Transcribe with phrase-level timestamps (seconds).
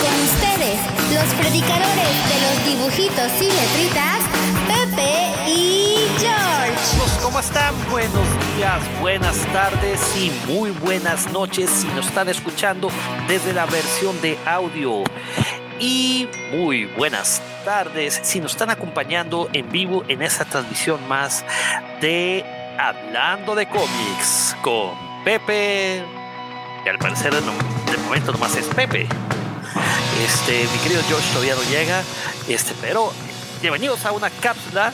[0.00, 0.78] Con ustedes,
[1.12, 4.20] los predicadores de los dibujitos y letritas,
[4.68, 7.22] Pepe y George.
[7.22, 7.74] ¿cómo están?
[7.90, 12.90] Buenos días, buenas tardes y muy buenas noches si nos están escuchando
[13.26, 15.02] desde la versión de audio.
[15.80, 21.44] Y muy buenas tardes si nos están acompañando en vivo en esta transmisión más
[22.00, 22.44] de
[22.78, 24.92] Hablando de cómics con
[25.24, 26.04] Pepe.
[26.84, 29.08] Y al parecer de momento nomás es Pepe.
[30.18, 32.02] Este, mi querido George todavía no llega.
[32.48, 33.12] Este, pero
[33.60, 34.92] bienvenidos a una cápsula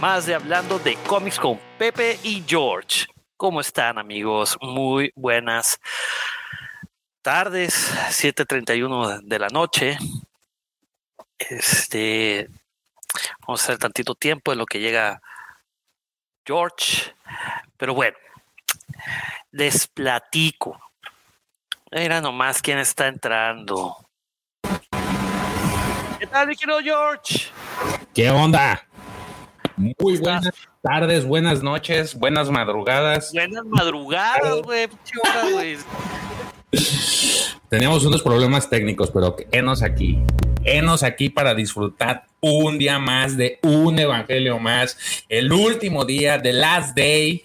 [0.00, 3.06] más de hablando de cómics con Pepe y George.
[3.36, 4.58] ¿Cómo están amigos?
[4.60, 5.78] Muy buenas
[7.22, 9.96] tardes, 7.31 de la noche.
[11.38, 12.48] Este,
[13.46, 15.22] vamos a hacer tantito tiempo en lo que llega
[16.44, 17.14] George.
[17.76, 18.18] Pero bueno,
[19.52, 20.80] les platico.
[21.92, 23.96] Mira nomás quién está entrando.
[26.32, 27.50] ¿Qué tal, mi querido George?
[28.14, 28.82] ¿Qué onda?
[29.76, 30.48] Muy buenas
[30.80, 33.32] tardes, buenas noches, buenas madrugadas.
[33.34, 34.88] Buenas madrugadas, güey.
[37.68, 40.18] Teníamos unos problemas técnicos, pero enos aquí.
[40.64, 44.96] Enos aquí para disfrutar un día más de un evangelio más.
[45.28, 47.42] El último día, the last day.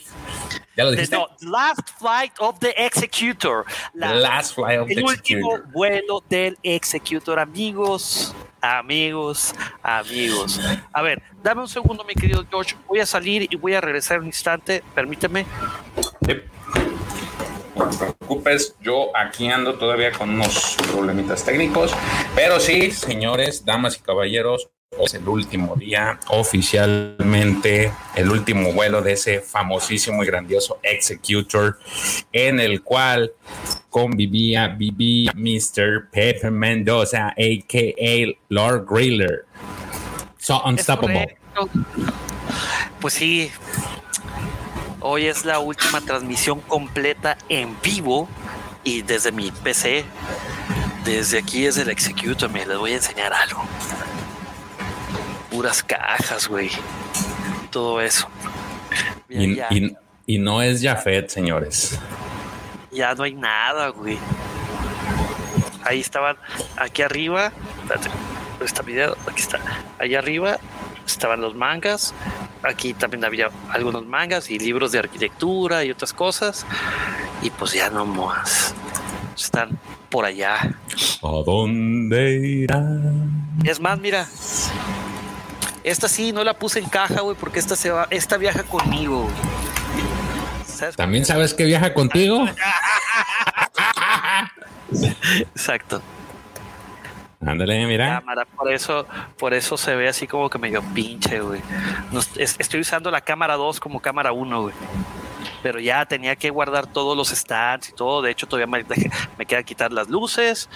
[0.76, 1.16] ¿Ya lo The, dijiste?
[1.18, 3.66] no, Last Flight of the Executor.
[3.94, 5.72] La- the last flight of the el último executor.
[5.72, 8.36] vuelo del Executor, amigos.
[8.62, 10.60] Amigos, amigos.
[10.92, 12.76] A ver, dame un segundo, mi querido George.
[12.88, 14.84] Voy a salir y voy a regresar un instante.
[14.94, 15.46] Permíteme.
[16.28, 16.34] Sí.
[17.78, 21.92] No te preocupes, yo aquí ando todavía con unos problemitas técnicos,
[22.36, 29.14] pero sí, señores, damas y caballeros, es el último día oficialmente, el último vuelo de
[29.14, 31.78] ese famosísimo y grandioso Executor,
[32.32, 33.34] en el cual
[33.90, 36.10] convivía, vivía Mr.
[36.10, 38.38] Pepe Mendoza, a.k.a.
[38.50, 39.46] Lord Griller.
[40.40, 41.38] So unstoppable.
[43.00, 43.52] Pues sí.
[45.00, 48.28] Hoy es la última transmisión completa en vivo
[48.84, 50.06] y desde mi PC.
[51.06, 53.64] Desde aquí es el Executor, me les voy a enseñar algo.
[55.52, 56.70] Puras cajas, güey.
[57.72, 58.28] Todo eso.
[59.30, 61.98] Y, y- y no es Jafet, señores.
[62.92, 64.18] ya no hay nada, güey.
[65.86, 66.36] Ahí estaban,
[66.76, 67.54] aquí arriba.
[67.84, 68.10] Espérate,
[68.52, 69.16] ¿dónde está video?
[69.30, 69.60] Aquí está.
[70.00, 70.60] Ahí arriba
[71.06, 72.14] estaban los mangas.
[72.68, 76.66] Aquí también había algunos mangas y libros de arquitectura y otras cosas.
[77.42, 78.76] Y pues ya no más.
[79.36, 79.80] Están
[80.10, 80.76] por allá.
[81.22, 83.60] ¿A dónde irán?
[83.64, 84.28] Es más, mira.
[85.84, 89.30] Esta sí no la puse en caja, güey, porque esta se va, esta viaja conmigo.
[90.96, 92.46] ¿También sabes que viaja contigo?
[95.40, 96.02] Exacto.
[97.46, 98.20] Ándale, mira.
[98.20, 99.06] cámara, por eso,
[99.38, 101.62] por eso se ve así como que medio pinche, güey.
[102.36, 104.74] Es- estoy usando la cámara 2 como cámara 1, güey.
[105.62, 108.22] Pero ya tenía que guardar todos los stands y todo.
[108.22, 108.84] De hecho, todavía me,
[109.38, 110.70] me queda quitar las luces.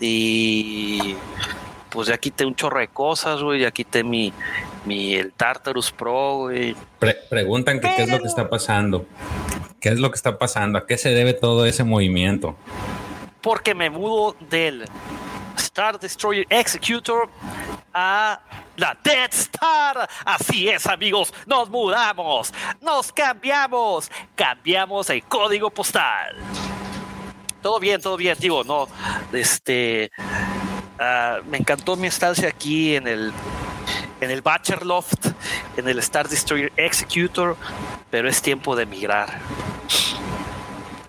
[0.00, 1.16] Y
[1.90, 3.60] pues ya quité un chorro de cosas, güey.
[3.60, 4.32] Ya quité mi,
[4.84, 6.76] mi el Tartarus Pro, güey.
[6.98, 9.06] Pre- preguntan que qué es lo que está pasando.
[9.80, 10.78] ¿Qué es lo que está pasando?
[10.78, 12.56] ¿A qué se debe todo ese movimiento?
[13.40, 14.84] Porque me mudo del
[15.56, 17.28] Star Destroyer Executor
[17.92, 18.40] a
[18.76, 20.08] la Death Star.
[20.24, 26.36] Así es, amigos, nos mudamos, nos cambiamos, cambiamos el código postal.
[27.62, 28.88] Todo bien, todo bien, digo, no,
[29.32, 30.10] este,
[30.98, 33.32] ah, me encantó mi estancia aquí en el
[34.20, 35.26] en el Batcher Loft,
[35.76, 37.56] en el Star Destroyer Executor,
[38.10, 39.38] pero es tiempo de migrar.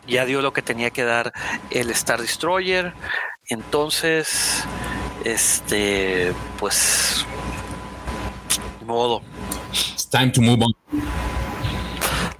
[0.07, 1.33] Ya dio lo que tenía que dar
[1.71, 2.93] el Star Destroyer,
[3.49, 4.63] entonces,
[5.23, 7.25] este, pues,
[8.85, 9.21] modo.
[9.71, 10.73] It's time to move on.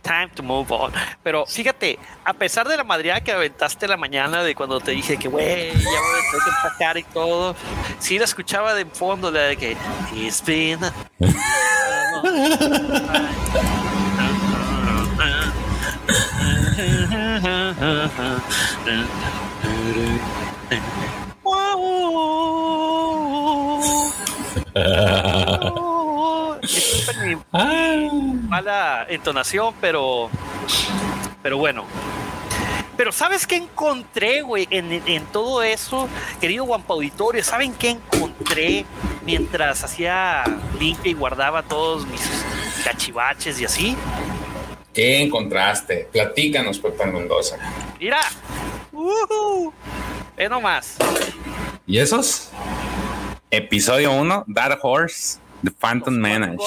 [0.02, 0.94] Time to move on.
[1.24, 5.18] Pero fíjate, a pesar de la madreada que aventaste la mañana de cuando te dije
[5.18, 7.56] que, güey, ya voy a tener que empacar y todo,
[8.00, 9.76] sí la escuchaba de fondo, la de que,
[10.16, 10.80] It's been
[27.24, 28.10] mi Ah.
[28.48, 30.30] mala entonación, pero.
[31.42, 31.86] Pero bueno.
[32.98, 34.68] Pero ¿sabes qué encontré, güey?
[34.72, 36.08] En, en todo eso,
[36.40, 38.86] querido Guampa Auditorio, ¿saben qué encontré
[39.26, 40.44] mientras hacía
[40.80, 42.22] limpia y guardaba todos mis
[42.86, 43.98] cachivaches y así?
[44.94, 46.08] ¿Qué encontraste?
[46.10, 47.58] Platícanos, Pepe Mendoza.
[48.00, 48.20] Mira.
[48.94, 49.74] ¡Ujú!
[50.38, 50.98] Ve nomás.
[51.88, 52.50] ¿Y esos?
[53.52, 56.58] Episodio 1, Dark Horse, The Phantom Menace.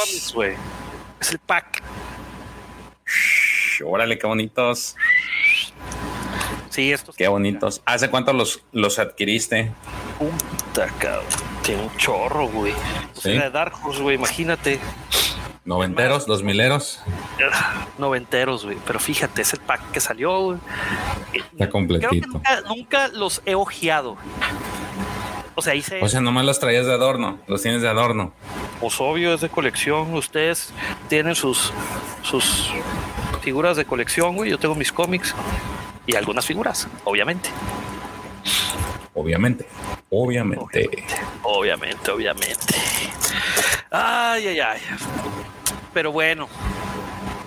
[1.20, 1.82] Es el pack.
[3.84, 4.96] Órale, qué bonitos.
[6.70, 7.16] Sí, estos.
[7.16, 7.82] Qué bonitos.
[7.84, 9.70] ¿Hace cuánto los, los adquiriste?
[10.18, 11.47] Puta, cabrón.
[11.68, 12.72] Tiene un chorro, güey.
[13.12, 13.36] Sí.
[13.52, 14.80] Dark Horse, güey, imagínate.
[15.66, 16.24] ¿Noventeros?
[16.24, 16.98] ¿Dos mileros?
[17.98, 18.78] noventeros, güey.
[18.86, 20.58] Pero fíjate, es el pack que salió, güey.
[21.34, 22.26] Está Creo que completito.
[22.28, 24.16] nunca, nunca los he ojeado.
[25.56, 27.38] O sea, hice, O sea, nomás los traías de adorno.
[27.46, 28.32] Los tienes de adorno.
[28.80, 30.14] pues obvio, es de colección.
[30.14, 30.72] Ustedes
[31.10, 31.70] tienen sus,
[32.22, 32.70] sus
[33.42, 34.48] figuras de colección, güey.
[34.50, 35.34] Yo tengo mis cómics
[36.06, 37.50] y algunas figuras, obviamente.
[39.18, 39.66] Obviamente.
[40.10, 40.88] Obviamente.
[41.42, 42.74] Obviamente, obviamente.
[43.90, 44.80] Ay, ay, ay.
[45.92, 46.48] Pero bueno.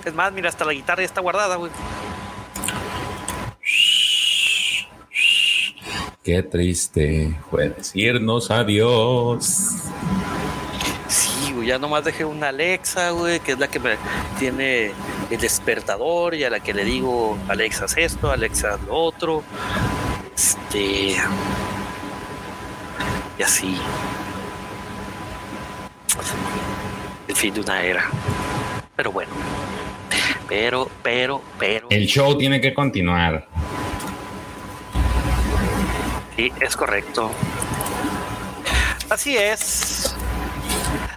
[0.04, 1.70] Es más, mira, hasta la guitarra ya está guardada, güey.
[6.22, 9.90] Qué triste fue decirnos adiós.
[11.08, 13.96] Sí, güey, ya nomás dejé una Alexa, güey, que es la que me
[14.38, 14.92] tiene
[15.30, 19.42] el despertador y a la que le digo, Alexa haz esto, Alexa haz lo otro.
[20.72, 21.16] Este.
[23.38, 23.76] Y así.
[27.28, 28.10] El fin de una era.
[28.96, 29.32] Pero bueno.
[30.48, 31.88] Pero, pero, pero.
[31.90, 33.46] El show tiene que continuar.
[36.36, 37.30] Sí, es correcto.
[39.10, 40.16] Así es.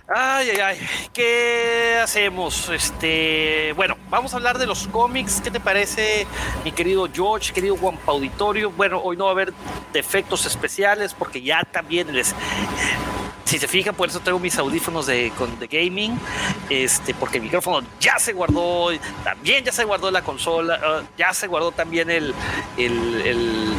[0.07, 0.78] Ay, ay, ay.
[1.13, 2.69] ¿Qué hacemos?
[2.69, 5.42] Este, bueno, vamos a hablar de los cómics.
[5.42, 6.28] ¿Qué te parece,
[6.63, 8.69] mi querido George, querido Juan Auditorio?
[8.69, 9.52] Bueno, hoy no va a haber
[9.94, 12.36] defectos especiales porque ya también les.
[13.46, 16.19] Si se fijan, por eso tengo mis audífonos de, con, de gaming,
[16.69, 18.90] este, porque el micrófono ya se guardó,
[19.24, 22.34] también ya se guardó la consola, ah, ya se guardó también el,
[22.78, 23.74] el, el,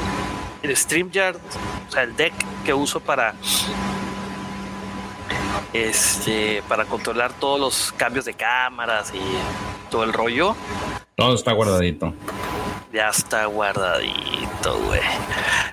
[0.63, 1.37] el StreamYard,
[1.89, 2.33] o sea, el deck
[2.65, 3.35] que uso para
[5.73, 10.55] este para controlar todos los cambios de cámaras y todo el rollo.
[11.15, 12.13] Todo está guardadito.
[12.93, 15.01] Ya está guardadito, güey.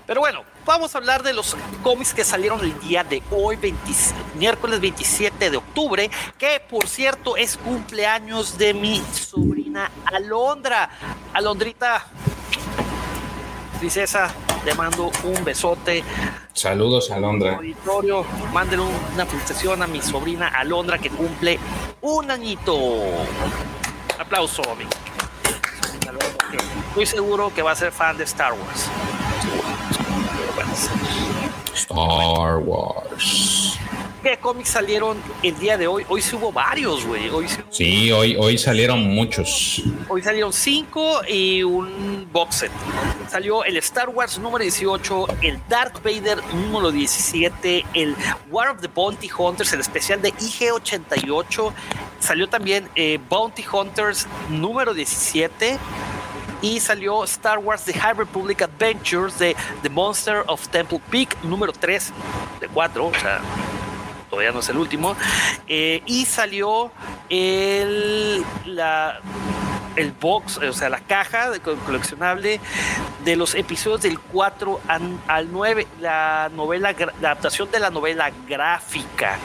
[0.06, 3.92] Pero bueno, vamos a hablar de los cómics que salieron el día de hoy, 20
[4.36, 10.90] miércoles 27 de octubre, que por cierto es cumpleaños de mi sobrina Alondra.
[11.34, 12.06] Alondrita,
[13.84, 14.32] princesa,
[14.64, 16.06] le mando un besote.
[16.54, 17.56] Saludos, Alondra.
[17.56, 21.60] Auditorio, mándenle una felicitación a mi sobrina Alondra que cumple
[22.00, 22.78] un añito.
[24.18, 24.90] Aplauso, amigo.
[26.88, 28.90] Estoy seguro que va a ser fan de Star Wars.
[31.74, 33.80] Star Wars.
[34.24, 36.06] ¿Qué cómics salieron el día de hoy?
[36.08, 37.28] Hoy sí hubo varios, güey.
[37.30, 39.84] Hoy, sí hubo- Sí, hoy, hoy salieron muchos.
[40.08, 42.72] hoy salieron cinco y un box set.
[43.30, 48.16] Salió el Star Wars número 18, el Darth Vader número 17, el
[48.50, 51.74] War of the Bounty Hunters, el especial de IG88.
[52.22, 55.78] Salió también eh, Bounty Hunters número 17.
[56.62, 61.74] Y salió Star Wars The High Republic Adventures de The Monster of Temple Peak número
[61.74, 62.14] 3
[62.62, 63.06] de 4.
[63.06, 63.42] O sea,
[64.34, 65.16] todavía no es el último.
[65.68, 66.92] Eh, y salió
[67.30, 69.20] el, la,
[69.96, 72.60] el box, o sea, la caja de co- coleccionable
[73.24, 78.32] de los episodios del 4 an- al 9, la novela, la adaptación de la novela
[78.48, 79.38] gráfica.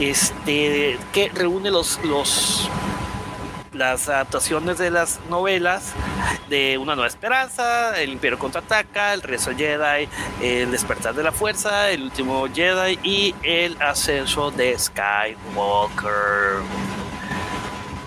[0.00, 2.00] este, que reúne los
[3.72, 5.92] las adaptaciones de las novelas
[6.48, 10.08] de Una Nueva Esperanza, El Imperio Contraataca, El Regreso Jedi,
[10.42, 16.62] El Despertar de la Fuerza, El Último Jedi y El Ascenso de Skywalker.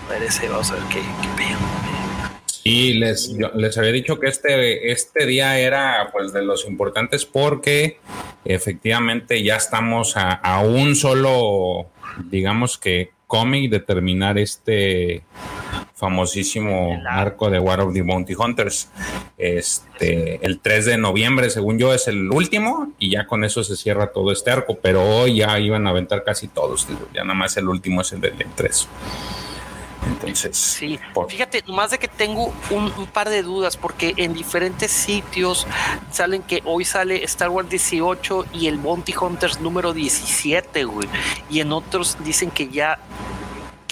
[0.07, 1.01] Parece, vamos a ver qué,
[1.37, 7.25] qué Y les, les había dicho que este, este día era pues de los importantes
[7.25, 7.99] porque
[8.43, 11.87] efectivamente ya estamos a un solo,
[12.29, 15.23] digamos que cómic de terminar este
[15.93, 18.89] famosísimo arco de War of the Bounty Hunters.
[19.37, 23.75] Este, el 3 de noviembre, según yo, es el último y ya con eso se
[23.75, 27.57] cierra todo este arco, pero hoy ya iban a aventar casi todos, ya nada más
[27.57, 28.87] el último es el del 3.
[30.05, 35.67] Entonces, sí, fíjate, más de que tengo un, par de dudas, porque en diferentes sitios
[36.11, 41.07] salen que hoy sale Star Wars 18 y el Bounty Hunters número 17, güey,
[41.49, 42.99] y en otros dicen que ya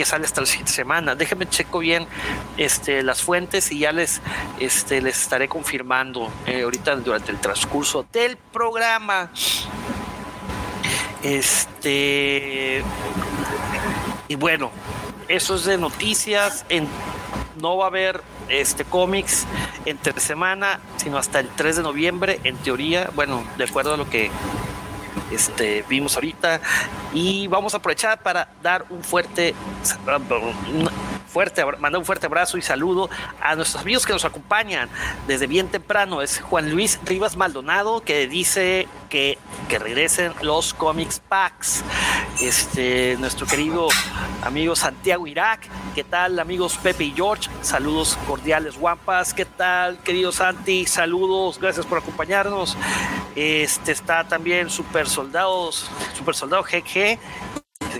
[0.02, 1.14] que sale hasta la siguiente semana.
[1.14, 2.08] Déjenme checo bien
[2.58, 4.20] este, las fuentes y ya les,
[4.60, 9.30] este, les estaré confirmando eh, ahorita durante el transcurso del programa.
[11.22, 12.84] Este
[14.28, 14.72] y bueno,
[15.28, 16.66] eso es de noticias.
[16.70, 16.88] En,
[17.62, 19.46] no va a haber este cómics
[19.86, 23.12] entre semana, sino hasta el 3 de noviembre, en teoría.
[23.14, 24.32] Bueno, de acuerdo a lo que
[25.32, 26.62] este, vimos ahorita.
[27.14, 29.54] Y vamos a aprovechar para dar un fuerte,
[31.32, 33.10] fuerte, mandar un fuerte abrazo y saludo
[33.42, 34.90] a nuestros amigos que nos acompañan
[35.28, 36.22] desde bien temprano.
[36.22, 39.38] Es Juan Luis Rivas Maldonado que dice que,
[39.70, 41.84] que regresen los comics packs.
[42.42, 43.88] Este, nuestro querido
[44.44, 45.68] amigo Santiago Irak.
[45.96, 47.50] ¿Qué tal, amigos Pepe y George?
[47.62, 49.34] Saludos cordiales, guampas.
[49.34, 50.86] ¿Qué tal, querido Santi?
[50.86, 52.76] Saludos, gracias por acompañarnos.
[53.36, 57.20] Este está también Super Soldados, Super Soldado GG.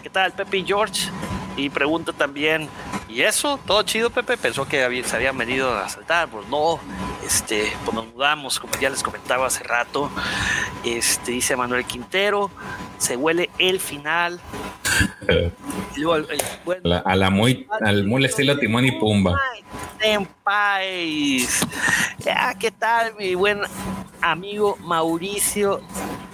[0.02, 1.10] ¿Qué tal, Pepe y George?
[1.58, 2.68] Y pregunta también,
[3.12, 3.60] ¿y eso?
[3.66, 4.38] ¿Todo chido, Pepe?
[4.38, 6.30] Pensó que se habían venido a saltar.
[6.30, 6.80] Pues no,
[7.26, 10.10] este, pues nos mudamos, como ya les comentaba hace rato.
[10.84, 12.50] Este, dice Manuel Quintero,
[12.98, 14.40] se huele el final.
[17.06, 19.40] a la muy, al muy estilo Timón y Pumba.
[22.20, 23.62] Ya, ¿qué tal, mi buen
[24.22, 25.82] amigo Mauricio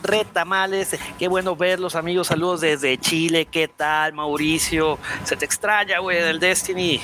[0.03, 0.97] Retamales?
[1.17, 2.27] Qué bueno verlos, amigos.
[2.27, 3.45] Saludos desde Chile.
[3.45, 4.99] ¿Qué tal, Mauricio?
[5.23, 6.99] Se te extraña, güey, del Destiny.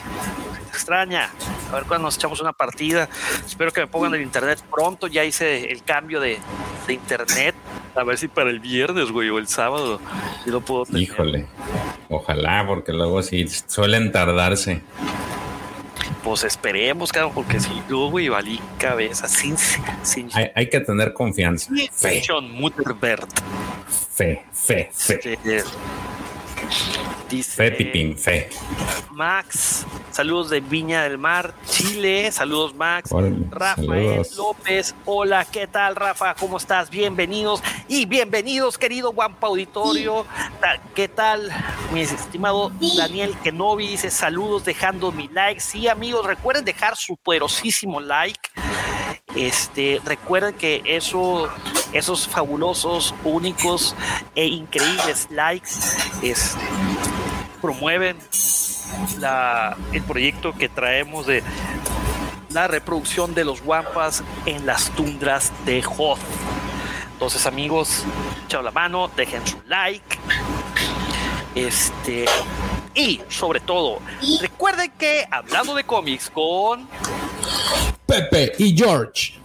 [0.67, 1.29] Extraña.
[1.72, 3.08] A ver cuando nos echamos una partida.
[3.46, 5.08] Espero que me pongan el internet pronto.
[5.08, 6.39] Ya hice el cambio de,
[6.89, 7.55] internet.
[7.96, 10.01] A ver si para el viernes, güey, o el sábado.
[10.46, 11.46] Yo lo puedo Híjole.
[12.10, 14.82] Ojalá, porque luego sí suelen tardarse.
[16.24, 19.55] Pues esperemos, cabrón, porque si yo, güey, valí cabeza sin.
[20.03, 21.72] sin hay, que tener confianza.
[21.91, 22.22] Fe.
[24.13, 25.39] Fe, fe, fe.
[27.29, 28.50] Dice, fe, Pipín, fe.
[29.12, 32.32] Max, saludos de Viña del Mar, Chile.
[32.32, 33.10] Saludos, Max.
[33.50, 36.36] Rafael López, hola, ¿qué tal, Rafa?
[36.36, 36.89] ¿Cómo estás?
[36.89, 40.25] Bienvenidos y bienvenidos, querido Guampa Auditorio.
[40.93, 41.51] ¿Qué tal,
[41.91, 43.88] mi estimado Daniel Kenobi?
[43.88, 45.60] Dice saludos, dejando mi like.
[45.60, 48.39] Sí, amigos, recuerden dejar su poderosísimo like.
[49.36, 51.50] Este, recuerden que eso,
[51.92, 53.96] esos fabulosos, únicos
[54.36, 55.72] e increíbles likes
[56.22, 56.56] es,
[57.62, 58.18] promueven
[59.92, 61.44] el proyecto que traemos de
[62.50, 66.20] la reproducción de los guampas en las tundras de Hoth.
[67.13, 68.04] Entonces, amigos,
[68.46, 70.18] echado la mano, dejen su like.
[71.56, 72.25] Este,
[72.96, 74.00] y sobre todo,
[74.42, 76.88] recuerden que hablando de cómics con
[78.06, 79.40] Pepe y George.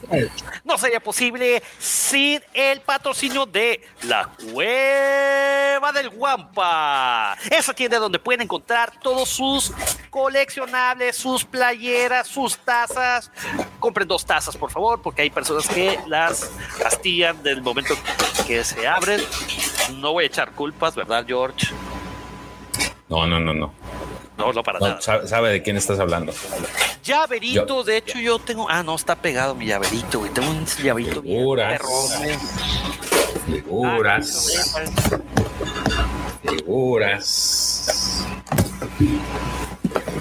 [0.64, 7.36] No sería posible sin el patrocinio de la Cueva del Guampa.
[7.50, 9.72] Esa tienda donde pueden encontrar todos sus
[10.10, 13.30] coleccionables, sus playeras, sus tazas.
[13.78, 17.94] Compren dos tazas, por favor, porque hay personas que las castillan del momento
[18.46, 19.20] que se abren.
[19.96, 21.68] No voy a echar culpas, ¿verdad, George?
[23.08, 23.72] No, no, no, no.
[24.36, 25.00] No, no para nada.
[25.00, 26.32] Sabe, de quién estás hablando.
[27.02, 28.68] Llaverito, de hecho, yo tengo.
[28.70, 30.32] Ah, no, está pegado mi llaverito, güey.
[30.32, 31.82] Tengo un llaverito Figuras.
[33.46, 34.68] Figuras.
[36.42, 38.24] Figuras.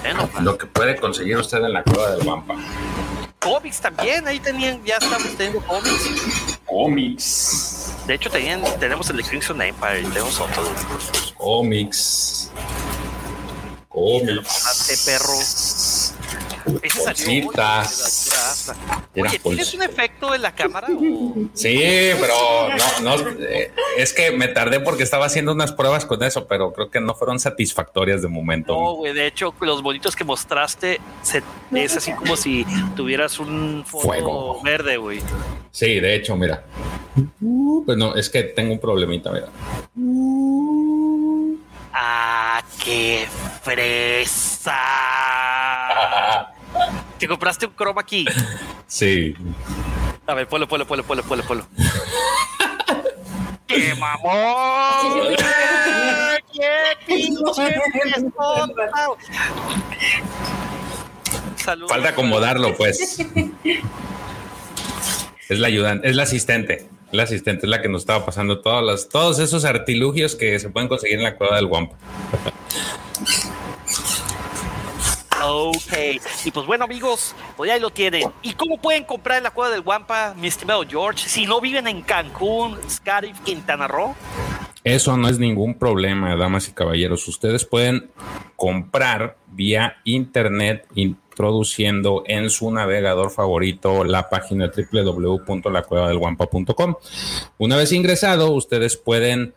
[0.00, 2.56] Bueno, Lo que puede conseguir usted en la cueva del Guampa.
[3.38, 6.58] Cómics también, ahí tenían, ya estamos teniendo cómics.
[6.66, 7.94] Cómics.
[8.06, 10.64] De hecho, tenían, tenemos el Crimson Empire, tenemos otro.
[11.36, 12.50] Cómics.
[13.88, 15.02] Cómics.
[15.06, 15.34] perro.
[16.82, 17.00] Ese
[19.16, 20.88] Oye, ¿tienes un efecto en la cámara?
[20.90, 21.80] o- Sí,
[22.20, 22.34] pero
[23.02, 26.72] no, no, eh, es que me tardé porque estaba haciendo unas pruebas con eso, pero
[26.74, 28.74] creo que no fueron satisfactorias de momento.
[28.74, 31.42] No, güey, de hecho, los bonitos que mostraste se-
[31.74, 34.62] es así como si tuvieras un fondo Fuego.
[34.62, 35.20] verde, güey.
[35.70, 36.64] Sí, de hecho, mira.
[37.86, 39.48] Pues no, es que tengo un problemita, mira.
[41.92, 42.37] ¡Ah,
[42.84, 43.28] qué
[43.62, 44.76] fresa!
[47.18, 48.26] Te compraste un chroma key.
[48.86, 49.34] Sí.
[50.26, 51.66] A ver, ponlo, ponlo, ponlo, ponlo, ponlo, ponlo.
[53.66, 55.36] ¡Qué mamón!
[56.52, 57.74] ¡Qué pinche!
[61.56, 61.90] Saludos.
[61.90, 63.18] Falta acomodarlo, pues.
[65.48, 66.88] Es la ayudante, es la asistente.
[67.10, 70.68] La asistente es la que nos estaba pasando todas las, todos esos artilugios que se
[70.68, 71.96] pueden conseguir en la cueva del Wampa.
[75.42, 75.92] Ok,
[76.44, 78.30] y pues bueno amigos, pues ahí lo tienen.
[78.42, 81.28] ¿Y cómo pueden comprar en la cueva del Guampa, mi estimado George?
[81.28, 84.14] Si no viven en Cancún, Scarif, Quintana Roo.
[84.84, 87.26] Eso no es ningún problema, damas y caballeros.
[87.28, 88.10] Ustedes pueden
[88.56, 90.86] comprar vía internet
[91.38, 96.96] introduciendo en su navegador favorito la página www.lacuevadelguampa.com.
[97.58, 99.54] Una vez ingresado, ustedes pueden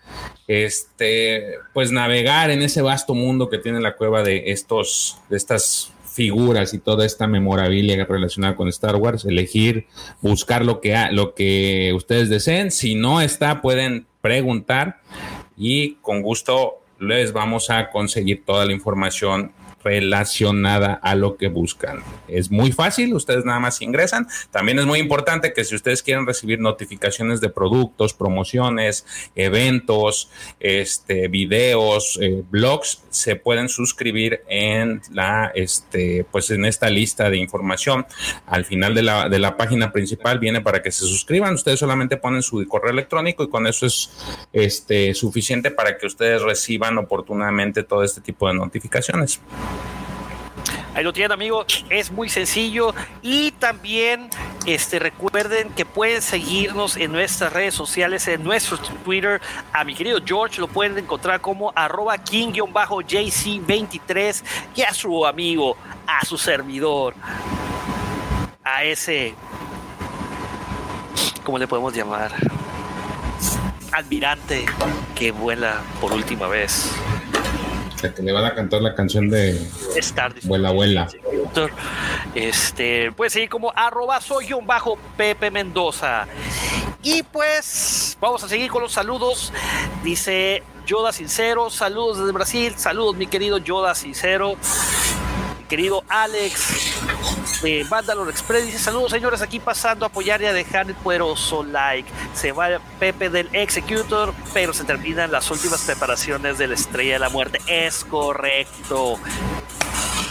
[0.47, 5.91] este pues navegar en ese vasto mundo que tiene la cueva de estos de estas
[6.05, 9.87] figuras y toda esta memorabilia relacionada con Star Wars, elegir,
[10.21, 12.69] buscar lo que, lo que ustedes deseen.
[12.69, 14.99] Si no está, pueden preguntar
[15.57, 22.03] y con gusto les vamos a conseguir toda la información relacionada a lo que buscan.
[22.27, 24.27] Es muy fácil, ustedes nada más ingresan.
[24.51, 31.27] También es muy importante que si ustedes quieren recibir notificaciones de productos, promociones, eventos, este,
[31.27, 38.05] videos, eh, blogs, se pueden suscribir en la, este, pues en esta lista de información.
[38.45, 41.53] Al final de la, de la página principal viene para que se suscriban.
[41.53, 44.11] Ustedes solamente ponen su correo electrónico y con eso es
[44.53, 49.41] este, suficiente para que ustedes reciban oportunamente todo este tipo de notificaciones.
[50.93, 54.29] Ahí lo tienen amigos, es muy sencillo y también
[54.65, 59.39] este, recuerden que pueden seguirnos en nuestras redes sociales, en nuestro Twitter.
[59.71, 64.43] A mi querido George lo pueden encontrar como arroba king-jc23
[64.75, 67.15] y a su amigo, a su servidor,
[68.63, 69.33] a ese,
[71.45, 72.33] ¿cómo le podemos llamar?
[73.93, 74.65] Almirante
[75.15, 76.91] que vuela por última vez.
[78.01, 79.59] La que le van a cantar la canción de
[79.97, 81.07] Star Vuela.
[81.31, 81.71] Héctor.
[82.33, 86.27] Este, pues sí, como arroba soy un bajo Pepe Mendoza.
[87.03, 89.51] Y pues vamos a seguir con los saludos.
[90.03, 94.57] Dice Yoda Sincero, saludos desde Brasil, saludos mi querido Yoda Sincero.
[95.71, 100.89] Querido Alex de Vandalor Express dice saludos señores aquí pasando a apoyar y a dejar
[100.89, 102.67] el poderoso like se va
[102.99, 107.59] Pepe del Executor pero se terminan las últimas preparaciones de la Estrella de la Muerte
[107.67, 109.17] es correcto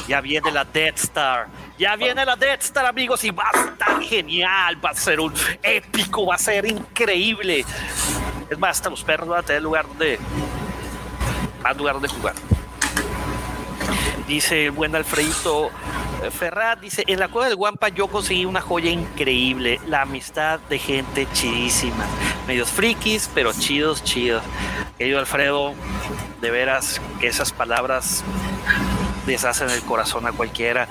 [0.07, 1.47] ya viene la Death Star.
[1.79, 4.85] Ya viene la Death Star, amigos, y va a estar genial.
[4.85, 7.65] Va a ser un épico, va a ser increíble.
[8.51, 10.19] Es más, hasta los perros van a tener lugar donde.
[11.63, 12.35] Más lugar donde jugar.
[14.31, 15.71] Dice el buen Alfredito
[16.23, 20.61] eh, Ferrat, dice, en la cueva del Guampa yo conseguí una joya increíble, la amistad
[20.71, 22.07] de gente chidísima,
[22.47, 24.45] medios frikis, pero chidos, chidos.
[24.97, 25.75] Querido Alfredo,
[26.41, 28.23] de veras, que esas palabras
[29.27, 30.87] deshacen el corazón a cualquiera.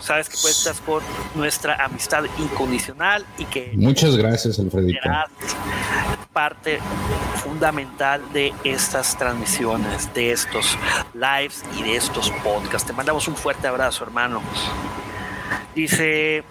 [0.00, 1.04] Sabes que cuentas con
[1.36, 5.08] nuestra amistad incondicional y que Muchas gracias, Alfredito.
[6.36, 6.80] Parte
[7.42, 10.76] fundamental de estas transmisiones, de estos
[11.14, 12.86] lives y de estos podcasts.
[12.86, 14.42] Te mandamos un fuerte abrazo, hermano.
[15.74, 16.44] Dice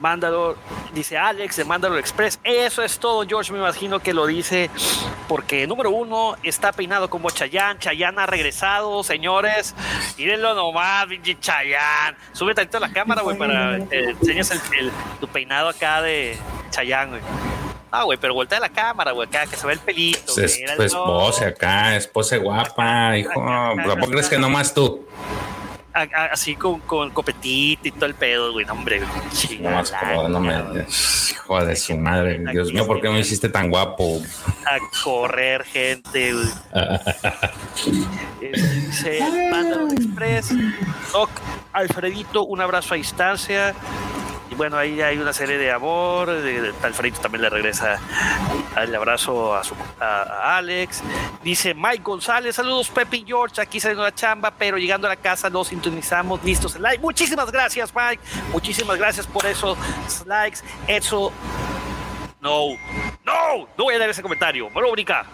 [0.00, 0.54] Mándalo,
[0.92, 2.38] dice Alex de Mándalo Express.
[2.44, 3.50] Eso es todo, George.
[3.54, 4.68] Me imagino que lo dice
[5.28, 7.78] porque, número uno, está peinado como Chayán.
[7.78, 9.74] Chayán ha regresado, señores.
[10.18, 11.06] Mírenlo nomás,
[11.40, 12.18] Chayán.
[12.32, 17.08] Súbete a la cámara, güey, para que enseñes el, el- tu peinado acá de Chayán,
[17.08, 17.22] güey.
[17.90, 20.34] Ah, güey, pero voltea la cámara, güey, acá que se ve el pelito.
[20.34, 23.32] Güey, pues, pose acá, es pose guapa, hijo.
[23.86, 25.06] ¿Tampoco crees que nomás tú?
[25.94, 28.64] A- a- así con, con copetito y todo el pedo, güey.
[28.66, 30.54] No, hombre, Nomás chingada, como, no me.
[31.30, 32.40] Hijo de su madre.
[32.52, 34.20] Dios mío, ¿por qué me hiciste tan guapo?
[34.66, 36.32] a correr gente.
[36.34, 36.48] güey.
[38.40, 39.18] Eh, Dice
[39.92, 40.50] Express.
[41.12, 41.30] Doc,
[41.72, 43.74] Alfredito, un abrazo a distancia.
[44.58, 46.32] Bueno, ahí hay una serie de amor.
[46.32, 48.00] De, Alfredito también le regresa
[48.76, 51.00] el abrazo a, su, a, Alex.
[51.44, 55.16] Dice Mike González, saludos Pepe y George, aquí saliendo la chamba, pero llegando a la
[55.16, 56.98] casa nos sintonizamos, listos en live.
[56.98, 58.20] Muchísimas gracias, Mike.
[58.50, 59.78] Muchísimas gracias por esos
[60.26, 60.58] likes.
[60.88, 61.32] Eso
[62.40, 62.70] no,
[63.24, 64.68] no, no voy a dar ese comentario.
[64.70, 65.24] Verónica.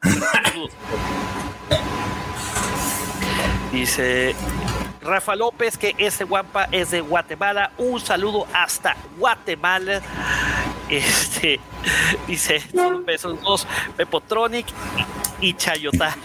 [3.72, 4.36] Dice
[5.00, 7.72] Rafa López que ese guampa es de Guatemala.
[7.78, 10.00] Un saludo hasta Guatemala.
[10.88, 11.60] Este
[12.26, 12.62] dice
[13.04, 14.66] pesos dos Pepotronic
[15.40, 16.16] y Chayotá.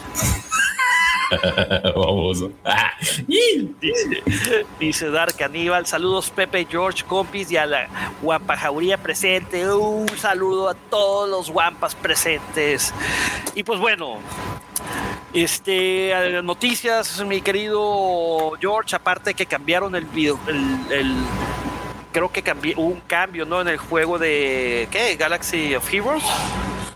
[1.96, 2.46] Vamos.
[3.28, 7.88] dice, dice Dark Aníbal, saludos Pepe, George, compis y a la
[8.22, 9.72] Guampajauría presente.
[9.74, 12.94] Un saludo a todos los guampas presentes.
[13.56, 14.20] Y pues bueno,
[15.34, 21.16] este, noticias, mi querido George, aparte que cambiaron el video, el,
[22.12, 23.62] creo que cambió, un cambio, ¿no?
[23.62, 25.16] En el juego de, ¿qué?
[25.16, 26.24] Galaxy of Heroes.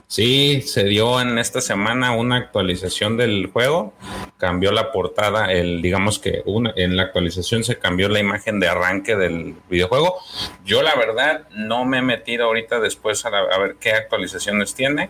[0.10, 3.94] Sí, se dio en esta semana una actualización del juego,
[4.38, 8.70] cambió la portada, el digamos que una, en la actualización se cambió la imagen de
[8.70, 10.16] arranque del videojuego.
[10.64, 15.10] Yo la verdad no me he metido ahorita después a, a ver qué actualizaciones tiene.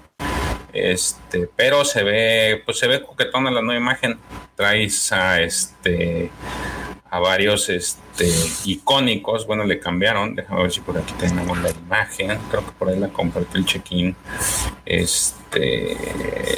[0.74, 4.20] Este, pero se ve, pues se ve coquetona la nueva imagen.
[4.56, 6.32] Traes a este
[7.10, 8.30] a varios este,
[8.66, 9.48] icónicos.
[9.48, 10.36] Bueno, le cambiaron.
[10.36, 12.38] Déjame ver si por aquí tenemos la imagen.
[12.50, 14.16] Creo que por ahí la compartió el check-in.
[14.86, 15.98] Este,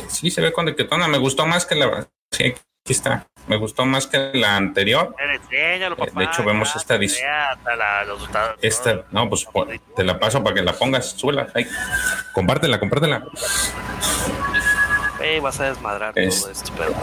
[0.07, 1.07] sí, se ve coquetona.
[1.07, 2.07] Me gustó más que la.
[2.31, 2.53] Sí,
[2.93, 3.27] está.
[3.47, 5.15] Me gustó más que la anterior.
[5.49, 6.99] de hecho, vemos esta.
[8.61, 9.47] Esta, no, pues
[9.95, 11.11] te la paso para que la pongas.
[11.11, 11.47] Súbela.
[12.33, 13.23] Compártela, compártela.
[15.41, 16.93] vas a desmadrar todo esto, pero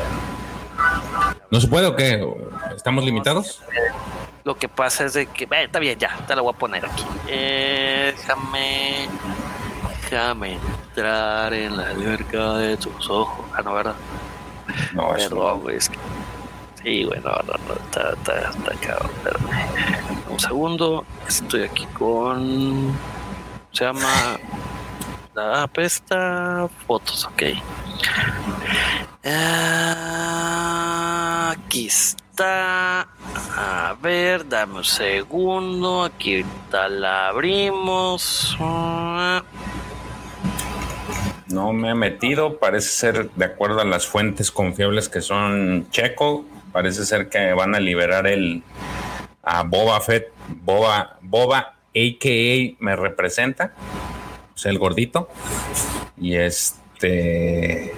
[1.51, 2.27] ¿No se puede o qué?
[2.77, 3.63] ¿Estamos limitados?
[4.45, 5.45] Lo que pasa es de que.
[5.45, 7.05] Eh, está bien, ya, te la voy a poner aquí.
[7.27, 9.09] Eh, déjame.
[10.09, 13.45] Déjame entrar en la alberca de tus ojos.
[13.53, 13.97] Ah, no, ¿verdad?
[14.95, 15.77] No, Perdón, güey.
[15.77, 15.99] Es que...
[16.83, 19.11] Sí, bueno, no, no, está, está, está cabrón.
[20.29, 21.05] Un segundo.
[21.27, 22.97] Estoy aquí con.
[23.73, 24.39] Se llama.
[25.35, 27.43] La apesta fotos, ok.
[29.25, 30.35] Ah,
[31.51, 33.09] aquí está.
[33.57, 36.05] A ver, dame un segundo.
[36.05, 38.57] Aquí está, la abrimos.
[41.49, 46.45] No me he metido, parece ser de acuerdo a las fuentes confiables que son Checo,
[46.73, 48.63] parece ser que van a liberar el
[49.43, 52.77] a Boba Fett, Boba, Boba, a.k.a.
[52.81, 53.73] me representa,
[54.55, 55.29] o sea, el gordito,
[56.19, 57.95] y este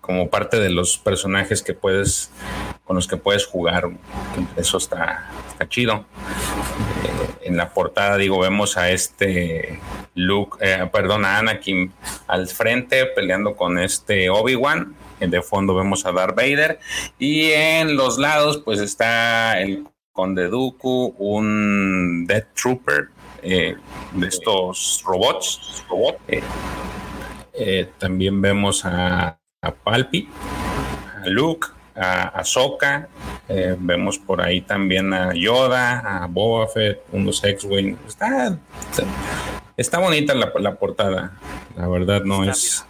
[0.00, 2.30] como parte de los personajes que puedes
[2.84, 3.88] con los que puedes jugar
[4.54, 6.04] eso está, está chido
[7.54, 9.80] en la portada digo vemos a este
[10.16, 11.92] Luke eh, perdón a Anakin
[12.26, 16.80] al frente peleando con este Obi Wan de fondo vemos a Darth Vader.
[17.18, 23.08] Y en los lados pues está el Conde Dooku un Death Trooper
[23.42, 23.74] eh,
[24.12, 25.84] de estos robots.
[27.98, 30.28] También vemos a a Palpi,
[31.22, 33.08] a Luke, a Ahsoka,
[33.48, 37.96] eh, vemos por ahí también a Yoda, a Boba Fett, unos X-Wing.
[38.06, 38.58] Está,
[39.76, 41.32] está, bonita la, la, portada,
[41.76, 42.84] la verdad no es...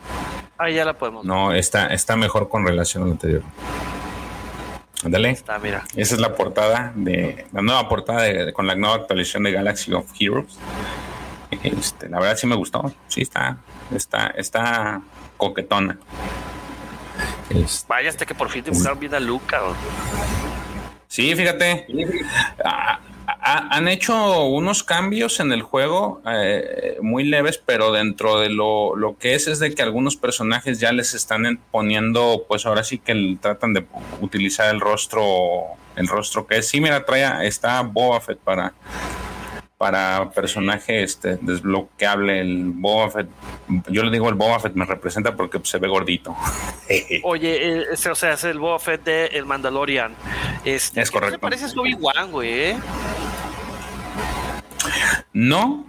[0.57, 1.25] Ahí ya la podemos.
[1.25, 3.43] No, está, está mejor con relación a la anterior.
[5.05, 5.31] Ándale.
[5.31, 5.85] Está, mira.
[5.97, 9.93] Esa es la portada de la nueva portada de, con la nueva actualización de Galaxy
[9.93, 10.59] of Heroes.
[11.63, 12.93] Este, la verdad sí me gustó.
[13.09, 13.59] Sí está,
[13.95, 15.03] está, está
[15.37, 15.99] coquetona.
[17.51, 19.61] Este, Vaya, hasta que por fin dibujaron bien a Luca.
[21.09, 21.87] Sí, fíjate.
[23.41, 29.17] han hecho unos cambios en el juego eh, muy leves, pero dentro de lo, lo,
[29.19, 33.37] que es es de que algunos personajes ya les están poniendo, pues ahora sí que
[33.41, 33.87] tratan de
[34.21, 35.65] utilizar el rostro,
[35.97, 36.69] el rostro que es.
[36.69, 38.73] Sí, mira, trae, está Boba Fett para
[39.85, 43.29] para personaje este desbloqueable el Boba Fett.
[43.89, 46.35] Yo le digo el Boba Fett me representa porque se ve gordito.
[47.23, 50.15] Oye, eh, o sea, es el Boba Fett de el Mandalorian.
[50.65, 51.39] Este, es correcto.
[51.39, 52.61] parece Obi-Wan, güey.
[52.71, 52.77] ¿eh?
[55.35, 55.85] No.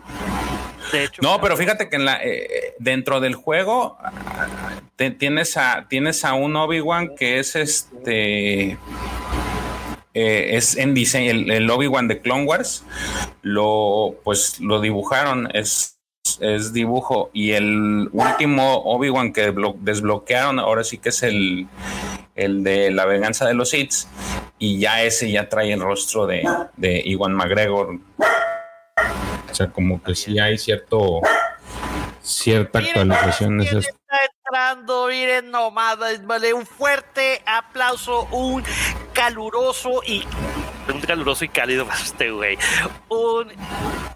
[0.91, 3.97] De hecho, no, pero fíjate que en la, eh, dentro del juego
[4.97, 8.77] tienes a tienes a un Obi-Wan que es este
[10.15, 12.86] eh, es en diseño, el, Obi-Wan de Clone Wars,
[13.41, 15.99] lo, pues lo dibujaron, es,
[16.39, 21.67] es dibujo, y el último Obi-Wan que desbloquearon, ahora sí que es el,
[22.36, 24.08] el de la venganza de los Sith,
[24.58, 26.47] y ya ese ya trae el rostro de,
[26.78, 27.99] de Iwan McGregor.
[29.51, 31.21] O sea, como que sí hay cierto
[32.21, 33.62] cierta actualización.
[33.62, 33.80] Está
[34.47, 38.63] entrando, miren nomás, vale, un fuerte aplauso, un
[39.13, 40.23] caluroso y
[40.93, 42.58] un caluroso y cálido para este güey.
[43.10, 43.51] Un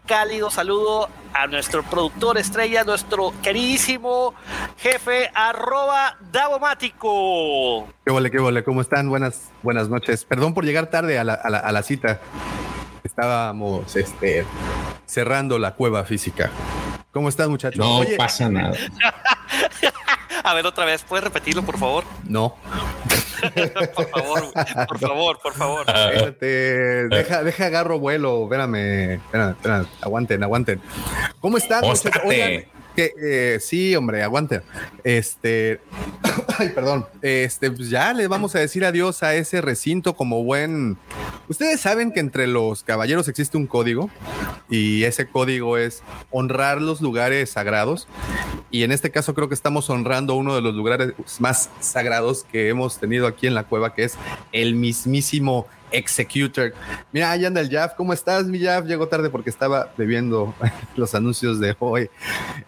[0.05, 4.35] cálido saludo a nuestro productor estrella, nuestro queridísimo
[4.77, 7.87] jefe, arroba Davomático.
[8.05, 9.09] Qué vole, qué vole, ¿cómo están?
[9.09, 10.25] Buenas, buenas noches.
[10.25, 12.19] Perdón por llegar tarde a la, a la, a la cita.
[13.03, 14.45] Estábamos este,
[15.07, 16.51] cerrando la cueva física.
[17.11, 17.79] ¿Cómo están, muchachos?
[17.79, 18.77] No Oye, pasa nada.
[20.49, 22.05] A ver, otra vez, ¿puedes repetirlo, por favor?
[22.27, 22.55] No.
[23.95, 24.51] por favor,
[24.87, 25.85] por favor, por favor.
[25.87, 30.81] Espérate, deja, deja agarro vuelo, espérame, espérame, espérame, aguanten, aguanten.
[31.39, 31.83] ¿Cómo están?
[31.83, 32.65] Oigan,
[32.99, 33.13] que
[33.55, 34.61] eh, sí, hombre, aguante.
[35.05, 35.79] Este,
[36.57, 37.05] ay, perdón.
[37.21, 40.97] Este, pues ya le vamos a decir adiós a ese recinto como buen.
[41.47, 44.09] Ustedes saben que entre los caballeros existe un código
[44.69, 48.09] y ese código es honrar los lugares sagrados.
[48.69, 52.67] Y en este caso creo que estamos honrando uno de los lugares más sagrados que
[52.67, 54.17] hemos tenido aquí en la cueva, que es
[54.51, 56.73] el mismísimo Executor.
[57.11, 57.93] Mira, ahí anda el Jaff.
[57.95, 58.85] ¿Cómo estás, mi Jaff?
[58.85, 60.53] Llegó tarde porque estaba bebiendo
[60.95, 62.09] los anuncios de hoy.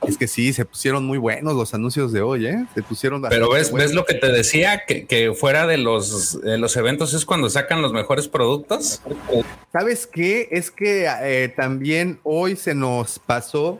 [0.07, 2.65] Es que sí, se pusieron muy buenos los anuncios de hoy, ¿eh?
[2.73, 3.89] Se pusieron Pero ves, buenos.
[3.89, 7.49] ves lo que te decía, que, que fuera de los, de los eventos es cuando
[7.49, 9.01] sacan los mejores productos.
[9.71, 10.49] ¿Sabes qué?
[10.51, 13.79] Es que eh, también hoy se nos pasó,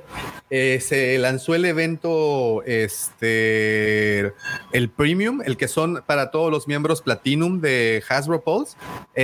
[0.50, 4.34] eh, se lanzó el evento, este,
[4.72, 8.78] el Premium, el que son para todos los miembros Platinum de Hasbro Pulse.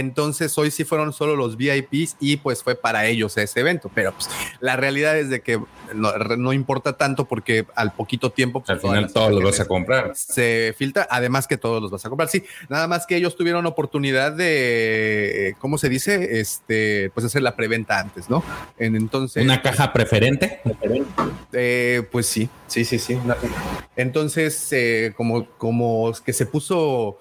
[0.07, 3.91] Entonces hoy sí fueron solo los VIPs y pues fue para ellos ese evento.
[3.93, 4.29] Pero pues
[4.61, 5.59] la realidad es de que
[5.93, 8.61] no, no importa tanto porque al poquito tiempo...
[8.61, 10.11] Pues, al final todos los vas a comprar.
[10.15, 12.29] Se filtra, además que todos los vas a comprar.
[12.29, 16.39] Sí, nada más que ellos tuvieron oportunidad de, ¿cómo se dice?
[16.39, 18.43] Este, pues hacer la preventa antes, ¿no?
[18.77, 19.43] Entonces...
[19.43, 20.61] ¿Una caja preferente?
[21.51, 23.17] Eh, pues sí, sí, sí, sí.
[23.95, 27.17] Entonces, eh, como, como que se puso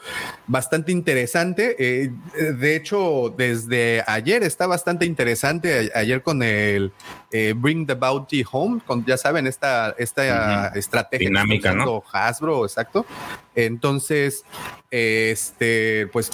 [0.47, 1.77] bastante interesante.
[1.79, 2.11] Eh,
[2.59, 5.91] de hecho, desde ayer está bastante interesante.
[5.95, 6.93] Ayer con el
[7.33, 10.77] eh, Bring the Bounty Home, con, ya saben, esta, esta uh -huh.
[10.77, 12.03] estrategia dinámica, ¿no?
[12.13, 13.07] Hasbro, exacto.
[13.55, 14.45] Entonces,
[14.91, 16.31] este, pues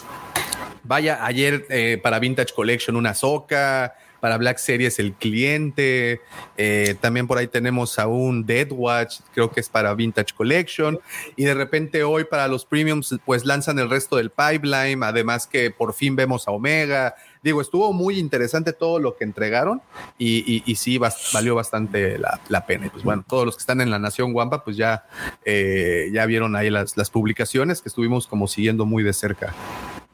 [0.85, 6.21] vaya, ayer eh, para Vintage Collection una soca, para Black Series el cliente,
[6.57, 11.01] eh, también por ahí tenemos a un Dead Watch, creo que es para Vintage Collection,
[11.35, 15.73] y de repente hoy para los premiums pues lanzan el resto del pipeline, además que
[15.73, 19.83] por fin vemos a Omega, digo, estuvo muy interesante todo lo que entregaron
[20.19, 22.87] y, sí bas, valió bastante la, la, pena.
[22.87, 25.05] Y pues bueno, todos los que están en la Nación Guampa, pues ya,
[25.45, 29.53] eh, ya vieron ahí las, las publicaciones que estuvimos como siguiendo muy de cerca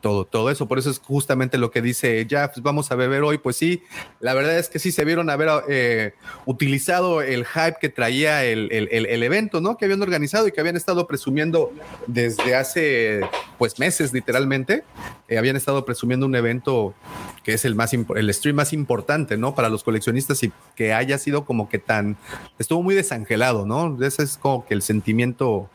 [0.01, 0.67] todo, todo eso.
[0.69, 3.39] Por eso es justamente lo que dice Jeff, pues vamos a beber hoy.
[3.39, 3.83] Pues sí,
[4.21, 6.15] la verdad es que sí se vieron haber eh,
[6.47, 9.77] utilizado el hype que traía el, el, el, el, evento, ¿no?
[9.77, 11.73] Que habían organizado y que habían estado presumiendo
[12.07, 13.21] desde hace,
[13.59, 14.85] pues, meses, literalmente.
[15.29, 16.95] Eh, habían estado presumiendo un evento
[17.43, 19.55] que es el más, el stream más importante, ¿no?
[19.55, 22.17] Para los coleccionistas y que haya sido como que tan,
[22.59, 24.03] estuvo muy desangelado, ¿no?
[24.05, 25.71] Ese es como que el sentimiento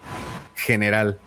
[0.56, 1.20] general.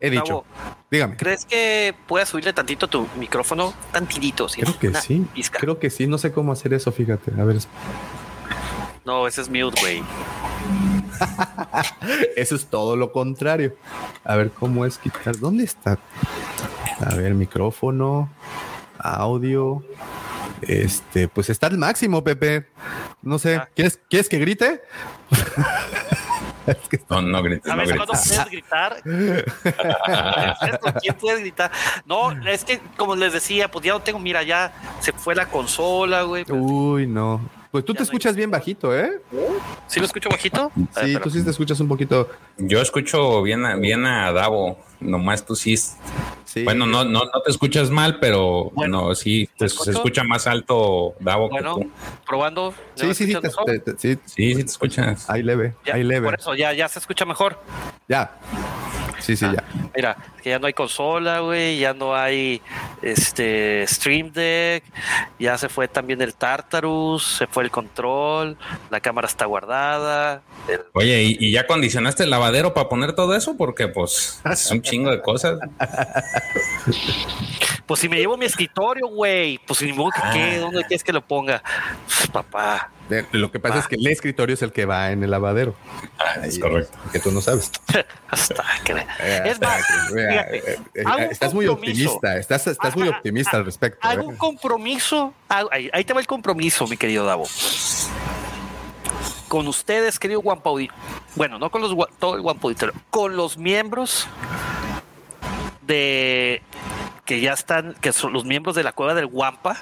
[0.00, 0.24] He dicho.
[0.24, 0.46] Bravo.
[0.90, 1.16] Dígame.
[1.16, 3.74] ¿Crees que puedas subirle tantito tu micrófono?
[3.92, 4.48] Tantitito.
[4.48, 4.60] ¿sí?
[4.60, 5.26] Creo que sí.
[5.34, 5.58] Pizca.
[5.58, 6.06] Creo que sí.
[6.06, 7.32] No sé cómo hacer eso, fíjate.
[7.40, 7.58] A ver.
[9.04, 10.02] No, ese es mute, güey.
[12.36, 13.76] eso es todo lo contrario.
[14.24, 15.38] A ver cómo es quitar.
[15.38, 15.98] ¿Dónde está?
[17.00, 18.30] A ver, micrófono,
[18.98, 19.84] audio.
[20.62, 22.66] Este, pues está al máximo, Pepe.
[23.22, 23.60] No sé.
[23.74, 24.82] ¿Quieres, ¿Quieres que grite?
[26.66, 27.70] Es que no, no grites.
[27.70, 29.02] A veces no cuando puedes gritar.
[31.00, 31.70] ¿Quién puede gritar?
[32.06, 35.46] No, es que como les decía, pues ya no tengo, mira, ya se fue la
[35.46, 36.44] consola, güey.
[36.50, 37.40] Uy, no.
[37.70, 39.20] Pues tú ya te escuchas bien bajito, ¿eh?
[39.88, 40.70] ¿Sí lo escucho bajito?
[40.76, 42.30] Sí, ver, tú sí te escuchas un poquito.
[42.56, 45.76] Yo escucho bien a, bien a Davo, nomás tú sí.
[45.76, 46.64] sí.
[46.64, 50.46] Bueno, no, no, no te escuchas mal, pero bueno, no, sí, te, se escucha más
[50.46, 51.90] alto Davo bueno, que tú.
[52.26, 52.74] probando.
[52.94, 55.28] Sí, sí, sí te, te, te, sí, sí, sí, te escuchas.
[55.30, 56.26] Ahí leve, ya, ahí leve.
[56.26, 57.58] Por eso ya, ya se escucha mejor.
[58.08, 58.38] Ya.
[59.24, 59.64] Sí, sí, ah, ya.
[59.96, 62.60] Mira, que ya no hay consola, güey, ya no hay
[63.00, 64.84] este Stream Deck,
[65.38, 68.58] ya se fue también el Tartarus, se fue el control,
[68.90, 70.42] la cámara está guardada.
[70.68, 70.82] El...
[70.92, 73.56] Oye, ¿y, ¿y, ya condicionaste el lavadero para poner todo eso?
[73.56, 75.58] Porque pues es un chingo de cosas.
[77.86, 80.60] Pues si me llevo mi escritorio, güey, pues ni modo que qué, Ah.
[80.60, 81.62] ¿dónde quieres que lo ponga?
[82.06, 82.90] Pues, papá.
[83.32, 83.78] Lo que pasa Ah.
[83.80, 85.74] es que el escritorio es el que va en el lavadero.
[86.18, 86.96] Ah, es correcto.
[87.12, 87.70] Que tú no sabes.
[88.30, 92.38] Hasta que Eh, Es más, fíjate, eh, eh, estás muy optimista.
[92.38, 93.98] Estás, estás muy optimista al respecto.
[94.00, 94.26] Hago eh.
[94.28, 95.34] un compromiso.
[95.50, 97.46] ahí, ahí te va el compromiso, mi querido Davo.
[99.48, 100.88] Con ustedes, querido Guampaudi.
[101.36, 104.26] Bueno, no con los todo el Guampauditorio, con los miembros
[105.86, 106.62] de
[107.24, 109.76] que ya están, que son los miembros de la cueva del Guampa,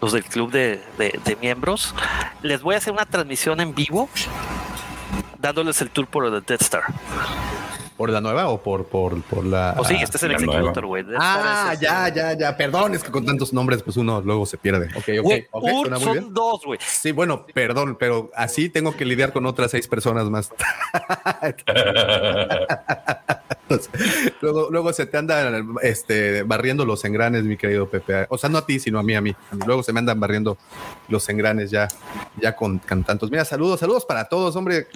[0.00, 1.94] los del club de, de- miembros,
[2.42, 4.08] les voy a hacer una transmisión en vivo
[5.38, 6.84] dándoles el tour por el Death Star.
[7.96, 9.74] ¿Por la nueva o por, por, por la.?
[9.78, 11.04] O sí, este es el Executor, güey.
[11.18, 12.56] Ah, ya, ya, ya.
[12.56, 14.86] Perdón, es que con tantos nombres, pues uno luego se pierde.
[14.96, 15.22] Ok, ok.
[15.22, 16.34] Güey, ok, un- suena muy son bien.
[16.34, 16.78] dos, güey.
[16.84, 20.50] Sí, bueno, perdón, pero así tengo que lidiar con otras seis personas más.
[24.40, 28.26] luego, luego se te andan este, barriendo los engranes, mi querido Pepe.
[28.28, 29.34] O sea, no a ti, sino a mí, a mí.
[29.66, 30.58] Luego se me andan barriendo
[31.08, 31.88] los engranes ya,
[32.40, 33.30] ya con, con tantos.
[33.30, 34.86] Mira, saludos, saludos para todos, hombre.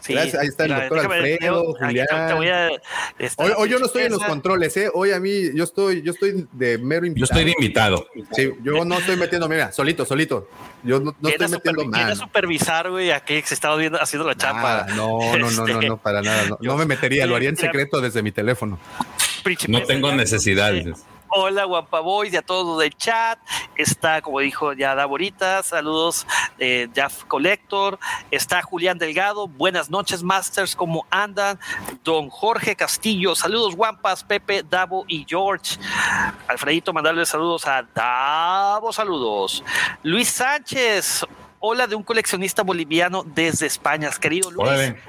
[0.00, 2.06] Sí, Gracias, ahí está el doctor Alfredo, Julián.
[2.32, 2.70] Te voy a-
[3.18, 4.90] esta Hoy, hoy yo no estoy en los controles, ¿eh?
[4.92, 7.24] Hoy a mí, yo estoy, yo estoy de mero Yo invitado.
[7.40, 8.06] estoy de invitado.
[8.32, 10.48] Sí, yo no estoy metiendo, mira, solito, solito.
[10.82, 12.26] Yo no, no ¿Quién estoy es metiendo super- quién es mano.
[12.28, 13.10] supervisar, güey?
[13.12, 14.84] Aquí se estaba viendo, haciendo la chamba.
[14.86, 16.42] Nada, no, no, no, no, Este, no, para nada.
[16.48, 18.78] No, yo- no me metería, lo haría en secreto desde mi teléfono.
[19.68, 20.74] No tengo ya- necesidad.
[20.76, 20.92] eh,
[21.34, 23.38] Hola, Guampa Boys y a todos los del chat.
[23.74, 26.26] Está, como dijo ya Davorita, saludos
[26.58, 27.98] eh, Jeff Collector.
[28.30, 29.48] Está Julián Delgado.
[29.48, 30.76] Buenas noches, Masters.
[30.76, 31.58] ¿Cómo andan?
[32.04, 33.34] Don Jorge Castillo.
[33.34, 35.78] Saludos, Guampas, Pepe, Davo y George.
[36.48, 38.92] Alfredito, mandarle saludos a Davo.
[38.92, 39.64] Saludos.
[40.02, 41.24] Luis Sánchez.
[41.60, 44.10] Hola de un coleccionista boliviano desde España.
[44.20, 44.68] Querido Luis.
[44.68, 45.00] Órale.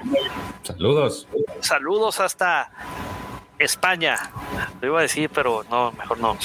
[0.62, 1.28] Saludos.
[1.60, 2.70] Saludos hasta
[3.58, 4.30] España.
[4.80, 6.36] Lo iba a decir, pero no, mejor no.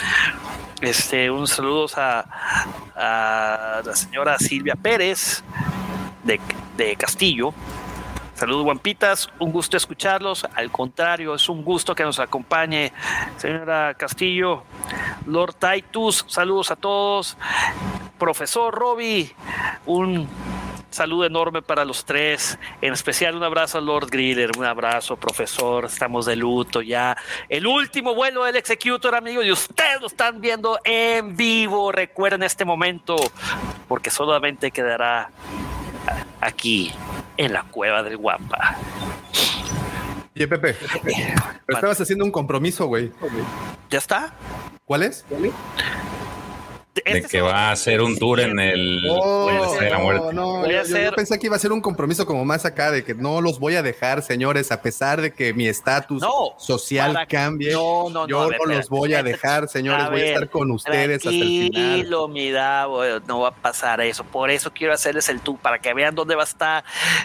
[0.81, 2.25] Este, un saludos a,
[2.95, 5.43] la señora Silvia Pérez
[6.23, 6.39] de,
[6.77, 7.53] de Castillo.
[8.39, 9.29] Saludos, guampitas.
[9.39, 10.47] Un gusto escucharlos.
[10.55, 12.93] Al contrario, es un gusto que nos acompañe,
[13.35, 14.63] señora Castillo.
[15.25, 17.35] Lord Titus, saludos a todos.
[18.17, 19.35] Profesor Robbie,
[19.85, 20.27] un
[20.89, 22.57] saludo enorme para los tres.
[22.81, 24.51] En especial un abrazo a Lord Griller.
[24.57, 25.85] Un abrazo, profesor.
[25.85, 27.17] Estamos de luto ya.
[27.47, 29.45] El último vuelo del Executor, amigos.
[29.45, 31.91] Y ustedes lo están viendo en vivo.
[31.91, 33.15] Recuerden este momento,
[33.87, 35.31] porque solamente quedará
[36.41, 36.91] aquí
[37.37, 38.77] en la cueva del Guampa.
[40.35, 40.75] Oye, Pepe,
[41.67, 43.11] estabas haciendo un compromiso, güey.
[43.89, 44.33] ¿Ya está?
[44.85, 45.25] ¿Cuál es?
[45.29, 45.51] De
[47.05, 50.33] Este que va a hacer un tour en el Oh, a de la no, Muerte.
[50.33, 53.03] no, a yo, yo- pensé que iba a ser un compromiso como más acá de
[53.03, 57.13] que no los voy a dejar, señores, a pesar de que mi estatus No, social
[57.13, 57.71] para- cambie.
[57.73, 60.05] No, no, no, yo a no ver, los voy a dejar, señores.
[60.05, 61.71] A voy a estar con ustedes hasta el final.
[61.71, 64.23] Tranquilo, mi Davo, no va a pasar eso.
[64.23, 66.83] Por eso quiero hacerles el tour, para que vean dónde va a estar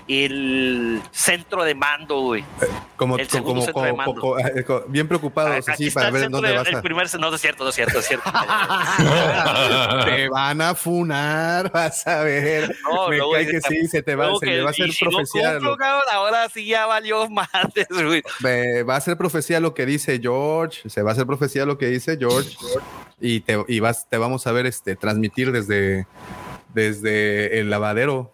[0.09, 2.45] el centro de mando, güey.
[2.97, 4.39] Como, el de mando.
[4.39, 6.83] eh, bien preocupados, así, para el ver dónde de- vas el a.
[6.83, 8.31] primer, no, no es cierto, no es cierto, no es cierto.
[10.05, 12.75] Te van a funar, vas a ver.
[12.85, 15.53] No, Me cae que sí, se te va, se va a hacer si no profecía.
[15.55, 17.29] cumplo, lo- ahora sí ya valió
[17.91, 18.23] güey.
[18.41, 21.79] ve- va a ser profecía lo que dice George, se va a hacer profecía lo
[21.79, 22.57] que dice George
[23.21, 26.07] y te, y vas, te vamos a ver este transmitir desde,
[26.75, 28.33] desde el lavadero,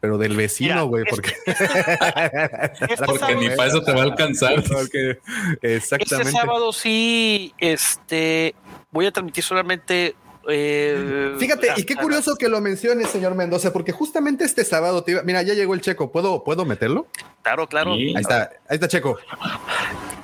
[0.00, 4.62] pero del vecino, güey, porque, Este Porque ni para eso te va a alcanzar.
[4.68, 5.18] porque-
[5.62, 6.32] Este exactamente.
[6.32, 8.54] sábado sí, este,
[8.90, 10.14] voy a transmitir solamente.
[10.48, 14.64] Eh, Fíjate, y a- qué a- curioso que lo mencione, señor Mendoza, porque justamente este
[14.64, 17.06] sábado, te iba- mira, ya llegó el checo, ¿puedo, ¿puedo meterlo?
[17.42, 17.94] Claro, claro.
[17.94, 18.14] Sí.
[18.16, 19.16] Ahí está, ahí está Checo.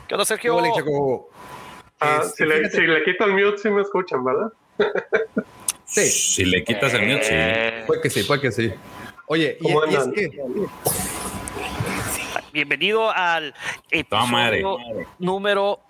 [0.08, 0.56] ¿Qué onda, ¿Qué Sergio?
[0.56, 1.30] huele, Checo?
[2.00, 4.52] Ah, Este, si, le, si le quito el mute, sí me escuchan, ¿verdad?
[5.86, 7.30] Sí, Si le quitas el mute, sí.
[7.32, 8.72] Eh, puede que sí, puede que sí.
[9.28, 10.30] Oye, y, ¿Cómo y es que
[12.52, 13.54] Bienvenido al
[14.08, 14.56] Toma madre.
[14.60, 15.80] episodio número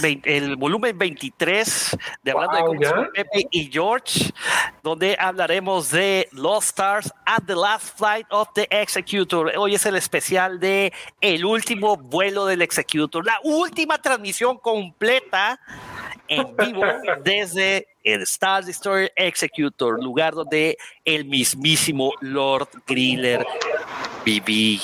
[0.00, 4.32] 20, el volumen 23 de Hablando de con Pepe y George,
[4.82, 9.52] donde hablaremos de Lost Stars at the Last Flight of the Executor.
[9.56, 15.60] Hoy es el especial de El último vuelo del Executor, la última transmisión completa
[16.28, 16.82] en vivo
[17.24, 23.46] desde el Star Destroyer Executor, lugar donde el mismísimo Lord Griller
[24.24, 24.80] viví,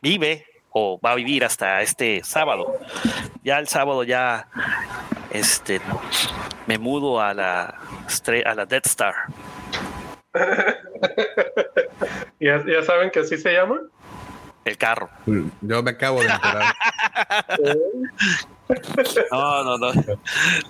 [0.00, 2.78] vive o va a vivir hasta este sábado.
[3.42, 4.48] Ya el sábado ya
[5.30, 5.80] este
[6.66, 7.74] me mudo a la
[8.44, 9.14] a la Death Star.
[12.40, 13.80] ¿Ya, ya saben que así se llama?
[14.68, 15.08] el carro.
[15.60, 16.74] Yo me acabo de enterar.
[19.30, 19.92] No, no, no.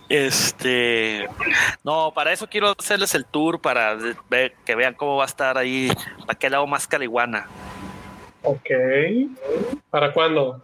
[0.09, 1.29] Este,
[1.83, 3.97] no, para eso quiero hacerles el tour para
[4.31, 5.91] ver, que vean cómo va a estar ahí,
[6.25, 7.49] para qué lado más caliguana.
[8.43, 8.71] Ok.
[9.91, 10.63] ¿Para cuándo?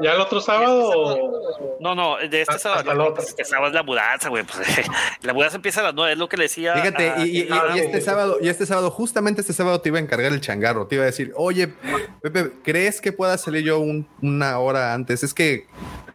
[0.00, 0.90] ¿Ya el otro sábado?
[0.94, 3.14] o- No, no, de este Hasta sábado, el no, otro.
[3.16, 4.44] pues, este sábado es la mudanza, güey.
[4.44, 4.56] Pues,
[5.22, 6.74] la mudanza empieza a las nueve, es lo que le decía.
[6.74, 9.88] Fíjate, a- y, y- y- y este sábado, y este sábado, justamente este sábado te
[9.88, 10.86] iba a encargar el changarro.
[10.86, 11.68] Te iba a decir, oye,
[12.22, 15.22] Pepe, ¿crees que pueda salir yo un- una hora antes?
[15.22, 15.66] Es que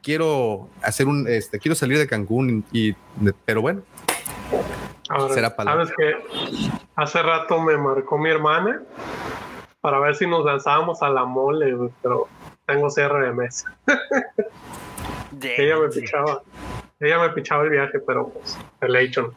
[0.02, 2.94] quiero hacer un, este, quiero salir de Cancún y,
[3.46, 3.82] pero bueno,
[5.10, 5.86] Ahora, Será palabra.
[5.86, 8.82] ¿Sabes que Hace rato me marcó mi hermana
[9.82, 12.28] para ver si nos lanzábamos a la mole, pero
[12.66, 13.66] tengo cierre de mes.
[15.32, 16.42] de- Ella me pichaba.
[17.00, 19.34] Ella me pichaba el viaje, pero pues, el hecho.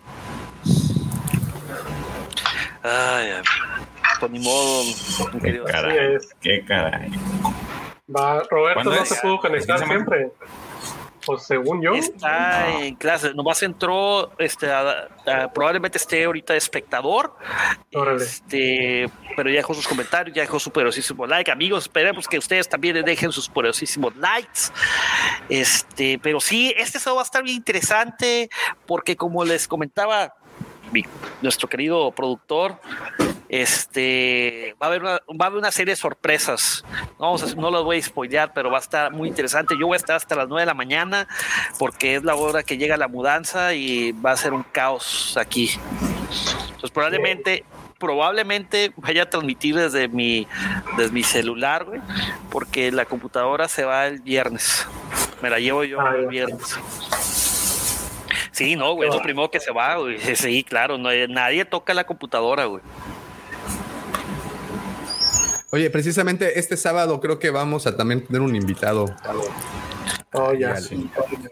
[2.83, 3.43] Ay, ay,
[4.21, 5.99] pues ni modo, mi Qué caray.
[5.99, 6.35] Así es.
[6.43, 7.11] Qué caray.
[8.15, 10.07] Va, Roberto ¿Cuándo no se pudo conectar ¿Qué semana?
[11.27, 16.59] Pues según yo, Está en clase, nomás entró, este, a- a- probablemente esté ahorita de
[16.59, 17.35] espectador,
[17.95, 18.23] Órale.
[18.25, 22.69] este, pero ya dejó sus comentarios, ya dejó su poderosísimo like, amigos, esperemos que ustedes
[22.69, 24.71] también dejen sus poderosísimos likes,
[25.49, 28.51] este, pero sí, este sábado va a estar bien interesante,
[28.87, 30.35] porque como les comentaba
[30.93, 31.05] mi-
[31.43, 32.79] nuestro querido productor,
[33.49, 36.85] este va a haber una, va a haber una serie de sorpresas.
[37.19, 39.77] No, no los voy a spoilear, pero va a estar muy interesante.
[39.79, 41.29] Yo voy a estar hasta las 9 de la mañana
[41.79, 45.71] porque es la hora que llega la mudanza y va a ser un caos aquí.
[46.67, 47.65] Entonces probablemente
[47.99, 50.47] probablemente vaya a transmitir desde mi
[50.97, 52.01] desde mi celular, güey,
[52.51, 54.87] porque la computadora se va el viernes.
[55.41, 56.77] Me la llevo yo Ah, el viernes.
[58.51, 60.19] Sí, no, güey, es lo primero que se va, güey.
[60.37, 62.83] Sí, claro, no, nadie toca la computadora, güey.
[65.75, 69.07] Oye, precisamente este sábado creo que vamos a también tener un invitado.
[70.33, 70.77] oh, ya.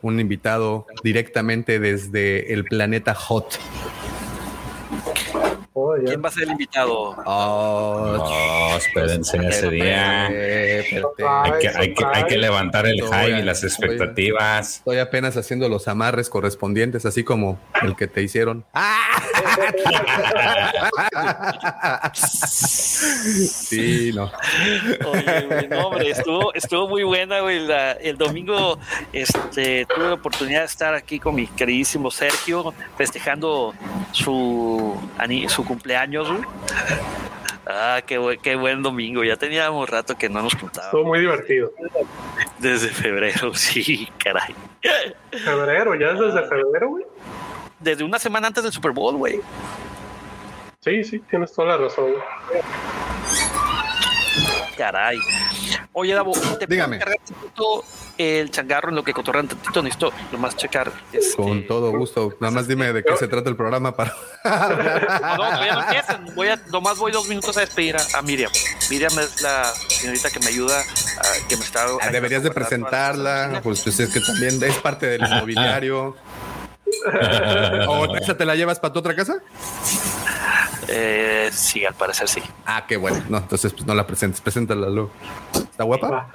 [0.03, 3.59] Un invitado directamente desde el planeta Hot.
[5.73, 6.05] Oh, ya.
[6.05, 6.93] ¿Quién va a ser el invitado?
[7.27, 10.27] Oh, Oh, espérense ese día.
[10.27, 14.77] Hay que, hay, que, hay que levantar el Estoy hype a- y las expectativas.
[14.77, 18.65] Estoy apenas haciendo los amarres correspondientes, así como el que te hicieron.
[22.15, 24.31] Sí, no.
[25.07, 27.67] Oye, güey, no, hombre, estuvo, estuvo muy buena, güey.
[27.67, 28.79] la- el domingo
[29.13, 33.75] este, tuve la oportunidad de estar aquí con mi queridísimo Sergio, festejando
[34.13, 34.97] su,
[35.49, 36.43] su cumpleaños, güey.
[37.67, 39.23] Ah, qué, buen- qué buen domingo.
[39.25, 41.07] Ya teníamos rato que no nos Estuvo juntábamos.
[41.07, 41.73] muy divertido.
[42.59, 44.55] Desde febrero, sí, caray.
[45.45, 47.05] Febrero, ya es desde febrero, güey.
[47.83, 49.41] Desde una semana antes del Super Bowl, güey.
[50.81, 52.07] Sí, sí, tienes toda la razón.
[52.49, 52.63] güey.
[54.77, 55.19] Caray.
[55.93, 56.97] Oye, Davo, te Dígame.
[56.97, 57.85] puedo cargar un poquito
[58.19, 59.83] el changarro en lo que cotorrean tantito.
[59.83, 60.91] Necesito nomás checar.
[61.13, 62.35] este- Con todo gusto.
[62.41, 64.15] Nada más dime de qué se trata el programa para.
[64.45, 66.35] No, no, todavía no empiecen.
[66.35, 68.51] Voy a, nomás voy dos minutos a despedir a, a Miriam.
[68.91, 71.85] Miriam es la señorita que me ayuda, a- que me está.
[72.01, 76.17] Ah, Deberías de presentarla, pues, pues, es que también es parte del inmobiliario.
[77.89, 79.43] ¿O esa te la llevas para tu otra casa?
[80.89, 82.43] Eh, sí, al parecer sí.
[82.67, 83.23] Ah, qué bueno.
[83.29, 85.11] No, entonces pues no la presentes, preséntala luego.
[85.55, 86.11] ¿Está guapa?
[86.11, 86.29] Va.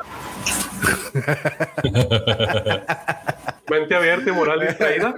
[3.70, 5.14] Mente abierta y moral distraída.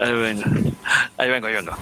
[0.00, 0.42] Ahí vengo.
[1.18, 1.72] Ahí vengo, ahí vengo.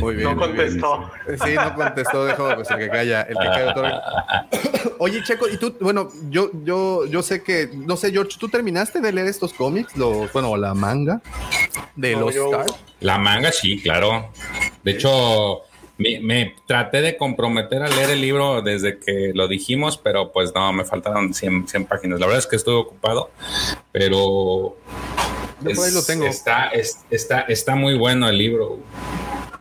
[0.00, 0.28] Muy bien.
[0.28, 0.80] No muy bien.
[0.80, 1.10] contestó.
[1.44, 4.02] Sí, no contestó, dejó pues, el que calla, el que calla otorga.
[4.98, 9.00] Oye, Checo, y tú, bueno, yo, yo, yo sé que, no sé, George, ¿tú terminaste
[9.00, 9.96] de leer estos cómics?
[9.96, 11.20] Los, bueno, la manga
[11.94, 12.34] de No, los
[13.00, 14.30] La manga, sí, claro.
[14.82, 15.62] De hecho,
[15.98, 20.54] me, me traté de comprometer a leer el libro desde que lo dijimos, pero pues
[20.54, 22.20] no, me faltaron 100, 100 páginas.
[22.20, 23.30] La verdad es que estuve ocupado,
[23.92, 24.76] pero
[25.60, 26.26] Yo por ahí lo tengo.
[26.26, 28.78] Está, es- está, está muy bueno el libro.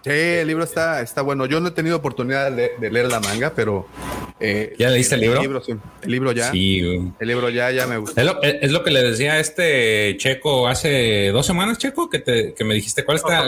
[0.04, 1.45] Sí, el libro está, está bueno.
[1.48, 3.88] Yo no he tenido oportunidad de, de leer la manga, pero.
[4.39, 5.62] eh, ¿Ya leíste el libro?
[5.62, 5.74] sí.
[6.04, 6.52] El libro ya.
[6.52, 7.12] Sí, güey.
[7.20, 8.22] El libro ya, ya me gustó.
[8.22, 12.20] Es lo, es lo que le decía a este Checo hace dos semanas, Checo, que,
[12.20, 13.43] te, que me dijiste cuál está.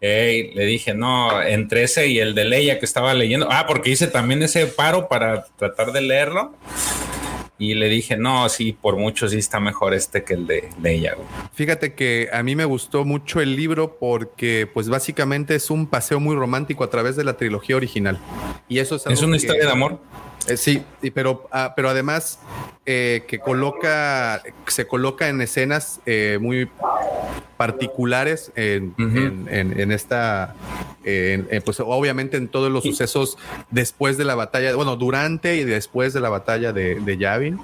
[0.00, 3.48] Ey, le dije, no, entre ese y el de Leia que estaba leyendo.
[3.50, 6.52] Ah, porque hice también ese paro para tratar de leerlo.
[7.56, 11.14] Y le dije, no, sí, por mucho sí está mejor este que el de güey.
[11.52, 16.18] Fíjate que a mí me gustó mucho el libro porque, pues, básicamente es un paseo
[16.18, 18.18] muy romántico a través de la trilogía original.
[18.68, 20.00] Y eso es, Es una que- historia de amor.
[20.46, 22.38] Eh, sí, y pero, ah, pero además
[22.86, 26.68] eh, que coloca, se coloca en escenas eh, muy
[27.56, 29.18] particulares en, Ujú.
[29.18, 30.54] en- en- en esta,
[31.64, 33.38] pues obviamente en todos los sucesos
[33.70, 37.58] después de la batalla, bueno, durante y después de la batalla de, de Yavin.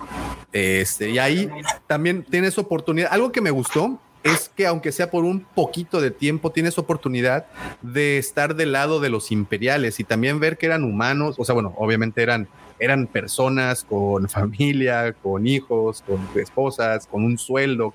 [0.52, 1.48] Este, y ahí
[1.86, 3.08] también tienes oportunidad.
[3.12, 7.46] Algo que me gustó es que aunque sea por un poquito de tiempo, tienes oportunidad
[7.82, 11.54] de estar del lado de los imperiales y también ver que eran humanos, o sea,
[11.54, 12.46] bueno, obviamente eran
[12.80, 17.94] eran personas con familia, con hijos, con esposas, con un sueldo,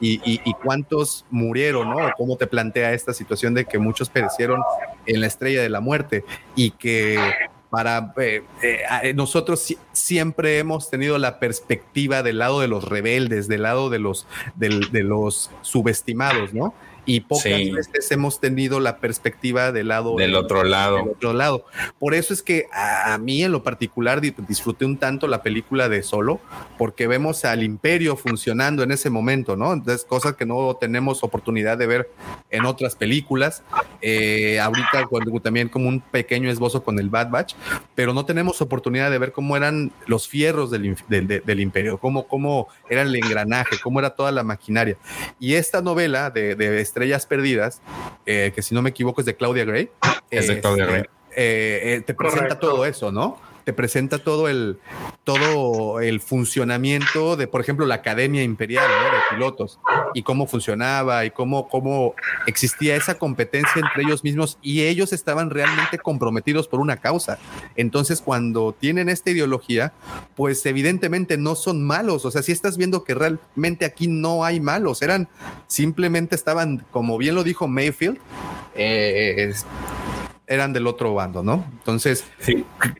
[0.00, 1.96] y, cuántos murieron, ¿no?
[2.16, 4.60] ¿Cómo te plantea esta situación de que muchos perecieron
[5.06, 6.24] en la estrella de la muerte
[6.54, 7.18] y que
[7.70, 13.62] para eh, eh, nosotros siempre hemos tenido la perspectiva del lado de los rebeldes, del
[13.62, 14.26] lado de los,
[14.56, 16.74] de los subestimados, ¿no?
[17.08, 21.04] Y pocas veces hemos tenido la perspectiva del lado del otro lado.
[21.04, 21.64] otro lado.
[21.98, 26.02] Por eso es que a, mí en lo particular disfruté un tanto la película de
[26.02, 26.38] Solo,
[26.76, 29.72] porque vemos al imperio funcionando en ese momento, ¿no?
[29.72, 32.10] Entonces, cosas que no tenemos oportunidad de ver
[32.50, 33.62] en otras películas.
[34.02, 37.54] Eh, ahorita cuando, también como un pequeño esbozo con el Bad Batch,
[37.94, 42.68] pero no tenemos oportunidad de ver cómo eran los fierros del, del, imperio, cómo, cómo
[42.90, 44.98] era el engranaje, cómo era toda la maquinaria.
[45.40, 46.68] Y esta novela de, de
[46.98, 47.80] Estrellas Perdidas,
[48.26, 49.88] eh, que si no me equivoco es de Claudia Gray.
[50.30, 51.02] Es de Claudia Gray.
[51.36, 53.40] Eh, eh, te presenta todo eso, ¿no?
[53.68, 54.78] Te presenta todo el,
[55.24, 59.78] todo el funcionamiento de, por ejemplo, la Academia Imperial de pilotos
[60.14, 62.14] y cómo funcionaba y cómo, cómo
[62.46, 67.38] existía esa competencia entre ellos mismos y ellos estaban realmente comprometidos por una causa.
[67.76, 69.92] Entonces, cuando tienen esta ideología,
[70.34, 72.24] pues evidentemente no son malos.
[72.24, 75.28] O sea, si estás viendo que realmente aquí no hay malos, eran
[75.66, 78.16] simplemente estaban, como bien lo dijo Mayfield,
[78.74, 79.52] eh,
[80.48, 81.64] eran del otro bando, ¿no?
[81.72, 82.24] Entonces,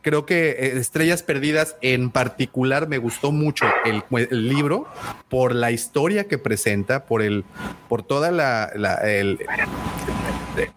[0.02, 4.02] creo que eh, Estrellas Perdidas en particular me gustó mucho el,
[4.48, 4.86] libro
[5.28, 7.44] por la historia que presenta, por el,
[7.88, 9.00] por toda la, la,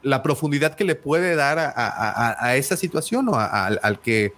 [0.01, 4.33] la profundidad que le puede dar a, esa situación o al que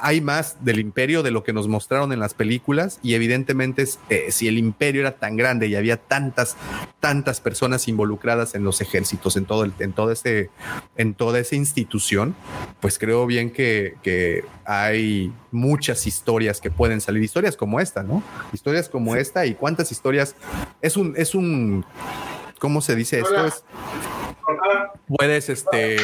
[0.00, 4.30] hay más del imperio de lo que nos mostraron en las películas y evidentemente eh,
[4.30, 6.56] si el imperio era tan grande y había tantas,
[7.00, 10.50] tantas personas involucradas en los ejércitos, en todo, el, en todo ese,
[10.96, 12.34] en toda esa institución,
[12.80, 18.22] pues creo bien que, que hay muchas historias que pueden salir, historias como esta, ¿no?
[18.52, 20.34] Historias como esta y cuántas historias,
[20.82, 21.84] es un, es un,
[22.58, 23.46] ¿cómo se dice esto?
[23.46, 23.64] Es,
[25.08, 25.96] puedes, este,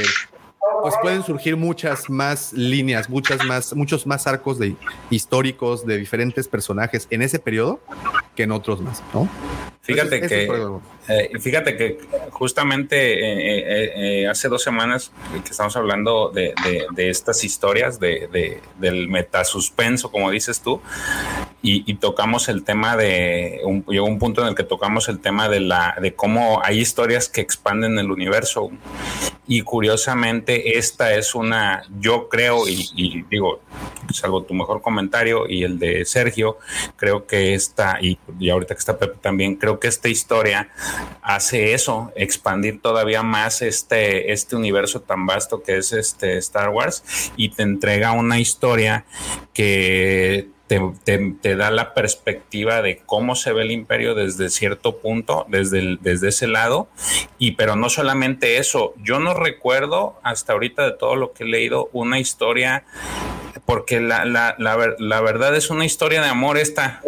[0.82, 4.76] pues pueden surgir muchas más líneas, muchas más, muchos más arcos de
[5.10, 7.80] históricos de diferentes personajes en ese periodo
[8.34, 9.28] que en otros más, ¿no?
[9.84, 10.48] Fíjate que,
[11.08, 11.98] eh, fíjate que
[12.30, 15.12] justamente eh, eh, hace dos semanas
[15.44, 16.54] que estamos hablando de,
[16.96, 20.80] estas historias de, del metasuspenso, como dices tú,
[21.60, 25.60] y, tocamos el tema de, llegó un punto en el que tocamos el tema de
[25.60, 28.70] la, de cómo hay historias que expanden el universo.
[29.46, 33.60] Y curiosamente esta es una, yo creo, y, y digo,
[34.12, 36.58] salvo tu mejor comentario y el de Sergio,
[36.96, 40.68] creo que esta, y, y ahorita que está Pepe también, creo que esta historia
[41.22, 47.32] hace eso, expandir todavía más este, este universo tan vasto que es este Star Wars
[47.36, 49.04] y te entrega una historia
[49.52, 55.98] que te, da la perspectiva de cómo se ve el imperio desde cierto punto, desde,
[56.00, 56.88] desde ese lado,
[57.38, 61.46] y pero no solamente eso, yo no recuerdo hasta ahorita de todo lo que he
[61.46, 62.84] leído una historia,
[63.66, 67.02] porque la, la, la, verdad es una historia de amor esta,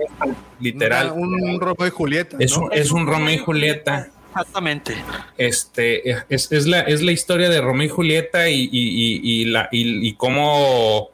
[0.60, 1.12] literal.
[1.12, 2.36] un, Romeo y Julieta.
[2.40, 4.08] Es, un, es un Romeo y Julieta.
[4.30, 4.96] Exactamente.
[5.38, 9.68] Este es, es, la, es la historia de Romeo y Julieta y, y, y, la,
[9.70, 11.10] y cómo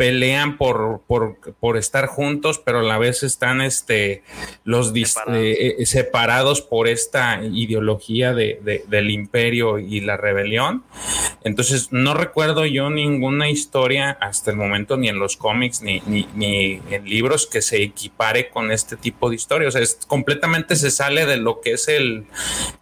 [0.00, 4.22] pelean por, por, por, estar juntos, pero a la vez están este,
[4.64, 6.62] los eh, eh, separados.
[6.62, 10.84] por esta ideología de, del imperio y la rebelión.
[11.44, 16.80] Entonces, no recuerdo yo ninguna historia hasta el momento, ni en los cómics, ni, ni,
[16.90, 19.68] en libros, que se equipare con este tipo de historias.
[19.68, 22.24] O sea, es, completamente se sale de lo que es el,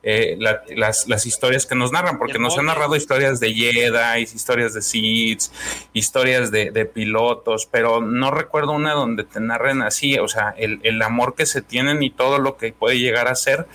[0.05, 0.39] eh,
[0.77, 4.83] las, las, historias que nos narran, porque nos han narrado historias de Jedi, historias de
[4.83, 5.43] Sith,
[5.93, 10.81] historias de, de pilotos, pero no recuerdo una donde te narren así, o sea, el,
[10.83, 13.67] el amor que se tienen y todo lo que puede llegar a ser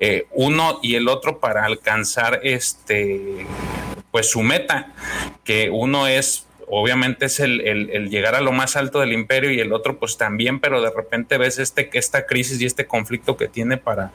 [0.00, 3.46] eh, uno y el otro para alcanzar este,
[4.10, 4.92] pues su meta,
[5.44, 6.46] que uno es
[6.80, 10.16] obviamente es el, el, llegar a lo más alto del imperio y el otro pues
[10.16, 14.12] también, pero de repente ves este, esta crisis y este conflicto que tiene para,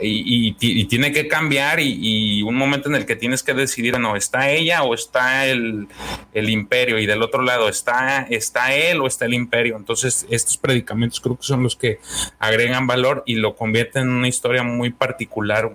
[0.00, 0.52] y,
[0.86, 4.82] tiene que cambiar y, un momento en el que tienes que decidir, no, está ella
[4.82, 5.88] o está el,
[6.32, 9.76] el, imperio y del otro lado está, está él o está el imperio.
[9.76, 11.98] Entonces estos predicamentos creo que son los que
[12.38, 15.72] agregan valor y lo convierten en una historia muy particular.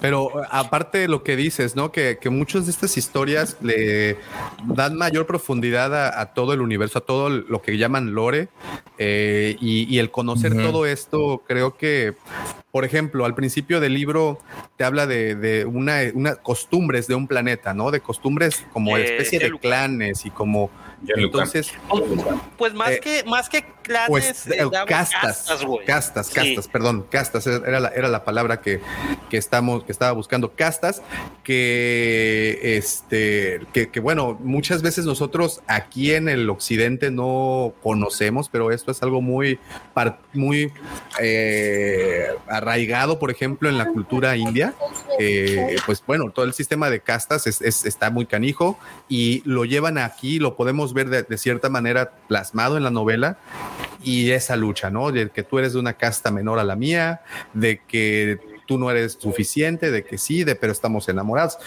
[0.00, 1.90] Pero aparte de lo que dices, ¿no?
[1.90, 4.16] Que, que muchas de estas historias le
[4.64, 8.48] dan mayor profundidad a, a todo el universo, a todo lo que llaman lore.
[8.98, 12.14] eh, y, y el conocer todo esto, creo que,
[12.72, 14.40] por ejemplo, al principio del libro
[14.76, 17.90] te habla de, de una, una costumbres de un planeta, ¿no?
[17.90, 20.70] De costumbres como Eh, especie de clanes y como.
[21.06, 21.72] Entonces,
[22.56, 25.46] Pues más Eh, que más que clanes, pues eh, eh, damos castas,
[25.86, 26.34] castas, Sí.
[26.34, 28.80] castas, perdón, castas era la, era la palabra que,
[29.30, 31.02] que estamos, que estaba buscando, castas,
[31.42, 38.70] que este, que, que, bueno, muchas veces nosotros aquí en el occidente no conocemos, pero
[38.70, 39.58] esto es algo muy,
[40.34, 40.72] muy
[41.20, 44.74] eh, arraigado, por ejemplo, en la cultura india.
[45.18, 48.78] Eh, pues bueno, todo el sistema de castas es- es- está muy canijo
[49.08, 53.38] y lo llevan aquí, lo podemos ver de, de cierta manera plasmado en la novela
[54.02, 55.10] y esa lucha, ¿no?
[55.12, 57.20] De que tú eres de una casta menor a la mía,
[57.54, 61.58] de que tú no eres suficiente, de que sí, de pero estamos enamorados.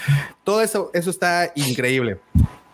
[0.44, 2.18] Todo eso, eso está increíble.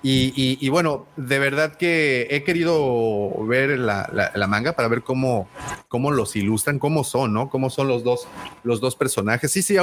[0.00, 4.86] Y, y- y bueno, de verdad que he querido ver la, la- la manga para
[4.86, 5.48] ver cómo,
[5.88, 7.50] cómo los ilustran, cómo son, ¿no?
[7.50, 8.28] Cómo son los dos,
[8.62, 9.50] los dos personajes.
[9.50, 9.76] Sí, sí,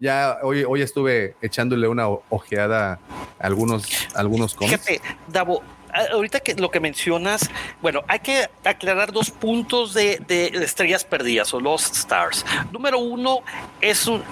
[0.00, 2.98] ya hoy, hoy estuve echándole una ojeada
[3.38, 3.84] a algunos,
[4.16, 4.80] a algunos cómics.
[4.84, 5.62] Fíjate, Davo,
[6.12, 11.52] ahorita que lo que mencionas, bueno, hay que aclarar dos puntos de, de estrellas perdidas
[11.54, 12.44] o Lost Stars.
[12.72, 13.40] Número uno,
[13.80, 14.22] es un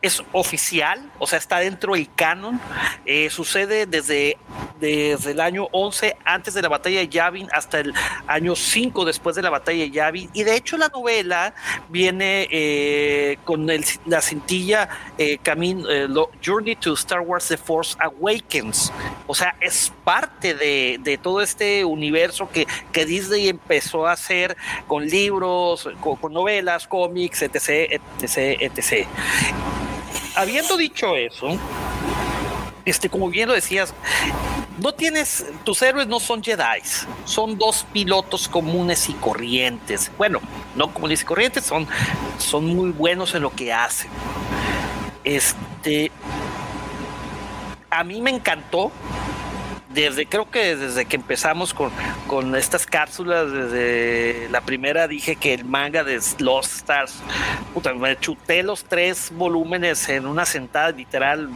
[0.00, 2.60] es oficial, o sea, está dentro del canon.
[3.04, 4.36] Eh, sucede desde,
[4.78, 7.92] desde el año 11 antes de la batalla de Yavin hasta el
[8.28, 10.30] año 5 después de la batalla de Yavin.
[10.34, 11.52] Y de hecho la novela
[11.88, 14.88] viene eh, con el- la cintilla
[15.18, 16.08] eh, eh,
[16.44, 18.92] Journey to Star Wars The Force Awakens.
[19.26, 24.56] O sea, es parte de, de todo este universo que, que Disney empezó a hacer
[24.86, 29.06] con libros, con, novelas, cómics, etc, etc, etc.
[30.34, 31.58] Habiendo dicho eso,
[32.84, 33.94] este, como bien lo decías,
[34.78, 36.80] no tienes, tus héroes no son Jedi,
[37.24, 40.10] son dos pilotos comunes y corrientes.
[40.16, 40.40] Bueno,
[40.76, 41.86] no comunes y corrientes, son,
[42.38, 44.10] son muy buenos en lo que hacen.
[45.24, 46.12] Este,
[47.90, 48.92] a mí me encantó.
[49.90, 51.90] Desde, creo que desde que empezamos con,
[52.26, 57.22] con estas cápsulas, desde la primera dije que el manga de Lost Stars,
[57.72, 61.48] puta, me chuté los tres volúmenes en una sentada literal,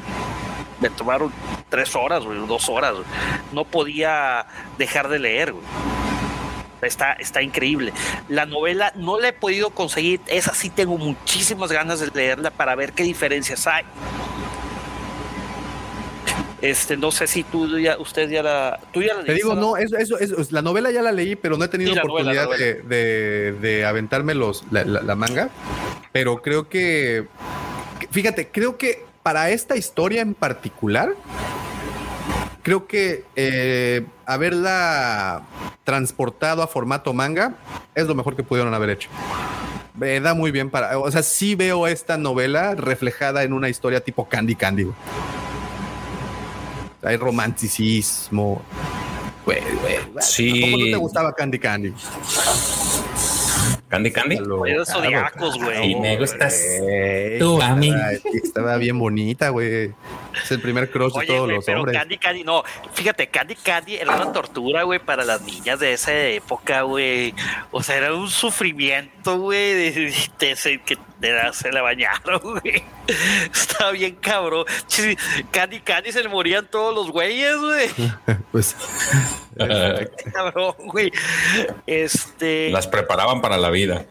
[0.80, 1.30] me tomaron
[1.68, 3.06] tres horas, güey, dos horas, güey.
[3.52, 4.46] no podía
[4.78, 5.64] dejar de leer, güey.
[6.80, 7.92] Está, está increíble.
[8.28, 12.74] La novela no la he podido conseguir, esa sí tengo muchísimas ganas de leerla para
[12.74, 13.84] ver qué diferencias hay.
[16.62, 19.76] Este, no sé si tú ya, usted ya la, tú ya la Te digo, no,
[19.76, 22.44] eso, eso, eso, la novela ya la leí, pero no he tenido Sí, la novela,
[22.44, 25.50] oportunidad de, de, de aventarme los, la, la- la manga.
[26.12, 27.26] Pero creo que,
[27.98, 31.14] que- fíjate, creo que para esta historia en particular,
[32.62, 35.42] creo que eh, haberla
[35.84, 37.54] transportado a formato manga
[37.96, 39.08] es lo mejor que pudieron haber hecho.
[39.94, 44.00] Me da muy bien para, o sea, sí veo esta novela reflejada en una historia
[44.00, 44.86] tipo Candy Candy.
[47.02, 48.62] Hay romanticismo.
[49.44, 49.96] Güey, güey.
[50.20, 50.60] Sí.
[50.60, 51.92] ¿Cómo no te gustaba Candy Candy?
[53.88, 54.38] Candy Candy.
[54.86, 55.90] Zodiacos, güey.
[55.92, 56.58] Y me gustas
[57.38, 57.92] tú a mí.
[58.32, 59.92] Estaba bien bonita, güey.
[60.42, 61.98] Es el primer crush de Oye, todos güey, los pero hombres.
[61.98, 62.62] Candy Candy, no,
[62.94, 67.34] fíjate, Candy Candy era una tortura, güey, para las niñas de esa época, güey.
[67.70, 72.82] O sea, era un sufrimiento, güey, de, de- de- que de- se la bañaron, güey.
[73.52, 74.64] Estaba bien cabrón.
[75.50, 77.88] Candy Candy se le morían todos los güeyes, güey.
[78.52, 78.76] Pues,
[80.32, 81.12] Cabrón, güey.
[81.86, 82.70] Este.
[82.70, 84.04] Las preparaban para la vida.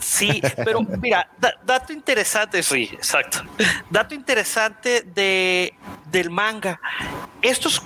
[0.00, 3.40] Sí, pero mira, da- dato interesante, sí, exacto.
[3.88, 5.74] Dato interesante de,
[6.10, 6.80] del manga.
[7.42, 7.82] Estos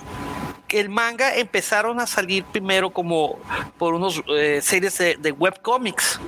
[0.69, 3.39] el manga empezaron a salir primero como
[3.77, 6.19] por unos eh, series de, de webcomics.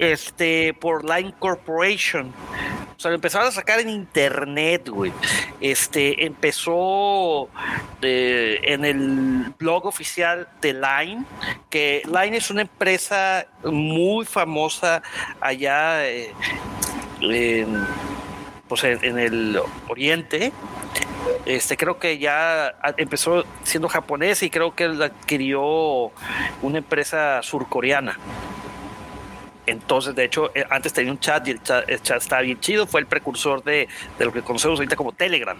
[0.00, 2.32] Este, por Line Corporation.
[2.96, 5.12] O sea, lo empezaron a sacar en internet, güey.
[5.60, 7.50] Este, empezó
[8.00, 11.24] en el blog oficial de Line,
[11.68, 15.02] que Line es una empresa muy famosa
[15.38, 16.32] allá eh,
[17.20, 17.86] en,
[18.68, 20.52] pues en, el oriente.
[21.44, 26.10] Este, creo que ya empezó siendo japonés y creo que adquirió
[26.62, 28.18] una empresa surcoreana.
[29.70, 32.58] Entonces, de hecho, eh, antes tenía un chat y el chat, el chat estaba bien
[32.60, 32.86] chido.
[32.86, 35.56] Fue el precursor de, de lo que conocemos ahorita como Telegram.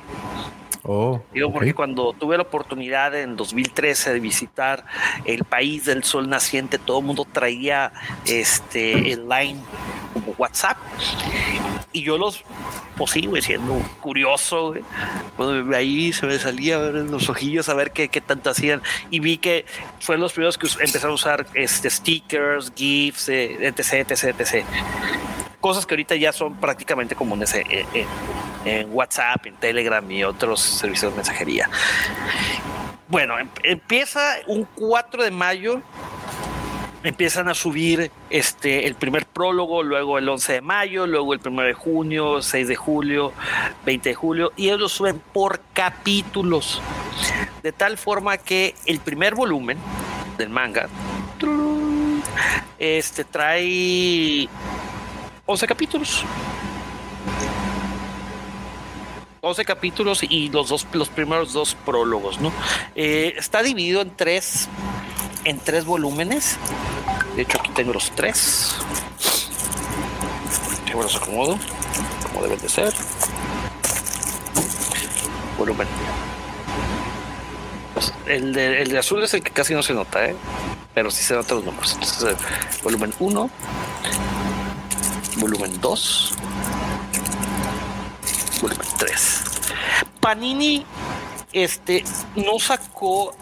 [0.83, 4.85] oh, Digo, porque cuando tuve la oportunidad en 2013 de visitar
[5.25, 7.93] el país del sol naciente, todo el mundo traía
[8.27, 9.61] este el line
[10.13, 10.77] como WhatsApp
[11.93, 12.45] y yo los
[12.97, 14.83] pues sí, güey, siendo curioso, güey.
[15.37, 18.83] Cuando ahí se me salía a ver los ojillos a ver qué, qué tanto hacían.
[19.11, 19.65] Y vi que
[20.01, 24.65] fueron los primeros que empezaron a usar este, stickers, GIFs, eh, etc, etc, etc.
[25.61, 28.07] Cosas que ahorita ya son prácticamente comunes en, en-
[28.67, 31.71] en WhatsApp, en Telegram y otros servicios de mensajería.
[33.09, 35.81] Bueno, em- empieza un 4 de mayo
[37.03, 41.63] empiezan a subir este el primer prólogo, luego el 11 de mayo, luego el 1
[41.63, 43.33] de junio, 6 de julio,
[43.85, 46.81] 20 de julio, y ellos lo suben por capítulos.
[47.63, 49.79] De tal forma que el primer volumen
[50.39, 50.89] del manga
[52.79, 54.49] este trae
[55.47, 56.25] 11 capítulos.
[59.43, 62.53] 11 capítulos y los dos los primeros dos prólogos, ¿no?
[62.95, 64.69] Eh, está dividido en tres
[65.45, 66.57] en tres volúmenes.
[67.37, 68.75] De hecho, aquí tengo los tres.
[70.87, 71.59] Yo los acomodo
[72.23, 72.93] como deben de ser.
[75.59, 75.87] Volumen.
[77.95, 80.37] Pues, el, de, el de azul es el que casi no se nota, ¿eh?
[80.95, 81.93] pero sí se notan los números.
[81.93, 82.37] Entonces, eh,
[82.83, 83.51] volumen 1,
[85.37, 86.33] volumen 2,
[88.61, 89.41] volumen 3.
[90.21, 90.85] Panini
[91.53, 92.05] este
[92.37, 93.35] no sacó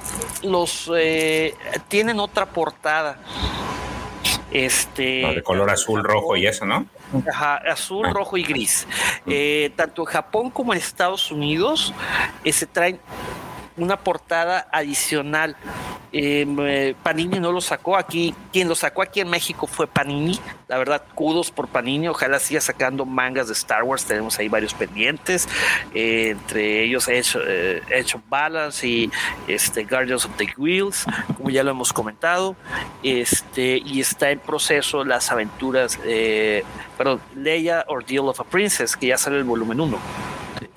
[0.42, 1.54] los eh,
[1.88, 3.18] tienen otra portada
[4.50, 6.86] este No, de color azul, rojo y eso, ¿no?
[7.30, 8.12] Ajá, azul, Ah.
[8.12, 8.86] rojo y gris.
[9.26, 11.92] Eh, tanto en Japón como en Estados Unidos
[12.44, 12.98] eh, se traen
[13.78, 15.56] una portada adicional.
[16.10, 18.34] Eh, eh, Panini no lo sacó aquí.
[18.52, 20.38] Quien lo sacó aquí en México fue Panini.
[20.66, 22.08] La verdad, kudos por Panini.
[22.08, 24.04] Ojalá siga sacando mangas de Star Wars.
[24.04, 25.48] Tenemos ahí varios pendientes.
[25.94, 29.10] eh, entre ellos Edge, eh, of Balance y
[29.46, 31.04] este, Guardians of the Wheels,
[31.36, 32.56] como ya lo hemos comentado.
[33.02, 35.98] Este, y está en proceso las aventuras,
[36.96, 39.98] perdón, Leia Ordeal of a Princess, que ya sale el volumen 1.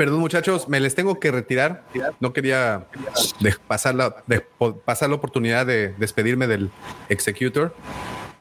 [0.02, 1.84] Perdón, muchachos, me les tengo que retirar.
[2.20, 2.88] No quería
[3.39, 4.39] de- pasar, la, de-
[4.84, 6.72] pasar la oportunidad de despedirme del
[7.08, 7.76] Executor.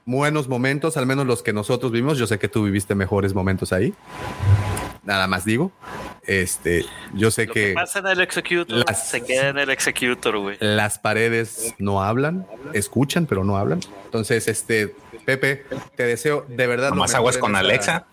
[0.06, 2.16] Buenos momentos, al menos los que nosotros vimos.
[2.16, 3.92] Yo sé que tú viviste mejores momentos ahí.
[5.02, 5.70] Nada más digo.
[6.26, 9.68] Este, yo sé Lo que que pasa en el Executor Las- se queda en el
[9.68, 10.56] Executor, güey.
[10.60, 13.80] las paredes no hablan, escuchan, pero no hablan.
[14.06, 14.94] Entonces, este,
[15.26, 16.92] Pepe, te deseo de verdad.
[16.92, 18.06] Más aguas con esta- Alexa.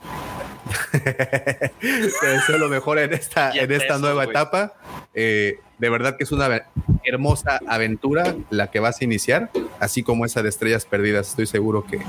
[1.02, 4.74] Te deseo lo mejor en esta, en esta nueva etapa.
[5.14, 6.64] Eh, de verdad que es una
[7.04, 9.50] hermosa aventura la que vas a iniciar,
[9.80, 11.30] así como esa de Estrellas Perdidas.
[11.30, 12.00] Estoy seguro que,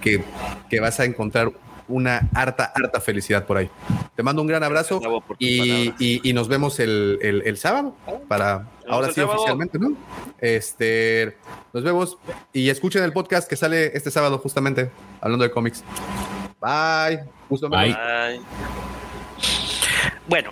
[0.00, 0.22] que,
[0.68, 1.52] que vas a encontrar
[1.86, 3.70] una harta, harta felicidad por ahí.
[4.16, 5.00] Te mando un gran abrazo
[5.38, 7.94] y, y- y nos vemos el, el- el sábado
[8.26, 9.34] para ahora sí sábado.
[9.40, 9.94] oficialmente, ¿no?
[10.40, 11.36] Este,
[11.74, 12.16] nos vemos
[12.54, 14.90] y escuchen el podcast que sale este sábado justamente
[15.20, 15.84] hablando de cómics.
[16.64, 17.24] Bye.
[17.50, 17.94] Gusto Bye.
[20.26, 20.50] Bueno,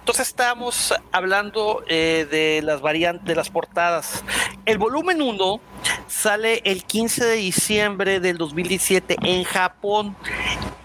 [0.00, 4.24] entonces estamos hablando eh, de las variantes de las portadas.
[4.66, 5.60] El volumen 1
[6.08, 10.16] sale el 15 de diciembre del 2017 en Japón.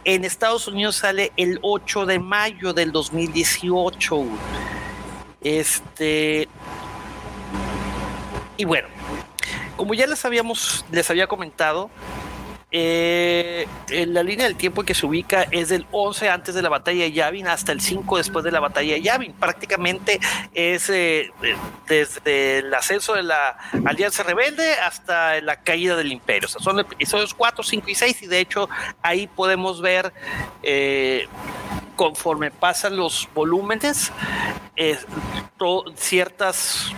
[0.06, 4.24] En Estados Unidos sale el 8 de mayo del 2018.
[5.42, 6.48] Este.
[8.58, 8.88] Y bueno,
[9.76, 11.90] como ya les habíamos, les había comentado,
[12.72, 16.70] eh, en la línea del tiempo que se ubica es del 11 antes de la
[16.70, 19.34] batalla de Yavin hasta el 5 después de la batalla de Yavin.
[19.34, 20.20] Prácticamente
[20.54, 21.32] es eh,
[21.88, 26.48] desde el ascenso de la Alianza Rebelde hasta la caída del Imperio.
[26.48, 28.70] Son episodios 4, 5 y 6 y de hecho
[29.02, 30.14] ahí podemos ver
[30.62, 31.28] eh,
[31.96, 34.12] conforme pasan los volúmenes
[35.96, 36.94] ciertas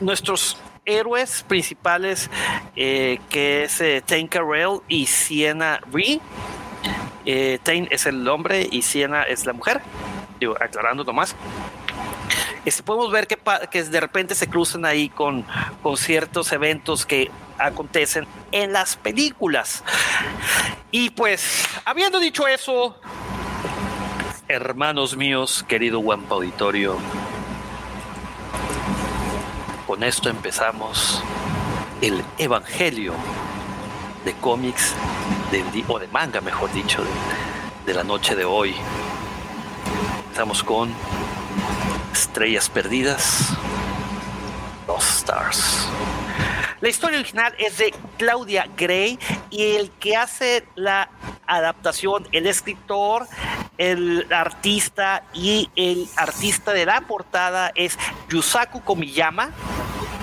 [0.00, 2.30] nuestros héroes principales
[2.76, 6.20] eh, que es eh, Tain Carell y Sienna Ree.
[7.26, 9.80] Eh, Tain es el hombre y Sienna es la mujer.
[10.38, 11.34] Digo, aclarando nomás.
[12.64, 15.44] Este, podemos ver que, de repente se cruzan ahí con,
[15.82, 19.84] con ciertos eventos que acontecen en las películas.
[20.90, 22.98] Y pues, habiendo dicho eso,
[24.48, 26.96] hermanos míos, querido Wampa Auditorio,
[29.86, 31.22] con esto empezamos
[32.00, 33.14] el evangelio
[34.24, 34.94] de cómics
[35.88, 37.10] o de manga, mejor dicho, de,
[37.86, 38.74] de la noche de hoy.
[40.30, 40.90] Estamos con
[42.12, 43.50] Estrellas Perdidas,
[44.86, 45.88] Lost Stars.
[46.84, 49.18] La historia original es de Claudia Gray
[49.48, 51.08] y el que hace la
[51.46, 53.26] adaptación, el escritor,
[53.78, 59.50] el artista y el artista de la portada es Yusaku Komiyama.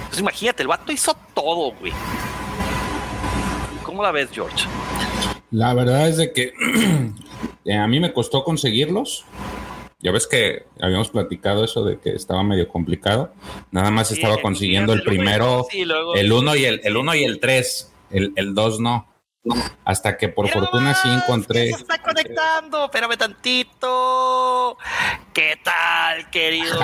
[0.09, 1.93] Pues imagínate, el vato hizo todo, güey.
[3.82, 4.68] ¿Cómo la ves, George?
[5.49, 6.53] La verdad es de que
[7.66, 9.26] eh, a mí me costó conseguirlos.
[10.04, 13.34] Ya ves que habíamos platicado eso de que estaba medio complicado.
[13.72, 16.97] Nada más Sí, estaba consiguiendo el primero, dos, y luego- el uno y el, el
[16.97, 17.91] uno y el tres.
[18.10, 19.08] El, el dos no.
[19.86, 21.66] Hasta que por Mira fortuna sí encontré.
[21.74, 24.78] Se está conectando, espérame tantito.
[25.34, 26.78] ¿Qué tal, querido?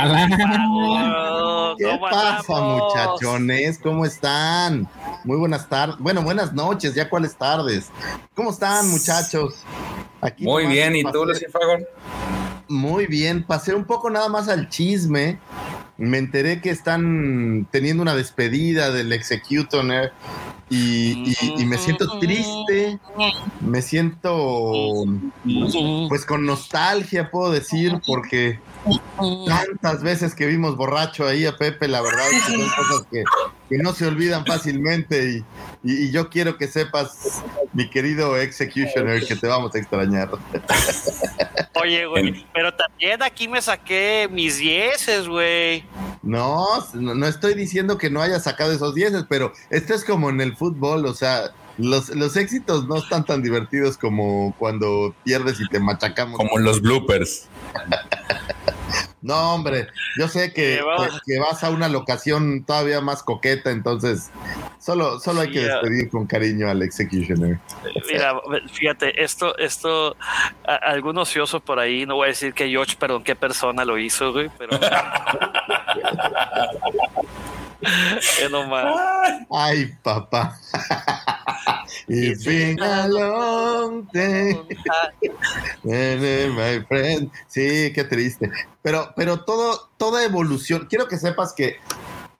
[1.77, 3.77] ¿Qué ¿Cómo pasa, muchachones?
[3.79, 4.87] ¿Cómo están?
[5.23, 5.97] Muy buenas tardes.
[5.99, 7.91] Bueno, buenas noches, ya cuáles tardes.
[8.33, 9.63] ¿Cómo están, muchachos?
[10.21, 11.77] Aquí Muy bien, ¿y tú, Lucifago?
[12.69, 15.39] Muy bien, pasé un poco nada más al chisme.
[15.97, 20.11] Me enteré que están teniendo una despedida del Executioner
[20.69, 22.99] y, y- y me siento triste,
[23.61, 25.03] me siento
[26.09, 28.59] pues con nostalgia, puedo decir, porque
[29.45, 33.23] tantas veces que vimos borracho ahí a Pepe, la verdad que son cosas que,
[33.69, 35.43] que no se olvidan fácilmente
[35.83, 37.41] y, y- y yo quiero que sepas,
[37.73, 40.29] mi querido Executioner, que te vamos a extrañar.
[41.75, 45.83] Oye, güey, pero también aquí me saqué mis dieces, güey.
[46.23, 50.29] No, no no estoy diciendo que no haya sacado esos dieces, pero esto es como
[50.29, 55.59] en el fútbol, o sea, los, los éxitos no están tan divertidos como cuando pierdes
[55.61, 56.37] y te machacamos.
[56.37, 57.47] Como los bloopers.
[59.27, 61.07] No, hombre, yo sé que, Sí, vamos.
[61.25, 64.31] que- que vas a una locación todavía más coqueta, entonces
[64.79, 67.59] solo, solo hay que despedir con cariño al Executioner.
[68.09, 68.39] Mira,
[68.71, 70.15] fíjate, esto, esto,
[70.65, 73.97] a- algún ocioso por ahí, no voy a decir que George, perdón, qué persona lo
[73.97, 74.79] hizo, güey, pero.
[78.41, 78.85] Es nomás.
[79.51, 80.57] Ay, papá.
[82.07, 84.55] It's been a long day.
[85.83, 87.31] My friend.
[87.47, 88.49] Sí, qué triste.
[88.81, 91.77] Pero, pero todo, toda evolución, quiero que sepas que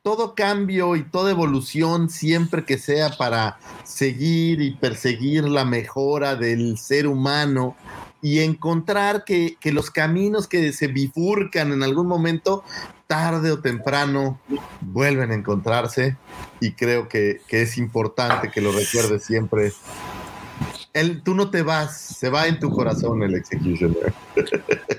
[0.04, 6.78] todo cambio y toda evolución, siempre que sea para seguir y perseguir la mejora del
[6.78, 7.76] ser humano
[8.22, 12.64] y encontrar que, que los caminos que se bifurcan en algún momento,
[13.08, 14.40] tarde o temprano,
[14.82, 16.18] vuelven a encontrarse
[16.60, 19.72] y creo que, que es importante que lo recuerdes siempre.
[21.00, 24.14] Él, tú no te vas, se va en tu corazón el Executioner.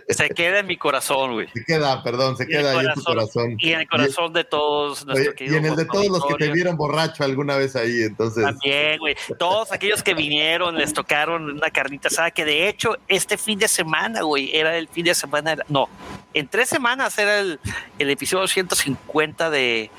[0.09, 1.49] Se queda en mi corazón, güey.
[1.49, 3.57] Se queda, perdón, se Y queda ahí en tu corazón.
[3.59, 6.51] Y en el corazón de todos Oye, y en el de todos los que te
[6.51, 8.45] vieron borracho alguna vez ahí, entonces.
[8.45, 9.17] También, güey.
[9.39, 13.69] Todos aquellos que vinieron, les tocaron una carnita asada, que de hecho este fin de
[13.69, 15.57] semana, güey, era el fin de semana.
[15.69, 15.89] No,
[16.35, 17.61] en tres semanas era el,
[17.99, 19.91] el episodio 150 de.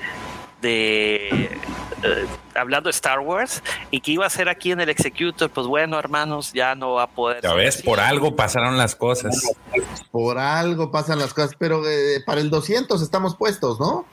[0.60, 1.50] De
[2.02, 5.66] eh, hablando de Star Wars y que iba a ser aquí en el Executor, pues
[5.66, 7.42] bueno, hermanos, ya no va a poder.
[7.42, 7.84] Ya ves, así.
[7.84, 9.52] por algo pasaron las cosas.
[10.10, 14.06] Por algo pasan las cosas, pero eh, para el 200 estamos puestos, ¿no?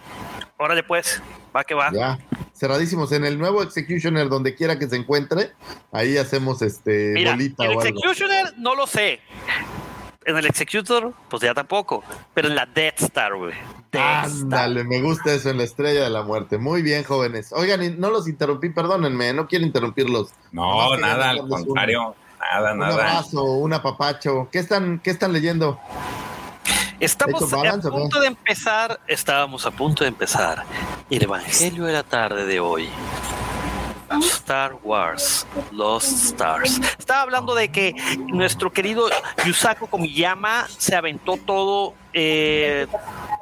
[0.57, 1.21] Órale, pues,
[1.55, 1.91] va que va.
[1.93, 2.19] Ya,
[2.53, 3.11] cerradísimos.
[3.11, 5.53] En el nuevo Executioner, donde quiera que se encuentre,
[5.91, 7.83] ahí hacemos este Mira, bolita el o algo.
[7.83, 9.21] Executioner no lo sé.
[10.25, 12.03] En el Executor, pues ya tampoco.
[12.33, 13.53] Pero en la Death Star, güey.
[13.99, 16.57] Ándale, me gusta eso en la estrella de la muerte.
[16.57, 17.51] Muy bien, jóvenes.
[17.53, 20.29] Oigan, no los interrumpí, perdónenme, no quiero interrumpirlos.
[20.51, 22.15] No, nada, al un- contrario.
[22.39, 22.93] Nada, Un nada.
[22.93, 24.47] abrazo, un apapacho.
[24.51, 25.79] ¿Qué están, qué están leyendo?
[26.99, 30.63] Estamos ¿Hecho a balance punto de empezar, estábamos a punto de empezar
[31.09, 32.89] el Evangelio de la tarde de hoy.
[34.21, 36.79] Star Wars, Lost Stars.
[36.97, 37.93] Estaba hablando de que
[38.27, 39.09] nuestro querido
[39.45, 42.87] Yusaku Komiyama se aventó todo, eh,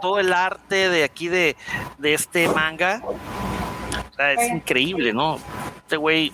[0.01, 1.55] todo el arte de aquí de,
[1.97, 3.01] de este manga.
[3.05, 5.39] O sea, es increíble, ¿no?
[5.77, 6.31] Este güey.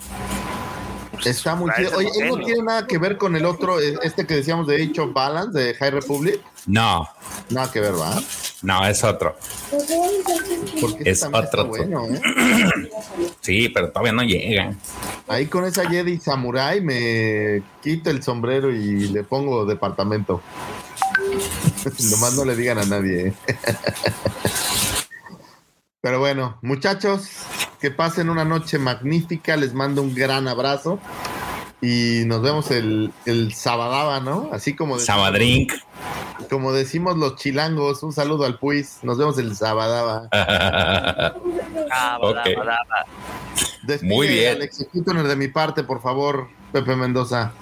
[1.12, 1.98] Pues, Está muy es chido.
[1.98, 4.82] Oye, ¿él no tiene nada que ver con el otro, eh, este que decíamos de
[4.82, 6.40] Age of Balance, de High Republic?
[6.66, 7.08] No,
[7.50, 8.20] Nada que ver, ¿va?
[8.62, 9.36] no, es otro.
[10.80, 11.66] Porque Es otro.
[11.66, 12.20] bueno, ¿eh?
[13.40, 14.72] Sí, pero todavía no llega.
[15.26, 20.40] Ahí con esa Jedi Samurai me quito el sombrero y le pongo departamento.
[22.10, 23.28] Nomás no le digan a nadie.
[23.28, 23.34] ¿eh?
[26.00, 27.28] Pero bueno, muchachos,
[27.82, 29.56] que pasen una noche magnífica.
[29.56, 30.98] Les mando un gran abrazo.
[31.82, 34.50] Y nos vemos el, el sabadaba, ¿no?
[34.52, 35.72] Así como decimos, Sabadrink.
[36.48, 38.04] como decimos los chilangos.
[38.04, 39.00] Un saludo al Puis.
[39.02, 40.28] Nos vemos el sabadaba.
[42.20, 42.36] Ok.
[42.36, 43.06] badá, badá, badá.
[43.82, 44.62] Despide Muy bien.
[44.62, 47.52] Executioner de mi parte, por favor, Pepe Mendoza.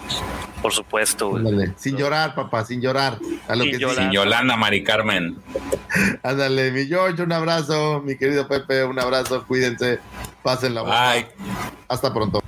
[0.60, 1.46] Por supuesto, güey.
[1.46, 3.18] Ándale, sin llorar, papá, sin llorar.
[3.48, 3.96] A lo Sin que llorar.
[3.96, 5.38] Sin Yolanda, Mari Carmen.
[6.22, 8.02] Ándale, mi George, un abrazo.
[8.04, 9.46] Mi querido Pepe, un abrazo.
[9.46, 10.00] Cuídense.
[10.42, 11.12] Pasen la bomba.
[11.12, 11.26] Bye.
[11.88, 12.40] Hasta pronto.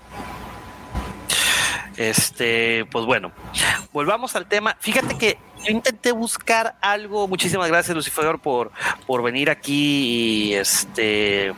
[1.97, 3.33] Este, pues bueno,
[3.93, 4.77] volvamos al tema.
[4.81, 7.29] Fíjate que yo intenté buscar algo.
[7.29, 8.73] Muchísimas gracias, Lucifer, por,
[9.07, 11.55] por venir aquí y este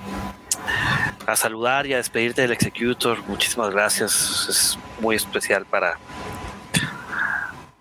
[1.26, 3.22] a saludar y a despedirte del Executor.
[3.26, 4.46] Muchísimas gracias.
[4.48, 5.98] Es muy especial para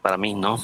[0.01, 0.59] para mí, ¿no?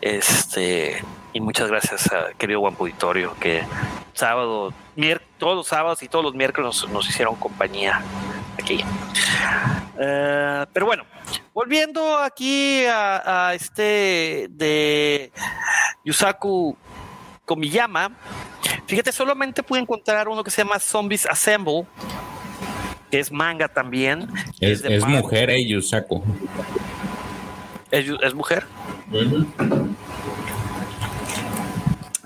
[0.00, 1.02] Este,
[1.38, 3.62] y muchas gracias a querido Juan Auditorio que
[4.12, 4.74] sábado,
[5.38, 8.02] todos los sábados y todos los miércoles nos, nos hicieron compañía
[8.60, 8.84] aquí.
[10.00, 11.04] Eh, pero bueno,
[11.54, 15.30] volviendo aquí a, a este de
[16.04, 16.76] Yusaku
[17.44, 18.10] Komiyama,
[18.86, 21.86] fíjate, solamente pude encontrar uno que se llama Zombies Assemble,
[23.12, 24.28] que es manga también.
[24.58, 25.20] Es, es manga.
[25.20, 26.20] mujer, eh, Yusaku.
[27.92, 28.66] ¿Es, es mujer?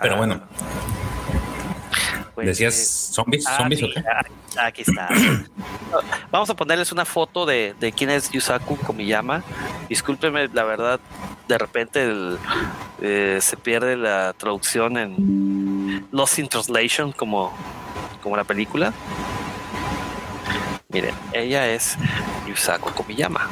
[0.02, 0.40] Pero bueno,
[2.34, 4.02] Pues, decías eh, zombies, ah, zombies o qué?
[4.08, 5.08] ah, Aquí está.
[6.30, 9.42] Vamos a ponerles una foto de, de quién es Yusaku Komiyama.
[9.88, 11.00] Discúlpeme, la verdad,
[11.48, 12.38] de repente el,
[13.00, 17.52] eh, se pierde la traducción en Lost in Translation como,
[18.22, 18.92] como la película.
[20.88, 21.96] Miren, ella es
[22.46, 23.48] Yusaku Komiyama.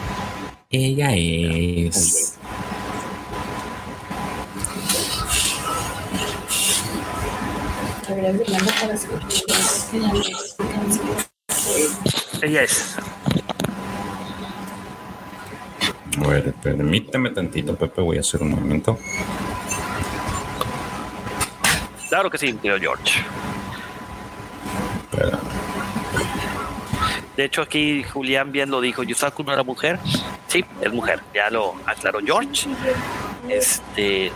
[0.70, 2.38] Ella es.
[12.42, 12.96] Ella es.
[16.22, 18.98] A ver, permíteme tantito, Pepe, voy a hacer un momento.
[22.08, 23.20] Claro que sí, tío George.
[25.10, 25.38] Espera.
[27.36, 29.02] De hecho, aquí Julián bien lo dijo.
[29.02, 29.98] Yusaku no era mujer.
[30.48, 31.20] Sí, es mujer.
[31.32, 32.68] Ya lo aclaró George.
[33.48, 34.30] Este,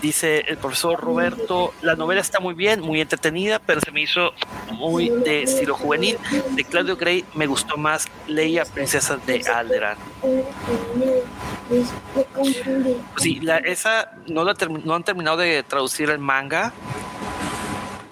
[0.00, 4.32] dice el profesor Roberto, la novela está muy bien, muy entretenida, pero se me hizo
[4.72, 6.18] muy de estilo juvenil.
[6.52, 9.96] De Claudio Gray me gustó más Leia, princesa de Alderan.
[13.16, 14.54] Sí, la, esa no, la
[14.84, 16.72] no han terminado de traducir el manga.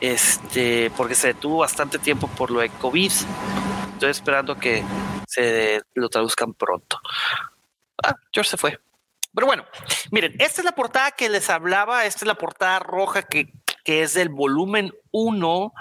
[0.00, 3.10] Este, porque se detuvo bastante tiempo por lo de COVID.
[3.94, 4.84] Estoy esperando que
[5.26, 7.00] se lo traduzcan pronto.
[8.02, 8.78] Ah, George se fue.
[9.38, 9.62] Pero bueno,
[10.10, 12.04] miren, esta es la portada que les hablaba.
[12.06, 13.52] Esta es la portada roja que,
[13.84, 15.72] que es del volumen 1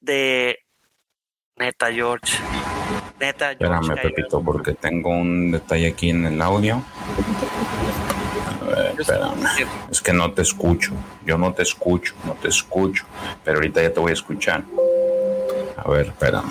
[0.00, 0.58] de
[1.56, 2.36] Neta George.
[3.18, 3.64] Neta George.
[3.64, 4.02] Espérame.
[4.02, 6.82] Pepito, porque tengo un detalle aquí en el audio.
[8.60, 9.46] A ver, espérame.
[9.90, 10.92] Es que no te escucho.
[11.24, 13.06] Yo no te escucho, no te escucho.
[13.42, 14.62] Pero ahorita ya te voy a escuchar.
[15.74, 16.50] A ver, espérame.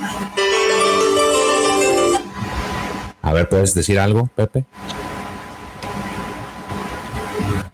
[3.22, 4.66] A ver, ¿puedes decir algo, Pepe?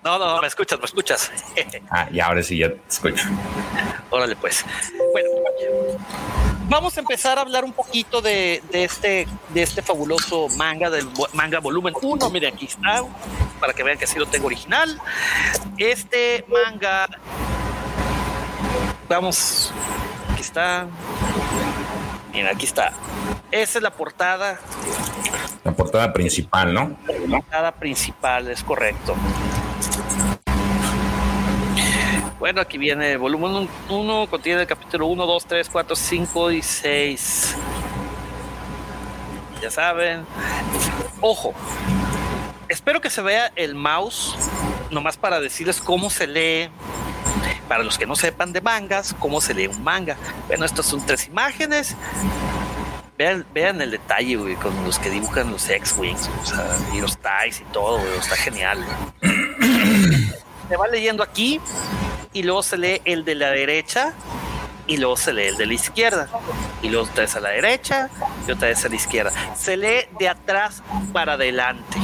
[0.04, 1.32] No, no, no, me escuchas, me escuchas.
[1.90, 3.26] Ah, y ahora sí ya te escucho.
[4.10, 4.66] Órale, pues.
[5.12, 5.30] Bueno,
[6.70, 11.08] vamos a empezar a hablar un poquito de, de este, de este fabuloso manga, del
[11.34, 12.30] manga volumen 1.
[12.30, 13.04] Miren, aquí está,
[13.60, 15.00] para que vean que sí lo tengo original.
[15.78, 17.08] Este manga,
[19.10, 19.72] vamos,
[20.32, 20.88] aquí está.
[22.32, 22.94] Miren, aquí está.
[23.52, 24.60] Esa es la portada,
[25.66, 26.98] La portada principal, ¿no?
[27.28, 29.14] la portada principal, es correcto.
[32.42, 36.64] Bueno, aquí viene el volumen 1, contiene el capítulo 1, 2, 3, 4, 5 y
[36.64, 37.56] 6.
[39.62, 40.26] Ya saben.
[41.22, 41.54] Ojo,
[42.68, 44.36] espero que se vea el mouse,
[44.90, 46.72] nomás para decirles cómo se lee.
[47.68, 50.18] Para los que no sepan de mangas, cómo se lee un manga.
[50.48, 51.96] Bueno, estas son tres imágenes.
[53.20, 57.20] Vean, vean el detalle, güey, con los que dibujan los X-Wings o sea, y los
[57.20, 58.84] TIEs y todo, güey, está genial.
[59.22, 60.42] güey.
[60.72, 61.60] Se va leyendo aquí
[62.32, 64.14] y luego se lee el de la derecha
[64.88, 66.30] y luego se lee el de la izquierda
[66.82, 68.10] y luego otra vez a la derecha
[68.48, 69.34] y otra vez a la izquierda.
[69.54, 71.98] Se lee de atrás para adelante.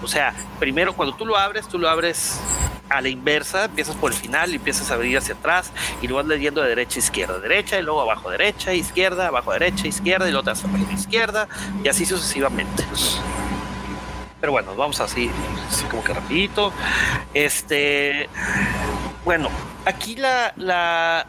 [0.00, 2.38] O sea, primero cuando tú lo abres, tú lo abres
[2.88, 6.14] a la inversa, empiezas por el final y empiezas a abrir hacia atrás y lo
[6.14, 10.28] vas leyendo de derecha a izquierda, derecha y luego abajo derecha, izquierda, abajo derecha, izquierda
[10.28, 11.48] y luego otra vez abajo izquierda
[11.82, 12.84] y así sucesivamente.
[14.44, 15.30] Pero bueno, vamos así,
[15.70, 16.70] así como que rapidito.
[17.32, 18.28] Este,
[19.24, 19.48] bueno,
[19.86, 21.24] aquí la, la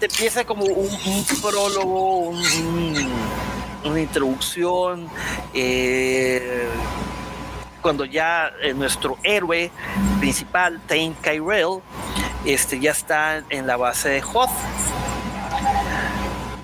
[0.00, 0.88] te empieza como un,
[1.42, 3.12] prólogo, un- un-
[3.84, 5.10] una introducción.
[5.52, 6.66] eh,
[7.82, 9.70] cuando ya eh, nuestro héroe
[10.20, 11.80] principal, Tain Kyrell,
[12.46, 14.48] este, ya está en la base de Hoth.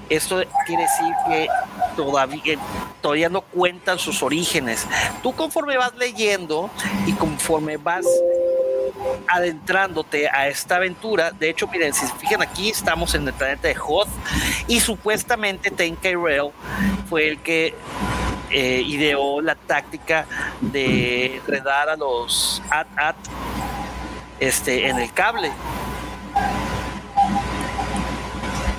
[0.09, 1.49] Esto quiere decir que
[1.97, 2.59] todavía,
[3.01, 4.87] todavía no cuentan sus orígenes.
[5.23, 6.71] Tú conforme vas leyendo
[7.07, 8.07] y conforme vas
[9.29, 13.69] adentrándote a esta aventura, de hecho, miren, si se fijan aquí, estamos en el planeta
[13.69, 14.09] de Hoth
[14.67, 16.51] y supuestamente Tain Kyrell
[17.09, 17.75] fue el que
[18.51, 20.27] eh, ideó la táctica
[20.61, 23.17] de enredar a los AT-AT
[24.41, 25.51] este, en el cable.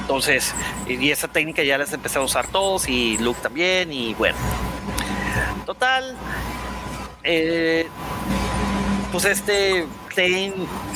[0.05, 0.53] Entonces,
[0.87, 4.37] y esa técnica ya las empecé a usar todos y Luke también y bueno.
[5.65, 6.15] Total,
[7.23, 7.87] eh,
[9.11, 10.53] pues este Thane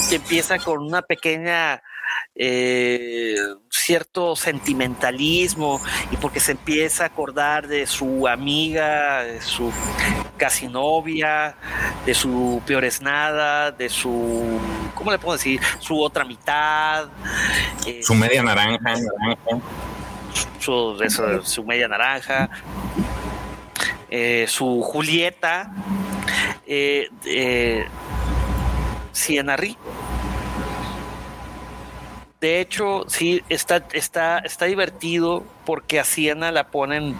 [0.10, 1.82] que empieza con una pequeña
[2.36, 3.36] eh,
[3.70, 5.82] cierto sentimentalismo
[6.12, 9.72] y porque se empieza a acordar de su amiga, de su
[10.38, 11.56] casi novia,
[12.06, 14.60] de su peor es nada, de su,
[14.96, 15.60] ¿cómo le puedo decir?
[15.80, 17.10] Su otra mitad.
[17.86, 19.66] eh, Su media naranja, naranja.
[20.60, 22.50] su, media naranja,
[24.10, 25.72] eh, su Julieta,
[26.66, 27.86] eh, eh.
[32.42, 37.18] De hecho, sí, está, está, está divertido porque a Sienna la ponen,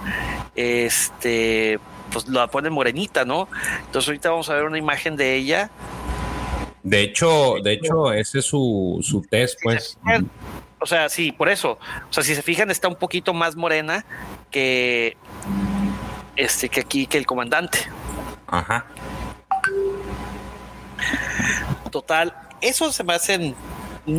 [0.56, 1.78] este,
[2.12, 3.50] pues la ponen morenita, ¿no?
[3.86, 5.70] Entonces ahorita vamos a ver una imagen de ella.
[6.84, 9.98] De hecho, de hecho, ese es su, su test, pues.
[10.80, 11.78] O sea, sí, por eso.
[12.10, 14.06] O sea, si se fijan, está un poquito más morena
[14.50, 15.18] que
[16.38, 17.80] este que aquí que el comandante.
[18.48, 18.86] Ajá.
[21.92, 23.54] Total, eso se me hace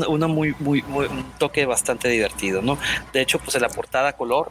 [0.08, 2.78] una muy, muy, muy- un toque bastante divertido, ¿no?
[3.12, 4.48] De hecho, pues en la portada color,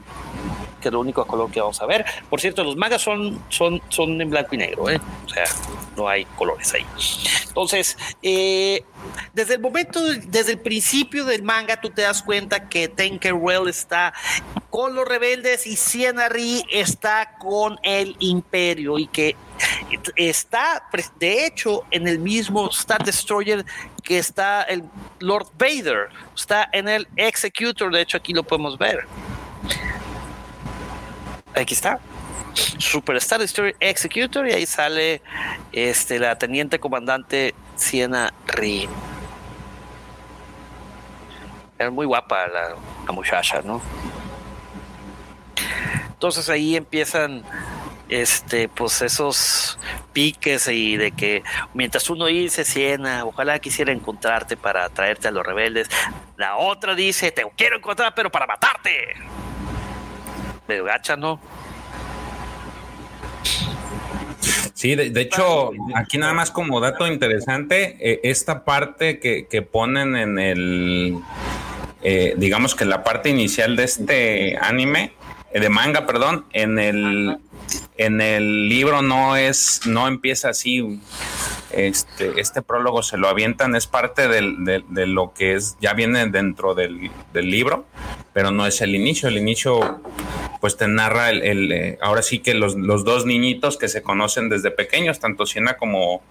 [0.81, 2.05] que es lo único color que vamos a ver.
[2.29, 4.99] Por cierto, los mangas son, son, son en blanco y negro, ¿eh?
[5.25, 5.43] O sea,
[5.97, 6.85] no hay colores ahí.
[7.47, 8.83] Entonces, eh,
[9.33, 14.13] desde el momento, desde el principio del manga, tú te das cuenta que Tinkerbell está
[14.69, 19.35] con los rebeldes y Sienna Ri está con el imperio y que
[20.15, 20.83] está,
[21.19, 23.65] de hecho, en el mismo Star Destroyer
[24.03, 24.83] que está el
[25.19, 29.05] Lord Vader, está en el Executor, de hecho aquí lo podemos ver.
[31.55, 31.99] Aquí está.
[32.77, 35.21] Super Star Destroyer Executor y ahí sale
[35.71, 38.89] este la teniente comandante Sienna Ri.
[41.77, 42.75] Es muy guapa la,
[43.13, 43.81] muchacha, ¿no?
[46.09, 47.43] Entonces ahí empiezan
[48.09, 49.79] este pues esos
[50.13, 55.45] piques y de que mientras uno dice Siena, ojalá quisiera encontrarte para traerte a los
[55.45, 55.87] rebeldes,
[56.35, 59.13] la otra dice te quiero encontrar pero para matarte.
[60.67, 61.39] Medio gacha, ¿no?
[64.79, 69.61] Sí, de, de hecho, aquí nada más como dato interesante, eh, esta parte que, que
[69.61, 71.17] ponen en el,
[72.01, 75.11] eh, digamos que la parte inicial de este anime,
[75.51, 77.39] eh, de manga, perdón, en el,
[77.97, 81.01] en el libro no es, no empieza así.
[81.73, 85.93] Este, este prólogo se lo avientan, es parte del- de, de lo que es, ya
[85.93, 87.85] viene dentro del, del libro,
[88.31, 89.27] pero no es el inicio.
[89.27, 90.01] El inicio,
[90.59, 94.01] pues te narra el, el, eh, ahora sí que los, los dos niñitos que se
[94.01, 96.21] conocen desde pequeños, tanto Siena como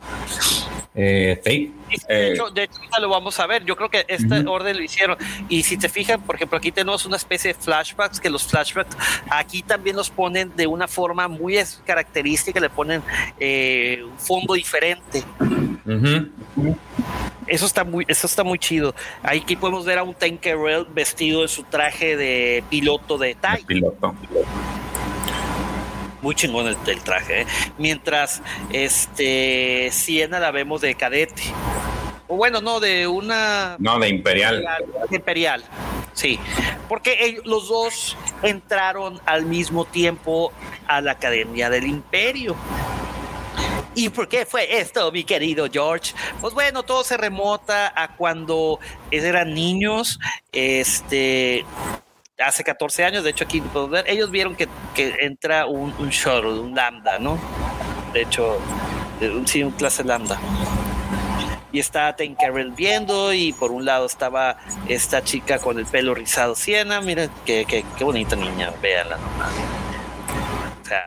[0.95, 1.41] eh.
[1.45, 1.73] De
[2.09, 3.65] Eh, hecho, de hecho, lo vamos a ver.
[3.65, 5.17] Yo creo que este orden lo hicieron.
[5.49, 8.97] Y si te fijan, por ejemplo, aquí tenemos una especie de flashbacks, que los flashbacks
[9.31, 13.03] aquí también los ponen de una forma muy característica, le ponen
[13.41, 15.25] eh, un fondo diferente.
[17.47, 18.95] Eso está muy, eso está muy chido.
[19.23, 23.65] Aquí podemos ver a un Tinkerbell vestido de su traje de piloto de TIE.
[23.67, 24.15] piloto.
[26.23, 27.43] Muy chingón el, el traje.
[27.43, 27.47] ¿eh?
[27.79, 28.43] Mientras
[28.73, 31.43] este Siena la vemos de cadete.
[32.27, 34.65] O bueno, no, de una No, de Imperial.
[35.11, 35.65] imperial.
[36.13, 36.39] Sí,
[36.89, 40.53] porque ellos, los dos entraron al mismo tiempo
[40.87, 42.55] a la Academia del Imperio.
[43.95, 46.13] ¿Y por qué fue esto, mi querido George?
[46.41, 48.79] Pues bueno, todo se remota a cuando
[49.11, 50.21] eran niños,
[50.53, 51.65] este,
[52.39, 56.11] hace 14 años, de hecho aquí podemos ver, ellos vieron que, entra un, un
[56.45, 57.39] un lambda, ¿no?
[58.13, 58.59] De hecho,
[59.47, 60.39] sí, un clase lambda
[61.73, 64.57] y está Tinkerbell viendo y por un lado estaba
[64.89, 69.53] esta chica con el pelo rizado Siena, mira qué, qué, qué bonita niña, véanla nomás.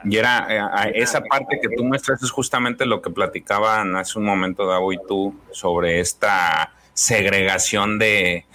[0.04, 4.26] Y era eh, esa parte que tú muestras es justamente lo que platicaban hace un
[4.26, 8.46] momento Davo y tú sobre esta segregación de,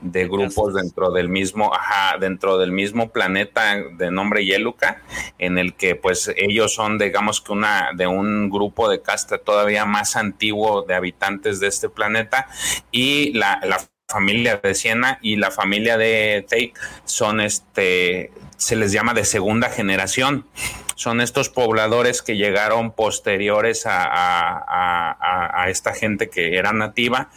[0.00, 5.02] de grupos dentro del mismo, ajá, dentro del mismo planeta de nombre Yeluca,
[5.38, 9.84] en el que pues ellos son, digamos que una, de un grupo de casta todavía
[9.84, 12.48] más antiguo de habitantes de este planeta,
[12.90, 18.92] y la, la familia de Siena y la familia de Take son este se les
[18.92, 20.46] llama de segunda generación
[20.94, 26.72] son estos pobladores que llegaron posteriores a, a- a- a- a esta gente que era
[26.72, 27.28] nativa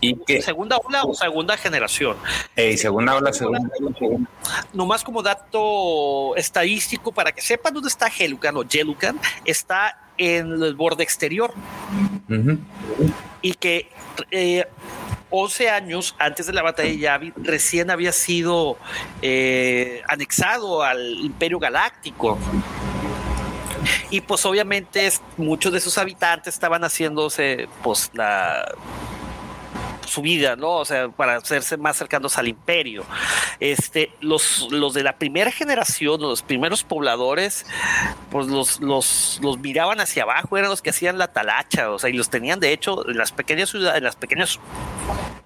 [0.00, 2.16] y que segunda ola o segunda generación.
[2.56, 3.68] eh, segunda ola segunda
[4.72, 10.74] Nomás como dato estadístico para que sepan dónde está Helucan o Yelucan, está en el
[10.74, 11.52] borde exterior
[13.42, 13.90] y que
[14.30, 14.66] eh,
[15.30, 18.78] 11 años antes de la batalla de Yavin, recién había sido
[19.22, 22.38] eh, anexado al Imperio Galáctico.
[24.10, 28.66] Y pues obviamente muchos de sus habitantes estaban haciéndose pues la
[30.06, 30.76] su vida, ¿no?
[30.76, 33.04] O sea, para hacerse más cercanos al imperio.
[33.60, 37.66] Este, los, los de la primera generación, los primeros pobladores,
[38.30, 42.10] pues los, los, los miraban hacia abajo, eran los que hacían la talacha, o sea,
[42.10, 44.60] y los tenían, de hecho, en las pequeñas ciudades, en las pequeñas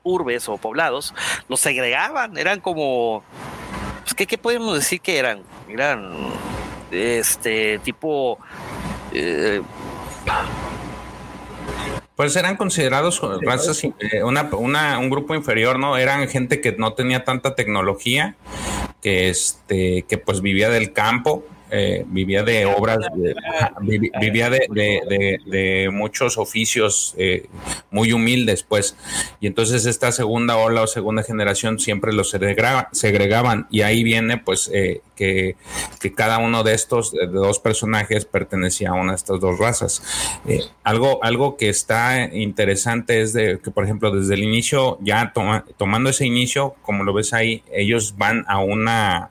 [0.03, 1.15] urbes o poblados,
[1.49, 3.23] los segregaban, eran como,
[4.03, 5.43] pues, ¿qué, qué podemos decir que eran?
[5.69, 6.33] Eran,
[6.91, 8.39] este, tipo...
[9.13, 9.63] Eh,
[12.17, 15.97] pues eran considerados razas, eh, una, una, un grupo inferior, ¿no?
[15.97, 18.35] Eran gente que no tenía tanta tecnología,
[19.01, 22.99] que, este, que pues vivía del campo, eh, vivía de obras,
[24.21, 27.47] vivía de, muchos oficios eh,
[27.91, 28.97] muy humildes, pues.
[29.41, 33.67] Y entonces esta segunda ola o segunda generación siempre los segregaban.
[33.71, 35.57] Y ahí viene, pues, eh, que,
[36.17, 40.03] cada uno de estos dos personajes pertenecía a una de estas dos razas.
[40.83, 45.33] algo, algo que está interesante es de que, por ejemplo, desde el inicio, ya
[45.77, 49.31] tomando ese inicio, como lo ves ahí, ellos van a una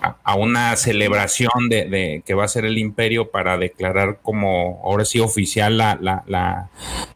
[0.00, 5.20] a, una celebración de, que va a ser el imperio para declarar como ahora sí
[5.20, 6.70] oficial la, la,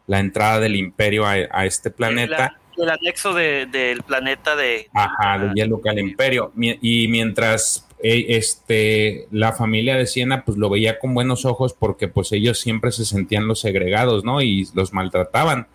[0.07, 2.57] la, entrada del imperio a, este planeta.
[2.77, 4.89] El, anexo del planeta de...
[4.93, 6.51] Ajá, de hielo al imperio.
[6.55, 12.07] Y mientras eh, este, la familia de Siena pues lo veía con buenos ojos porque
[12.07, 14.41] pues ellos siempre se sentían los segregados, ¿no?
[14.41, 15.67] Y los maltrataban,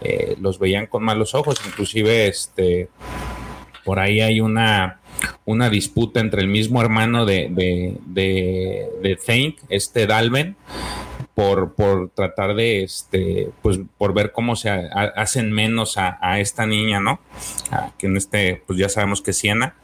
[0.00, 2.88] eh, los veían con malos ojos, inclusive este,
[3.84, 5.00] por ahí hay una
[5.44, 9.18] una disputa entre el mismo hermano de, de, de,
[9.68, 10.56] este Dalven,
[11.34, 17.00] por, por tratar de, este, pues, por ver cómo se hacen menos a, esta niña,
[17.00, 17.20] ¿no?
[17.98, 19.74] que en este, pues ya sabemos que Siena.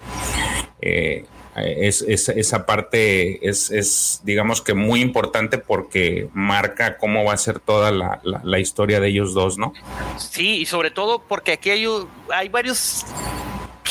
[0.80, 1.24] Eh,
[1.56, 7.58] es, esa parte es, es, digamos que muy importante porque marca cómo va a ser
[7.58, 9.72] toda la, la, historia de ellos dos, ¿no?
[10.16, 11.86] Sí, y sobre todo porque aquí hay,
[12.32, 13.04] hay varios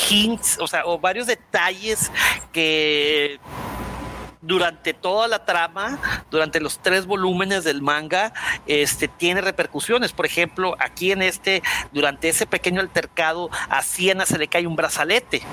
[0.09, 2.11] hints, o sea, o varios detalles
[2.51, 3.39] que
[4.41, 5.99] durante toda la trama,
[6.31, 8.33] durante los tres volúmenes del manga,
[8.67, 10.13] este tiene repercusiones.
[10.13, 11.61] Por ejemplo, aquí en este,
[11.91, 15.43] durante ese pequeño altercado, a Siena se le cae un brazalete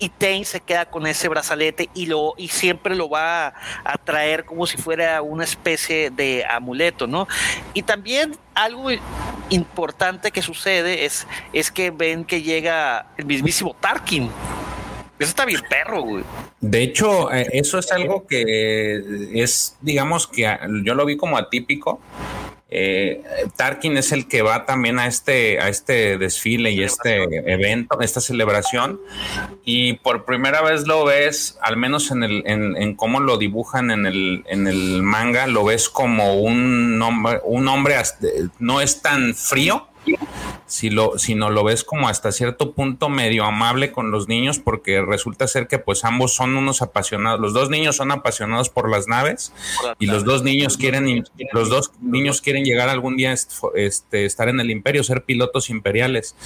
[0.00, 3.54] y Tain se queda con ese brazalete y lo y siempre lo va
[3.84, 7.28] a, traer como si fuera una especie de amuleto, ¿no?
[7.74, 8.88] Y también algo
[9.50, 14.30] importante que sucede es, es que ven que llega el mismísimo Tarkin.
[15.18, 16.24] Eso está bien perro, güey.
[16.62, 19.02] De hecho, eh, eso es algo que
[19.34, 22.00] es, digamos que yo lo vi como atípico
[22.72, 23.22] eh,
[23.56, 28.20] Tarkin es el que va también a este, a este desfile y este evento, esta
[28.20, 29.00] celebración,
[29.64, 34.06] y por primera vez lo ves, al menos en, el, en, cómo lo dibujan en
[34.06, 37.96] el, en el manga, lo ves como un hombre, un hombre
[38.60, 39.88] no es tan frío,
[40.66, 45.02] si lo, no lo ves como hasta cierto punto medio amable con los niños, porque
[45.02, 49.08] resulta ser que pues ambos son unos apasionados, los dos niños son apasionados por las
[49.08, 49.52] naves
[49.98, 53.34] y los dos niños quieren, los dos niños quieren llegar algún día
[53.74, 56.36] este, estar en el imperio, ser pilotos imperiales.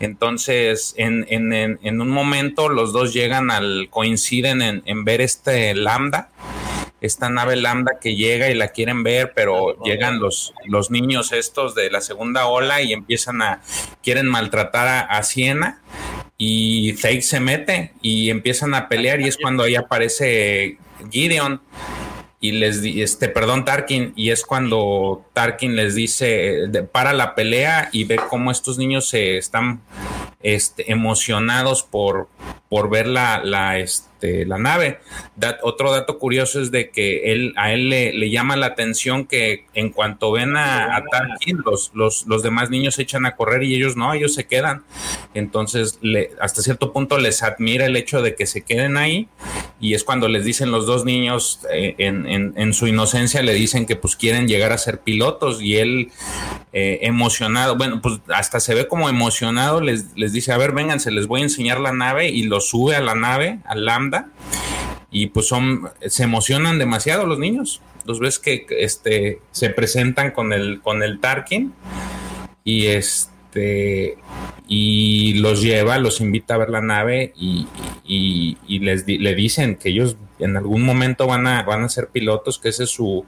[0.00, 6.30] Entonces, en, en, un momento los dos llegan al, coinciden en, en ver este lambda
[7.06, 11.74] esta nave lambda que llega y la quieren ver, pero llegan los, los niños estos
[11.74, 13.62] de la segunda ola y empiezan a,
[14.02, 15.80] quieren maltratar a, a Siena
[16.38, 20.78] y Fake se mete y empiezan a pelear y es cuando ahí aparece
[21.10, 21.62] Gideon
[22.40, 28.04] y les este perdón Tarkin y es cuando Tarkin les dice para la pelea y
[28.04, 29.80] ve cómo estos niños se están
[30.42, 32.28] este, emocionados por,
[32.68, 34.98] por ver la, la, este, la nave.
[35.62, 39.90] otro dato curioso es de que él, a él le, llama la atención que en
[39.90, 43.74] cuanto ven a, a Tarkin, los, los, los, demás niños se echan a correr y
[43.74, 44.84] ellos no, ellos se quedan.
[45.34, 49.28] Entonces, le, hasta cierto punto les admira el hecho de que se queden ahí
[49.78, 53.96] y es cuando les dicen los dos niños eh, en, su inocencia, le dicen que
[53.96, 56.10] pues quieren llegar a ser pilotos y él
[56.72, 61.10] eh, emocionado, bueno, pues hasta se ve como emocionado, les, les dice, a ver, vénganse,
[61.10, 63.84] les voy a enseñar la nave y lo sube a la nave, al
[65.10, 67.80] y pues son, se emocionan demasiado los niños.
[68.04, 71.72] Los ves que este, se presentan con el, con el Tarkin
[72.64, 74.18] y este
[74.68, 77.66] y los lleva, los invita a ver la nave y,
[78.68, 82.68] les le dicen que ellos en algún momento van a, van a ser pilotos, que
[82.68, 83.24] ese es su,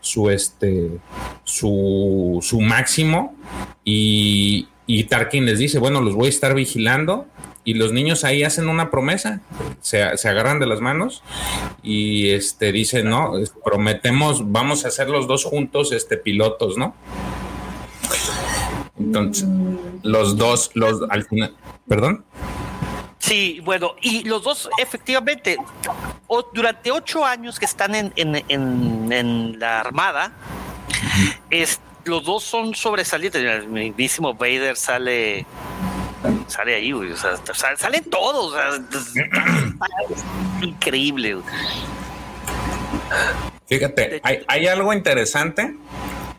[0.00, 0.98] su, este,
[1.44, 3.36] su, su máximo
[3.84, 7.26] y, y Tarkin les dice, bueno, los voy a estar vigilando
[7.64, 9.40] y los niños ahí hacen una promesa,
[9.80, 11.22] se, se agarran de las manos
[11.82, 13.32] y este dicen, no,
[13.64, 16.94] prometemos, vamos a ser los dos juntos, este pilotos, ¿no?
[18.98, 19.46] Entonces,
[20.02, 21.54] los dos, los al final,
[21.88, 22.24] perdón.
[23.18, 25.56] Sí, bueno, y los dos efectivamente,
[26.26, 30.32] o- durante ocho años que están en, en- en- en la Armada,
[31.50, 33.42] es, los dos son sobresalientes.
[33.42, 35.46] El mismísimo Vader sale
[36.46, 37.12] sale ahí, güey.
[37.12, 38.52] O sea, sal- salen todos.
[38.52, 38.68] o sea,
[40.10, 41.34] es increíble.
[41.34, 41.46] güey.
[43.66, 45.74] Fíjate, hay, hay algo interesante.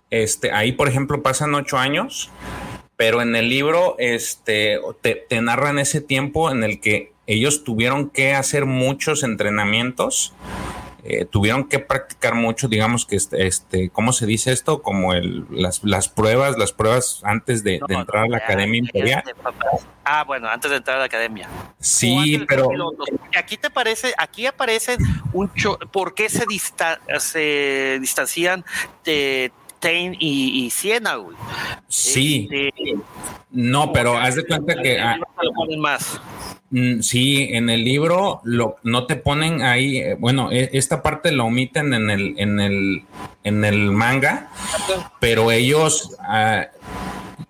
[0.10, 2.30] Este, ahí, por ejemplo, pasan ocho años,
[2.98, 8.10] pero en el libro, este, te, te narran ese tiempo en el que ellos tuvieron
[8.10, 10.34] que hacer muchos entrenamientos,
[11.03, 14.82] eh, tuvieron que practicar mucho, digamos que este, este, ¿cómo se dice esto?
[14.82, 19.23] Como el, las, las pruebas, las pruebas antes de, entrar a la ya, Academia Imperial.
[20.03, 21.48] Ah, bueno, antes de entrar a la academia.
[21.80, 22.69] Sí, pero
[23.36, 24.98] Aquí te parece, aquí aparece
[25.34, 28.64] un cho ¿Por qué se, dista- se distancian
[29.03, 29.52] de
[29.82, 31.36] Tain y, y Siena, güey?
[31.90, 32.95] sí, Este,
[33.52, 36.22] no, pero haz de cuenta que ah, lo ponen más.
[36.70, 41.32] Mm, Sí, en el libro lo, no te ponen ahí, eh, bueno, e- esta parte
[41.34, 43.03] la omiten en el, en el,
[43.44, 44.49] en el manga,
[45.20, 46.68] pero ellos ah,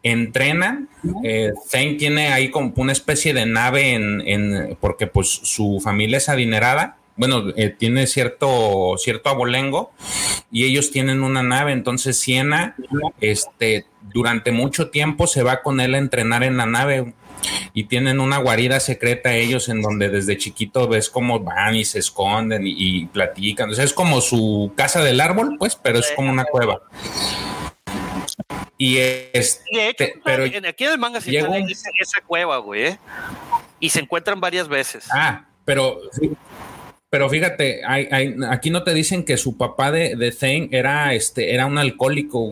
[0.02, 0.90] entrenan.
[1.24, 1.52] Eh,
[1.98, 6.98] tiene ahí como una especie de nave en, en- porque pues su familia es adinerada.
[7.22, 9.92] Bueno, eh, tiene cierto, cierto abolengo
[10.52, 11.72] y ellos tienen una nave.
[11.72, 12.76] Entonces, Siena,
[13.20, 17.14] este, durante mucho tiempo se va con él a entrenar en la nave
[17.76, 22.00] y tienen una guarida secreta ellos en donde desde chiquito ves cómo van y se
[22.00, 23.70] esconden y, y platican.
[23.70, 26.82] O sea, es como su casa del árbol, pues, pero es como una cueva.
[28.80, 31.62] Y es, Y de hecho, Te- pero en- aquí en el manga sí llega sale
[31.66, 32.88] un- esa, esa cueva, güey.
[32.88, 33.00] ¿eh?
[33.80, 35.08] Y se encuentran varias veces.
[35.14, 36.00] ah, pero,
[37.12, 41.14] pero fíjate, hay- hay- aquí no te dicen que su papá de, de Thane era,
[41.14, 42.50] este, era un alcohólico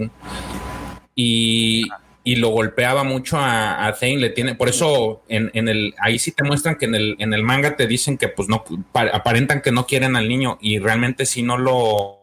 [1.15, 1.87] y,
[2.25, 6.19] y lo golpeaba mucho a, a Thane, le tiene, por eso en, en el, ahí
[6.19, 9.09] sí te muestran que en el, en el manga te dicen que pues no, pa-
[9.13, 12.19] aparentan que no quieren al niño y realmente sí no lo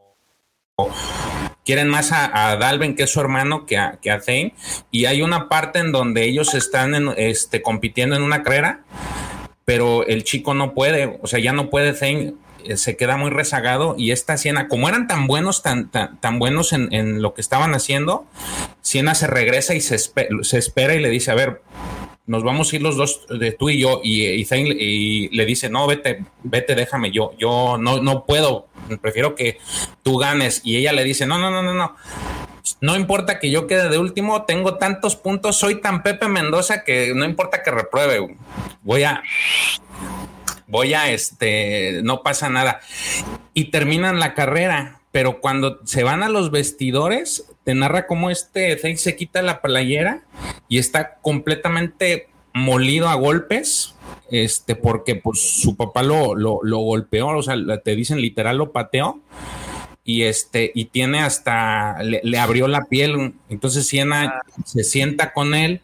[1.65, 4.55] quieren más a, a Dalben, que es su hermano, que a, que a Thane.
[4.91, 8.85] Y hay una parte en donde ellos están en, este, compitiendo en una carrera,
[9.67, 12.35] pero el chico no puede, o sea, ya no puede Thane,
[12.65, 16.39] eh, se queda muy rezagado y esta Siena, como eran tan buenos, tan, tan, tan
[16.39, 18.25] buenos en, en lo que estaban haciendo,
[18.81, 21.63] Siena se regresa y se, se espera y le dice, a ver,
[22.27, 25.69] nos vamos a ir los dos de tú y yo y, y y le dice
[25.69, 28.67] no vete vete déjame yo yo no no puedo
[29.01, 29.59] prefiero que
[30.03, 31.95] tú ganes y ella le dice no no no no no
[32.81, 37.13] no importa que yo quede de último tengo tantos puntos soy tan Pepe Mendoza que
[37.15, 38.37] no importa que repruebe
[38.83, 39.23] voy a
[40.67, 42.81] voy a este no pasa nada.
[43.55, 48.77] Y terminan la carrera pero cuando se van a los vestidores te narra cómo este
[48.77, 50.25] Thane se quita la playera
[50.69, 53.95] y está completamente molido a golpes,
[54.31, 58.73] este, porque pues su papá lo, lo, lo golpeó, o sea, te dicen literal lo
[58.73, 59.21] pateó,
[60.07, 65.81] y este, y tiene hasta, le, abrió la piel, entonces Siena se sienta con él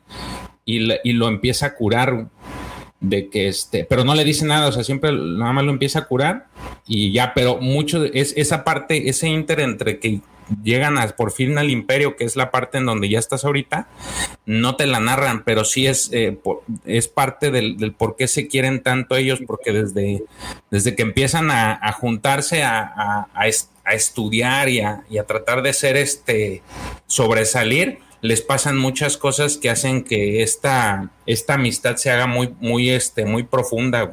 [0.64, 2.28] y, le- y lo empieza a curar
[3.00, 5.98] de que este, pero no le dice nada, o sea, siempre nada más lo empieza
[5.98, 6.46] a curar
[6.86, 10.20] y ya, pero mucho es esa parte, ese inter entre que
[10.62, 13.88] llegan a, por fin al imperio, que es la parte en donde ya estás ahorita,
[14.46, 16.38] no te la narran, pero sí es, eh,
[16.84, 20.22] es parte del, por qué se quieren tanto ellos, porque desde,
[20.70, 25.24] desde que empiezan a, juntarse a, a- a es- a estudiar y a, y a
[25.24, 26.62] tratar de ser este
[27.06, 32.90] sobresalir, les pasan muchas cosas que hacen que esta, esta amistad se haga muy, muy,
[32.90, 34.12] este, muy profunda.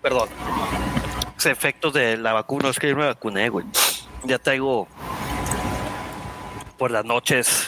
[0.00, 0.28] Perdón.
[1.34, 3.66] Los efectos de la vacuna, es que yo me vacuné, güey.
[4.24, 4.86] Ya traigo
[6.78, 7.66] por las noches,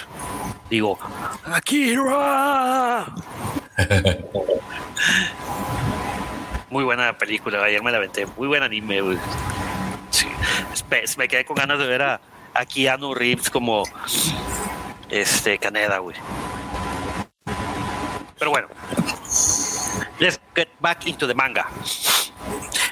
[0.70, 0.98] digo,
[1.44, 3.06] Akira.
[6.70, 8.26] Muy buena película, ayer me la aventé.
[8.36, 9.18] Muy buen anime, güey.
[10.10, 10.26] Sí.
[11.16, 12.20] Me quedé con ganas de ver a,
[12.54, 13.84] a Keanu Reeves como
[15.08, 16.16] este Caneda, güey.
[18.38, 18.68] Pero bueno,
[20.18, 21.66] let's get back into the manga.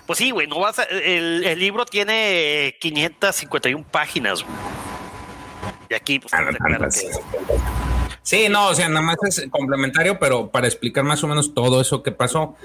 [0.06, 4.42] Pues sí, güey, no vas a- el, el libro tiene 551 páginas.
[4.42, 4.54] güey.
[5.90, 6.58] Y aquí, pues, claro que-
[8.26, 11.80] Sí, no, o sea, nada más es complementario, pero para explicar más o menos todo
[11.80, 12.56] eso que pasó,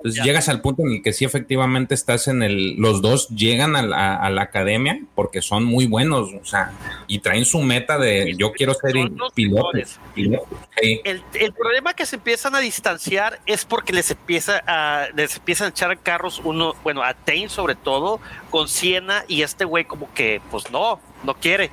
[0.00, 3.74] pues llegas al punto en el que sí efectivamente estás en el, los dos llegan
[3.74, 6.70] a la, a la academia porque son muy buenos, o sea,
[7.08, 9.56] y traen su meta de yo quiero ser Son los piloto.
[9.72, 9.98] mejores.
[10.14, 10.46] piloto.
[10.80, 11.00] Sí.
[11.02, 15.66] El, el problema que se empiezan a distanciar es porque les empieza a les empiezan
[15.66, 18.20] a echar carros uno, bueno, a Tain sobre todo,
[18.50, 21.72] con Siena y este güey como que pues no, no quiere.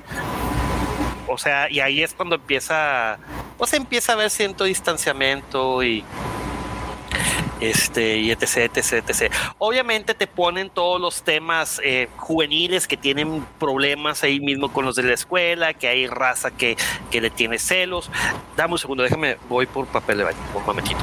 [1.28, 3.18] O sea, y ahí es cuando empieza,
[3.58, 6.04] pues empieza a haber cierto distanciamiento y
[7.60, 9.32] este y etc, etc, etc.
[9.58, 14.94] Obviamente te ponen todos los temas eh, juveniles que tienen problemas ahí mismo con los
[14.96, 16.76] de la escuela, que hay raza que,
[17.10, 18.10] que le tiene celos.
[18.56, 21.00] Dame un segundo, déjame, voy por papel de baño, un momentito.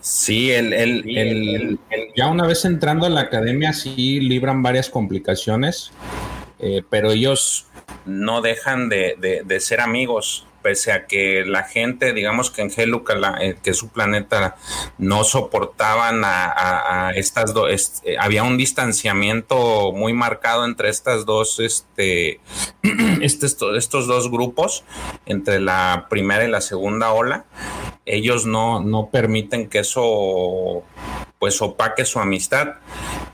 [0.00, 1.78] Sí, el, el- el-
[2.16, 5.90] ya una vez entrando a la academia sí libran varias complicaciones,
[6.58, 7.66] eh, pero ellos
[8.04, 13.14] no dejan de, de- ser amigos, pese a que la gente, digamos que en Heluca,
[13.40, 14.56] eh, que su planeta,
[14.98, 22.40] no soportaban a, estas dos, había un distanciamiento muy marcado entre estas dos, este,
[23.22, 24.84] este- estos dos grupos,
[25.26, 27.44] entre la primera y la segunda ola.
[28.04, 30.82] Ellos no, no permiten que eso
[31.38, 32.74] pues opaque su amistad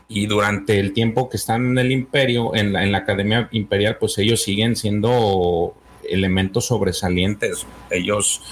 [0.09, 3.97] y durante el tiempo que están en el imperio, en la, en la Academia Imperial,
[3.98, 5.74] pues ellos siguen siendo
[6.06, 7.66] elementos sobresalientes.
[7.90, 8.43] Ellos,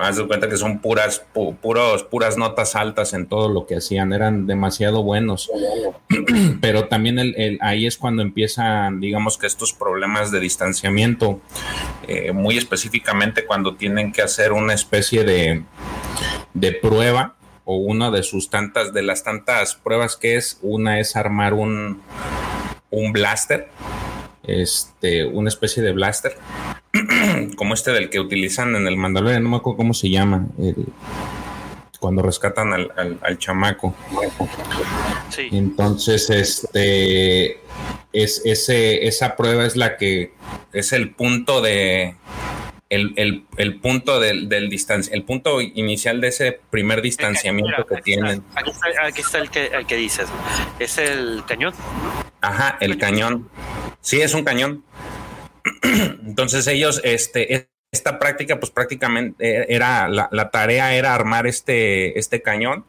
[0.00, 3.76] haz de cuenta que son puras, pu- puros, puras notas altas en todo lo que
[3.78, 5.50] hacían, eran demasiado buenos.
[6.60, 11.40] Pero también el- el- ahí es cuando empiezan, digamos que estos problemas de distanciamiento,
[12.06, 15.64] eh, muy específicamente cuando tienen que hacer una especie de,
[16.54, 17.34] de prueba
[17.66, 22.00] o una de sus tantas, de las tantas pruebas que es, una es armar un,
[22.90, 23.68] un blaster,
[24.44, 26.36] este, una especie de blaster,
[27.56, 30.86] como este del que utilizan en el Mandalorian, no me acuerdo cómo se llama, el-
[31.98, 33.94] cuando rescatan al, al- al chamaco.
[35.30, 35.48] Sí.
[35.50, 37.58] Entonces, este
[38.12, 40.32] es ese, esa prueba es la que
[40.72, 42.14] es el punto de
[42.88, 47.94] el, el- el punto del, del distancia, el punto inicial de ese primer distanciamiento que
[47.94, 48.44] está, tienen.
[48.54, 50.28] Aquí está, aquí está el, que, el que dices.
[50.78, 51.74] Es el cañón.
[52.40, 53.48] Ajá, el cañón.
[54.00, 54.84] Sí, es un cañón.
[55.82, 62.42] Entonces ellos, este, esta práctica, pues prácticamente era, la, la tarea era armar este, este
[62.42, 62.84] cañón.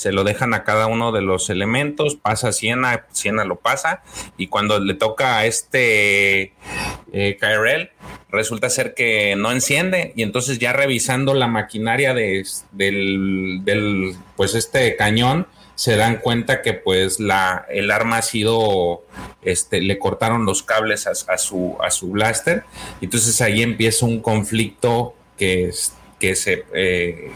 [0.00, 4.02] Se lo dejan a cada uno de los elementos, pasa Siena, Siena lo pasa,
[4.38, 6.54] y cuando le toca a este
[7.12, 7.38] eh,
[8.30, 14.96] resulta ser que no enciende, y entonces ya revisando la maquinaria de, del, pues este
[14.96, 19.02] cañón, se dan cuenta que pues la, el arma ha sido,
[19.42, 22.64] este, le cortaron los cables a, su, a su blaster,
[23.02, 27.30] y entonces ahí empieza un conflicto que es que se eh,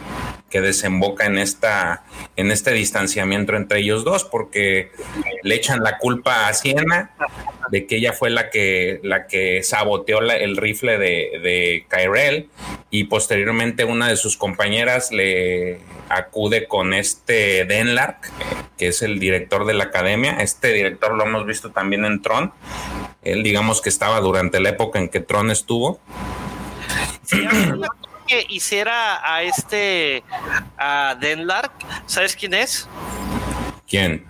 [0.51, 2.05] que desemboca en esta
[2.37, 4.93] en este distanciamiento entre ellos dos porque
[5.43, 7.11] le echan la culpa a Siena
[7.73, 12.49] de que ella fue la que la que saboteó la, el rifle de, de Kyrell
[12.91, 18.31] y posteriormente una de sus compañeras le acude con este Denlark
[18.77, 20.33] que es el director de la academia.
[20.41, 22.53] Este director lo hemos visto también en Tron.
[23.23, 26.01] Él digamos que estaba durante la época en que Tron estuvo.
[27.23, 27.47] Sí,
[28.35, 30.23] que hiciera a este
[30.79, 31.73] a Denlark,
[32.07, 32.89] ¿sabes quién es?
[33.89, 34.25] ¿Quién?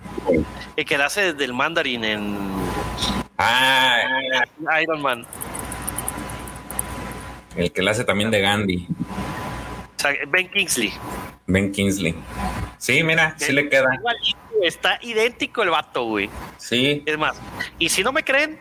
[0.75, 2.37] El que la hace del mandarín en
[3.37, 3.97] Ah,
[4.81, 5.25] Iron Man.
[7.55, 8.87] el que la hace también de Gandhi,
[10.27, 10.93] ben Kingsley.
[11.47, 12.15] Ben Kingsley.
[12.77, 13.89] Sí, mira, sí le queda.
[14.63, 16.29] Está idéntico el vato, güey.
[16.57, 17.37] Sí, Es más,
[17.79, 18.59] y si no me creen,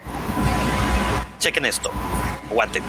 [1.39, 1.91] chequen esto.
[2.51, 2.83] Aguanten.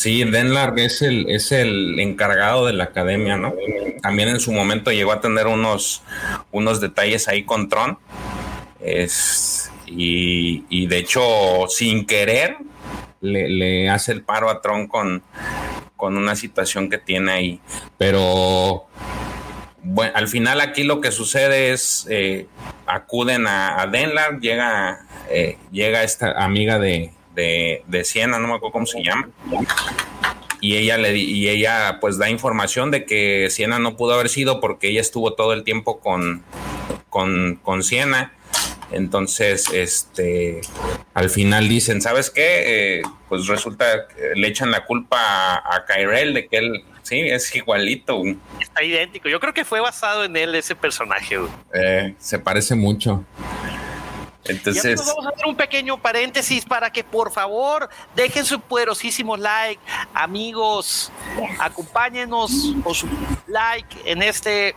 [0.00, 3.54] Sí, Denlarg es el, es el encargado de la academia, ¿no?
[4.02, 6.02] También en su momento llegó a tener unos,
[6.50, 7.98] unos detalles ahí con Tron.
[8.80, 11.20] Es, y, y de hecho,
[11.68, 12.56] sin querer,
[13.20, 15.22] le, le hace el paro a Tron con,
[15.96, 17.60] con una situación que tiene ahí.
[17.98, 18.86] Pero
[19.82, 22.46] bueno, al final aquí lo que sucede es eh,
[22.86, 28.54] acuden a, a Denlar, llega, eh, llega esta amiga de, de, de Siena, no me
[28.54, 29.28] acuerdo cómo se llama.
[30.60, 34.60] Y ella le y ella pues da información de que Siena no pudo haber sido
[34.60, 36.42] porque ella estuvo todo el tiempo con,
[37.08, 38.34] con, con Siena.
[38.92, 40.60] Entonces, este,
[41.14, 42.98] al final dicen, ¿sabes qué?
[42.98, 47.20] Eh, pues resulta que le echan la culpa a, a Kyrell de que él, sí,
[47.20, 48.20] es igualito.
[48.60, 49.28] Está idéntico.
[49.28, 51.38] Yo creo que fue basado en él ese personaje.
[51.72, 53.24] Eh, se parece mucho.
[54.50, 59.36] Entonces, y vamos a hacer un pequeño paréntesis para que por favor dejen su poderosísimo
[59.36, 59.80] like,
[60.12, 61.12] amigos,
[61.58, 63.08] acompáñenos con su
[63.46, 64.74] like en este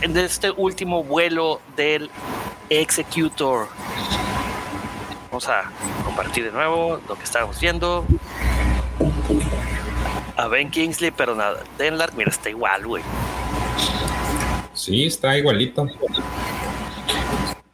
[0.00, 2.10] en este último vuelo del
[2.70, 3.68] Executor.
[5.30, 5.70] Vamos a
[6.04, 8.04] compartir de nuevo lo que estábamos viendo.
[10.36, 13.02] A Ben Kingsley, pero nada, Denlark, mira, está igual, güey.
[14.72, 15.88] Sí, está igualito.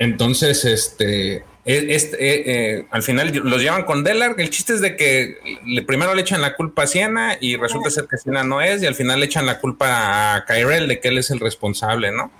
[0.05, 4.35] Entonces, este, este eh, al final los llevan con Delar.
[4.37, 5.39] El chiste es de que
[5.87, 8.87] primero le echan la culpa a Siena y resulta ser que Siena no es, y
[8.87, 12.31] al final le echan la culpa a Kyrell de que él es el responsable, ¿no?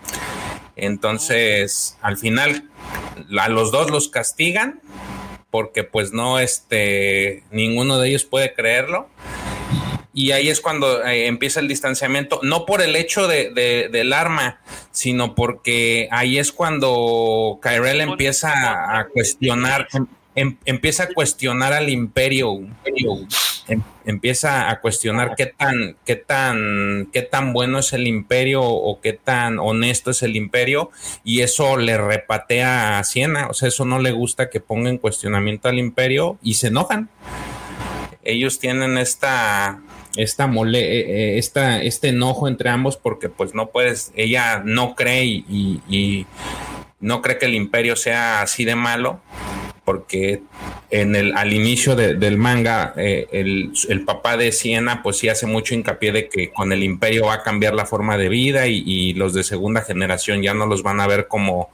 [0.77, 2.69] Entonces, al final,
[3.39, 4.81] a los dos los castigan
[5.51, 9.09] porque pues no, este, ninguno de ellos puede creerlo
[10.15, 13.51] y ahí es cuando eh, empieza el distanciamiento, no por el hecho de,
[13.91, 14.61] del arma,
[14.93, 18.53] sino porque ahí es cuando Kyrell empieza
[18.97, 22.61] a cuestionar, em, em, empieza a cuestionar al imperio,
[23.67, 29.01] em, empieza a cuestionar qué tan, qué tan, qué tan bueno es el imperio o
[29.01, 30.93] qué tan honesto es el imperio,
[31.25, 34.99] y eso le repatea a Siena, o sea, eso no le gusta que ponga en
[34.99, 37.11] cuestionamiento al imperio y se enojan.
[38.23, 39.83] Ellos tienen esta
[40.17, 41.01] esta mole, eh,
[41.35, 46.27] eh, esta, este enojo entre ambos porque pues no puedes, ella no cree y,
[47.01, 49.21] no cree que el imperio sea así de malo
[49.85, 50.43] porque
[50.91, 55.75] en el, al inicio del manga, eh, el, papá de Siena, pues sí hace mucho
[55.75, 59.35] hincapié de que con el imperio va a cambiar la forma de vida y, los
[59.35, 61.71] de segunda generación ya no los van a ver como,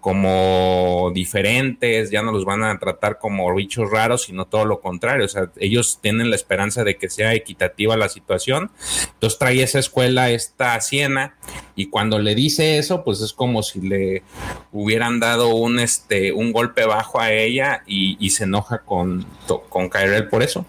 [0.00, 5.24] como diferentes, ya no los van a tratar como bichos raros, sino todo lo contrario.
[5.24, 8.70] O sea, ellos tienen la esperanza de que sea equitativa la situación.
[9.14, 11.36] Entonces trae esa escuela esta Siena
[11.74, 14.22] y cuando le dice eso, pues es como si le
[14.72, 19.26] hubieran dado un, este, un golpe bajo a ella y, y se enoja con,
[19.68, 20.64] con Kyrell por eso.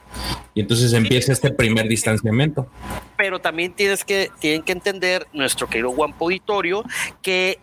[0.54, 2.68] Y entonces empieza este primer distanciamiento.
[3.18, 6.84] Pero también tienes que, tienen que entender nuestro querido Juan Auditorio
[7.22, 7.60] que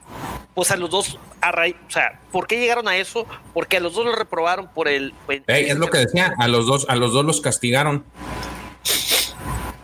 [0.55, 3.27] pues a los dos, a o sea, ¿por qué llegaron a eso?
[3.53, 5.13] Porque a los dos lo reprobaron por el...
[5.29, 8.05] es lo que decía, a los dos, a los dos los castigaron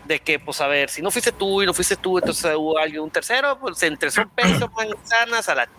[0.05, 2.77] de que, pues a ver, si no fuiste tú y no fuiste tú, entonces hubo
[2.77, 5.69] alguien, un tercero, pues entre son pesos, manzanas, a la...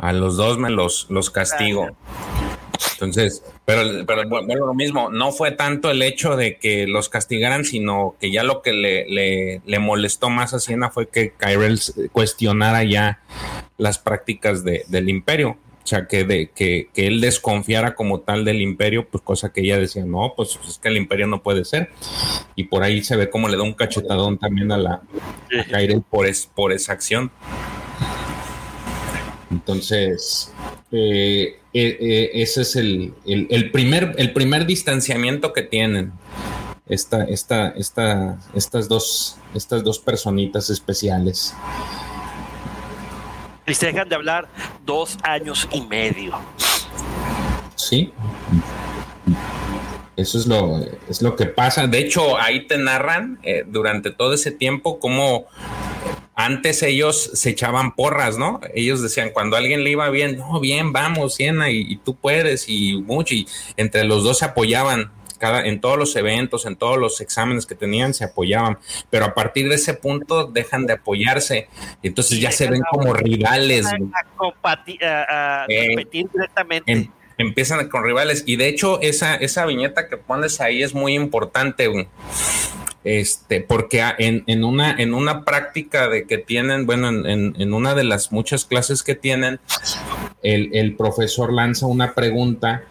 [0.00, 1.88] A los dos me los, los castigo.
[2.94, 7.64] Entonces, pero, pero bueno, lo mismo, no fue tanto el hecho de que los castigaran,
[7.64, 11.78] sino que ya lo que le, le, molestó más a Siena fue que Kyrell
[12.12, 13.20] cuestionara ya
[13.76, 15.58] las prácticas de, del imperio.
[15.82, 19.62] O sea, que, de, que, que, él desconfiara como tal del imperio, pues cosa que
[19.62, 21.90] ella decía, no, pues, es que el imperio no puede ser.
[22.54, 24.92] Y por ahí se ve cómo le da un cachetadón también a la
[25.58, 27.30] a Kyrell por, es, por esa acción.
[29.72, 30.52] Entonces,
[30.90, 33.14] eh, eh, eh, ese es el,
[33.72, 36.12] primer, el primer distanciamiento que tienen
[36.88, 41.54] esta, esta, esta, estas, dos, estas dos personitas especiales.
[43.66, 44.48] Y se dejan de hablar
[44.84, 46.36] dos años y medio.
[47.76, 48.12] Sí.
[50.20, 51.86] Eso es lo, es lo que pasa.
[51.86, 55.46] De hecho, ahí te narran durante todo ese tiempo cómo
[56.40, 58.60] antes ellos se echaban porras, ¿no?
[58.74, 62.68] Ellos decían, cuando a alguien le iba bien, no, bien, vamos, Siena, y, tú puedes,
[62.68, 65.12] y mucho, y entre los dos se apoyaban.
[65.38, 68.78] Cada, en todos los eventos, en todos los exámenes que tenían, se apoyaban.
[69.08, 71.68] Pero a partir de ese punto dejan de apoyarse.
[72.02, 73.86] Entonces ya se ven como rivales.
[73.86, 77.10] A, eh, competir directamente.
[77.42, 78.44] Empiezan con rivales.
[78.46, 81.88] Y de hecho, esa, esa viñeta que pones ahí es muy importante
[83.02, 88.30] este, porque en, una, en una práctica de que tienen, bueno, en, una de las
[88.30, 89.58] muchas clases que tienen,
[90.42, 92.84] el, profesor lanza una pregunta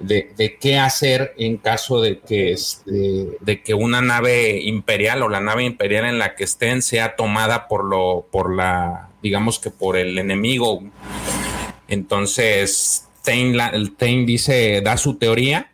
[0.00, 5.40] de, qué hacer en caso de que, este, de que una nave imperial o la
[5.40, 9.96] nave imperial en la que estén sea tomada por lo, por la, digamos que por
[9.96, 10.82] el enemigo.
[11.88, 15.70] Entonces, Tain dice, da su teoría.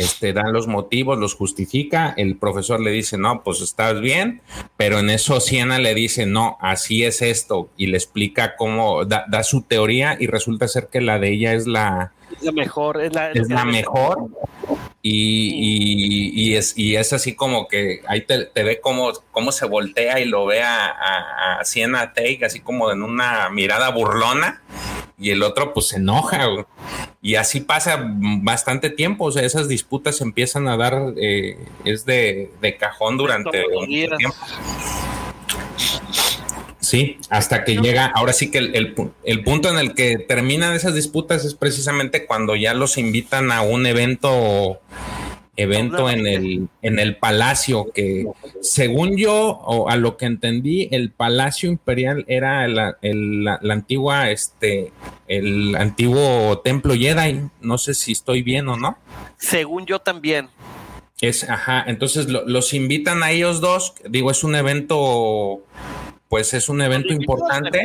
[0.00, 4.40] Este, dan los motivos, los justifica, el profesor le dice, no, pues estás bien,
[4.78, 9.42] pero en eso Siena le dice, no, así es esto, y le explica cómo da,
[9.42, 12.12] su teoría y resulta ser que la de ella es la...
[12.54, 14.28] mejor, es la, es la mejor.
[15.02, 20.18] Y, y, es, y es así como que ahí te, ve cómo, cómo se voltea
[20.20, 24.62] y lo ve a, a, a Siena Take, así como en una mirada burlona
[25.20, 26.48] y el otro pues se enoja.
[27.22, 32.50] Y así pasa bastante tiempo, o sea, esas disputas empiezan a dar, eh, es de,
[32.78, 34.36] cajón durante un tiempo.
[36.80, 40.74] Sí, hasta que llega, ahora sí que el, el, el, punto en el que terminan
[40.74, 44.80] esas disputas es precisamente cuando ya los invitan a un evento
[45.60, 48.26] evento en el, en el palacio, que
[48.60, 53.74] según yo, o a lo que entendí, el palacio imperial era la, el, la, la,
[53.74, 54.92] antigua, este,
[55.28, 57.42] el antiguo templo Jedi.
[57.60, 58.98] No sé si estoy bien o no.
[59.36, 60.48] Según yo también.
[61.20, 65.62] Es, ajá, entonces lo, los invitan a ellos dos, digo, es un evento
[66.30, 67.82] pues es un evento importante.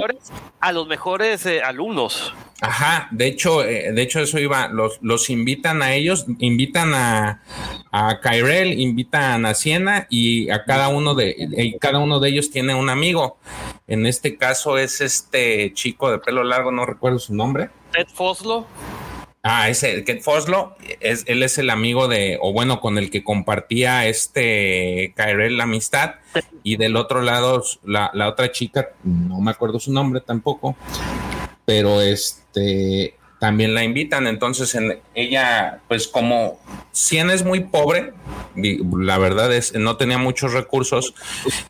[0.59, 2.31] A los mejores, eh, alumnos.
[2.61, 7.41] Ajá, de hecho, eh, de hecho eso iba, los, los invitan a ellos, invitan a,
[7.91, 12.51] a Kyrell, invitan a Siena y a cada uno de, y cada uno de ellos
[12.51, 13.39] tiene un amigo.
[13.87, 17.71] En este caso es este chico de pelo largo, no recuerdo su nombre.
[17.93, 18.67] Ted Foslo.
[19.47, 23.23] Ah, ese, Ket Foslo, es, él es el amigo de, o bueno, con el que
[23.23, 26.15] compartía este Kyrell la amistad.
[26.63, 30.75] Y del otro lado, la, la, otra chica, no me acuerdo su nombre tampoco,
[31.63, 34.25] pero este también la invitan.
[34.25, 36.59] Entonces, en, ella, pues como
[36.91, 38.13] Cien es muy pobre,
[38.55, 41.13] la verdad es, no tenía muchos recursos,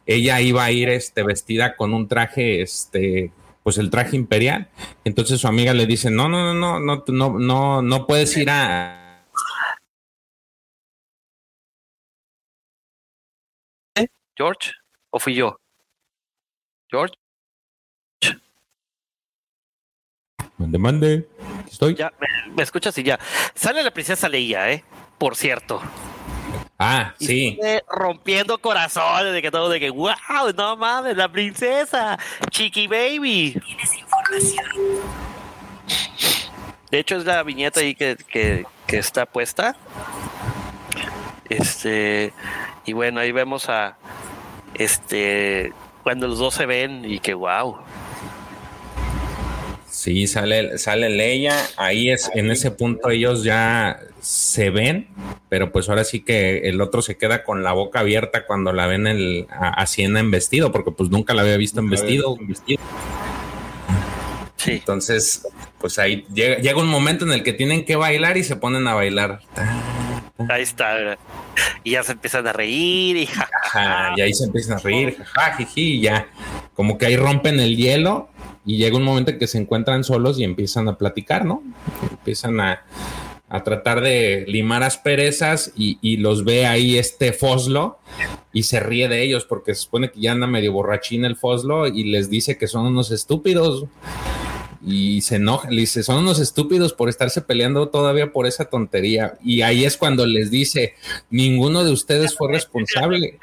[0.05, 3.31] ella iba a ir este, vestida con un traje, este,
[3.65, 4.69] pues el traje imperial.
[5.05, 9.25] Entonces su amiga le dice, no, no, no, no, no, no, no puedes ir a...
[14.37, 14.71] George,
[15.09, 15.59] o fui yo?
[16.91, 17.15] George.
[20.57, 21.29] Mande, mande.
[21.67, 21.95] Estoy.
[21.95, 22.13] Ya,
[22.55, 23.17] me, escuchas y ya.
[23.55, 24.83] Sale la princesa Leia, ¿eh?
[25.17, 25.81] Por cierto.
[26.77, 27.57] Ah, sí.
[27.89, 30.11] rompiendo corazones de que todo, de que, wow,
[30.55, 32.19] no mames, la princesa,
[32.49, 33.59] Chiqui Baby.
[33.65, 34.65] Tienes información.
[36.91, 39.75] De hecho, es la viñeta ahí que, que, que está puesta.
[41.49, 42.33] Este,
[42.85, 43.97] y bueno, ahí vemos a,
[44.73, 45.71] este,
[46.03, 47.77] cuando los dos se ven y que, wow.
[50.05, 55.07] Sí, sale, sale Leia, ahí es, en ese punto ellos ya se ven,
[55.49, 58.85] pero pues ahora sí que el otro se queda con la boca abierta cuando la
[58.85, 62.37] ven el, a, a Siena en vestido, porque pues nunca la había visto en vestido.
[64.57, 64.73] Sí.
[64.73, 65.47] Entonces,
[65.79, 68.87] pues ahí llega, llega, un momento en el que tienen que bailar y se ponen
[68.87, 69.39] a bailar.
[70.49, 71.17] Ahí está.
[71.83, 74.13] Y ya se empiezan a reír y ja, ja, ja.
[74.17, 76.27] y ahí se empiezan a reír, jaja, jiji, y ya.
[76.75, 78.29] Como que ahí rompen el hielo
[78.65, 81.63] y llega un momento en que se encuentran solos y empiezan a platicar, ¿no?
[82.09, 82.83] Empiezan a,
[83.47, 87.99] a tratar de limar asperezas y, y, los ve ahí este Foslo
[88.51, 91.87] y se ríe de ellos porque se supone que ya anda medio borrachín el Foslo
[91.87, 93.85] y les dice que son unos estúpidos
[94.85, 99.33] y se enoja, le dice, son unos estúpidos por estarse peleando todavía por esa tontería.
[99.43, 100.93] Y ahí es cuando les dice,
[101.31, 103.39] ninguno de ustedes fue responsable.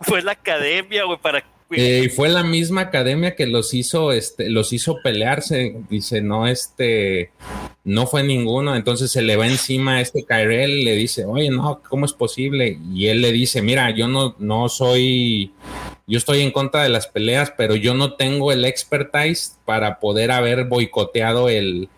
[0.00, 4.50] Fue la academia, güey, para eh, y fue la misma academia que los hizo, este,
[4.50, 5.76] los hizo pelearse.
[5.90, 7.30] Dice, no, este,
[7.84, 8.76] no fue ninguno.
[8.76, 12.12] Entonces se le va encima a este Kyrell y le dice, oye, no, ¿cómo es
[12.12, 12.78] posible?
[12.92, 15.52] Y él le dice, mira, yo no, no soy,
[16.06, 20.30] yo estoy en contra de las peleas, pero yo no tengo el expertise para poder
[20.30, 21.88] haber boicoteado el,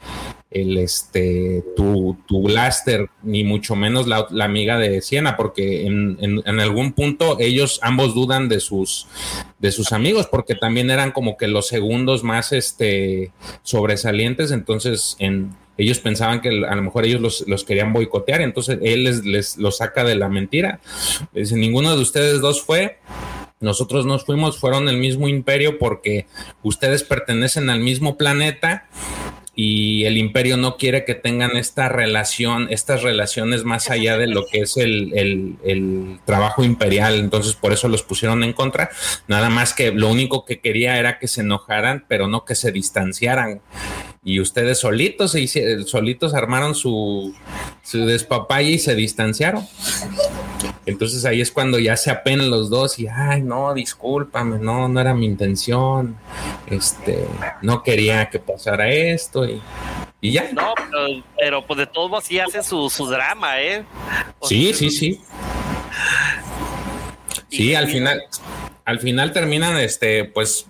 [0.51, 6.17] el este tu, tu blaster, ni mucho menos la, la amiga de Siena, porque en,
[6.21, 9.07] en, algún punto ellos ambos dudan de sus
[9.59, 15.55] de sus amigos, porque también eran como que los segundos más este sobresalientes, entonces en
[15.77, 19.59] ellos pensaban que a lo mejor ellos los, los querían boicotear, entonces él les, les
[19.59, 20.81] lo saca de la mentira.
[21.33, 22.99] Dice, ninguno de ustedes dos fue,
[23.61, 26.27] nosotros nos fuimos, fueron el mismo imperio porque
[26.63, 28.89] ustedes pertenecen al mismo planeta
[29.61, 34.47] y el imperio no quiere que tengan esta relación, estas relaciones más allá de lo
[34.47, 37.17] que es el, el, el, trabajo imperial.
[37.17, 38.89] Entonces, por eso los pusieron en contra.
[39.27, 42.71] Nada más que lo único que quería era que se enojaran, pero no que se
[42.71, 43.61] distanciaran.
[44.23, 47.35] Y ustedes solitos se hicieron, solitos armaron su,
[47.83, 49.67] su despapalle y se distanciaron.
[50.89, 55.01] Entonces ahí es cuando ya se apenan los dos y ay no, discúlpame, no, no
[55.01, 56.17] era mi intención.
[56.67, 57.27] Este,
[57.61, 59.61] no quería que pasara esto y,
[60.23, 60.51] y ya.
[60.53, 63.85] No, pero, pero, pues de todos modos sí hace su, su drama, ¿eh?
[64.39, 65.21] O sí, sea, sí, sí.
[67.51, 68.23] Sí, al final,
[68.87, 70.69] al final terminan, este, pues,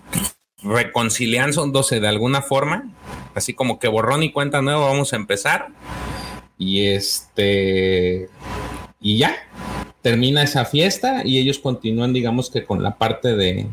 [0.61, 2.91] reconciliándose de alguna forma,
[3.35, 5.69] así como que borrón y cuenta nueva, vamos a empezar.
[6.57, 8.27] Y este,
[8.99, 9.33] y ya,
[10.01, 13.67] termina esa fiesta y ellos continúan, digamos que con la parte de,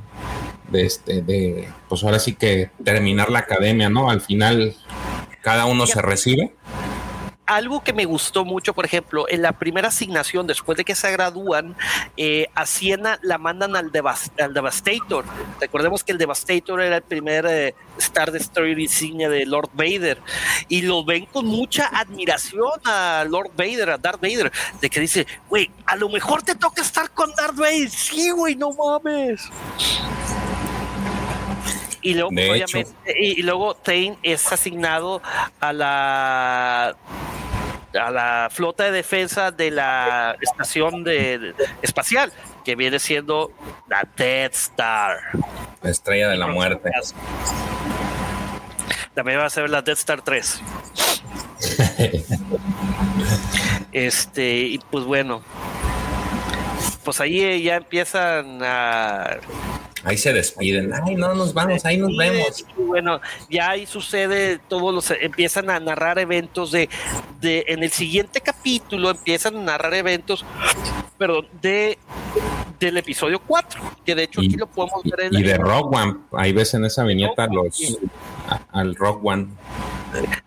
[0.71, 4.11] de este, de, pues ahora sí que terminar la academia, ¿no?
[4.11, 4.75] Al final
[5.43, 6.55] cada uno se recibe.
[7.47, 11.11] Algo que me gustó mucho, por ejemplo, en la primera asignación, después de que se
[11.13, 11.77] gradúan,
[12.17, 15.25] eh, a Siena la mandan al, Devas- al Devastator.
[15.61, 20.19] Recordemos que el Devastator era el primer eh, Star Destroyer insignia de Lord Vader.
[20.69, 24.51] Y lo ven con mucha admiración a Lord Vader, a Darth Vader,
[24.81, 27.89] de que dice, güey, a lo mejor te toca estar con Darth Vader.
[27.91, 29.43] Sí, güey, no mames.
[32.03, 35.21] Y luego, obviamente, y, y luego Tain es asignado
[35.59, 36.97] a la
[37.95, 42.33] a la flota de defensa de la estación de, de- espacial,
[42.65, 43.53] que viene siendo
[43.89, 45.19] la Death Star.
[45.83, 46.91] La estrella de la muerte.
[49.15, 50.61] También va a ser la Death Star 3.
[53.93, 55.43] este, y pues bueno.
[57.07, 59.39] Pues ahí eh, ya empiezan a
[60.03, 60.93] Ahí se despiden.
[60.93, 62.65] Ay, no nos vamos, ahí nos vemos.
[62.79, 66.89] y bueno, ya ahí sucede, todos los empiezan a narrar eventos de,
[67.41, 70.45] de en el siguiente capítulo empiezan a narrar eventos,
[71.17, 71.97] perdón, de
[72.81, 75.61] del episodio 4, que de hecho Y- aquí lo podemos ver en Y de en-
[75.63, 77.99] Rock One, ahí ves en esa viñeta los
[78.73, 79.47] al Rock One.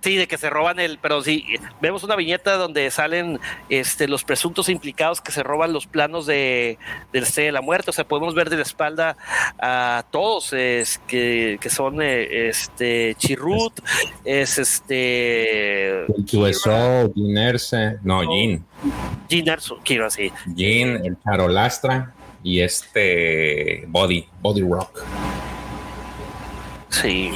[0.02, 1.46] Sí, de que se roban el, pero sí,
[1.82, 3.40] vemos una viñeta donde salen
[3.70, 6.78] este los presuntos implicados que se roban los planos de
[7.14, 9.18] del Estrella de la Muerte, o sea, podemos ver de la espalda
[9.60, 13.80] a todos es, que, que son eh, este Chirrut,
[14.26, 18.32] es este El QSO, Gin Erce, no, No.
[18.32, 18.66] Gin,
[19.30, 20.32] Gin Erso, quiero así.
[20.56, 22.14] Gin, el Charolastra
[22.44, 25.04] y este Body, Body Rock.
[26.90, 27.32] Sí.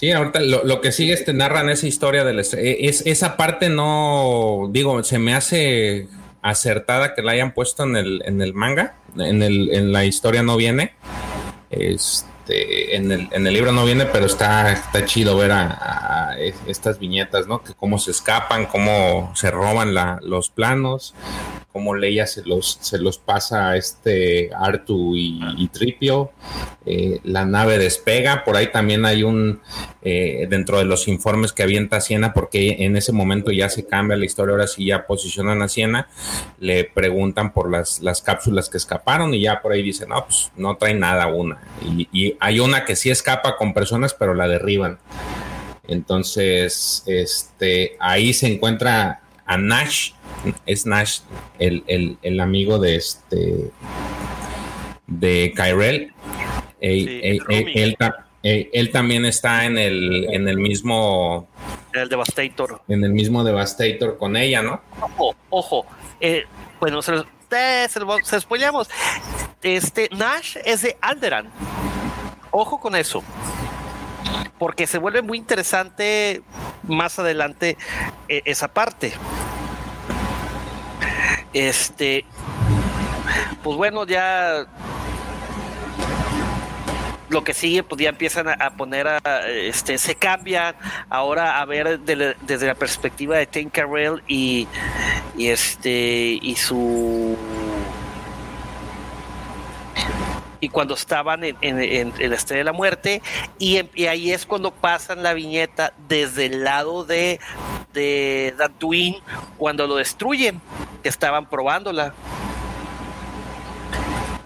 [0.00, 3.36] Sí, ahorita lo, que sigue es te narran esa historia del est- eh, es esa
[3.36, 6.08] parte no digo, se me hace
[6.40, 10.42] acertada que la hayan puesto en el, en el manga, en el, en la historia
[10.42, 10.94] no viene.
[11.68, 16.38] Este, en el, en el libro no viene, pero está, está chido ver a, a
[16.66, 17.62] estas viñetas, ¿no?
[17.62, 21.14] Que cómo se escapan, cómo se roban la, los planos,
[21.72, 26.32] cómo Leia se los, se los pasa a este Artu y, y Tripio.
[26.86, 29.60] Eh, la nave despega, por ahí también hay un,
[30.02, 34.16] eh, dentro de los informes que avienta Siena, porque en ese momento ya se cambia
[34.16, 36.08] la historia, ahora sí ya posicionan a Siena,
[36.58, 40.50] le preguntan por las, las cápsulas que escaparon y ya por ahí dicen, no, pues
[40.56, 41.60] no trae nada una.
[41.82, 44.98] Y, y hay una que sí escapa con personas, pero la derriban.
[45.86, 50.12] Entonces, este, ahí se encuentra a Nash,
[50.64, 51.20] es Nash,
[51.58, 53.70] el, el- el amigo de este,
[55.08, 56.12] de Kyrell.
[56.80, 57.20] Sí,
[57.74, 61.48] él, ta- eh, él también está en el, en el mismo,
[61.92, 62.80] El Devastator.
[62.88, 64.80] en el mismo Devastator con ella, ¿no?
[65.00, 65.86] Ojo, ojo.
[66.20, 66.44] eh,
[66.78, 68.88] bueno, se, los- eh, se, se.
[69.62, 71.48] Este Nash es de Alderan.
[72.52, 73.22] Ojo con eso.
[74.60, 76.42] Porque se vuelve muy interesante
[76.82, 77.78] más adelante
[78.28, 79.14] eh, esa parte.
[81.54, 82.26] Este.
[83.62, 84.66] Pues bueno, ya.
[87.30, 90.74] Lo que sigue, pues ya empiezan a, poner a, este, se cambian
[91.08, 94.66] ahora a ver desde la perspectiva de Tim Carell y,
[95.38, 97.38] y este y su
[100.60, 102.12] y cuando estaban en, en, en-
[102.58, 103.22] de la Muerte
[103.58, 107.40] y, en- y ahí es cuando pasan la viñeta desde el lado de
[107.92, 108.54] de
[109.56, 110.60] cuando lo destruyen
[111.02, 112.14] que estaban probándola.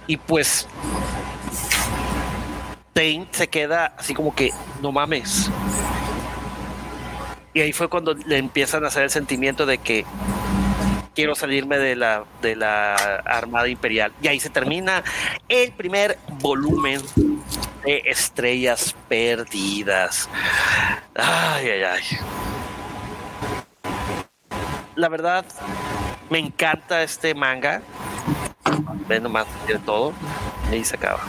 [0.06, 0.66] Y pues
[2.94, 4.50] Tain se queda así como que
[4.80, 5.50] no mames
[7.54, 10.04] y ahí fue cuando le empiezan a hacer el sentimiento de que
[11.14, 14.12] quiero salirme de la, de la Armada Imperial.
[14.20, 15.02] Y ahí se termina
[15.48, 17.00] el primer volumen
[17.84, 20.28] de Estrellas Perdidas.
[21.14, 22.02] Ay, ay, ay.
[24.96, 25.44] La verdad,
[26.30, 27.82] me encanta este manga.
[29.08, 30.12] Ve nomás de todo.
[30.70, 31.20] Y ahí se acaba.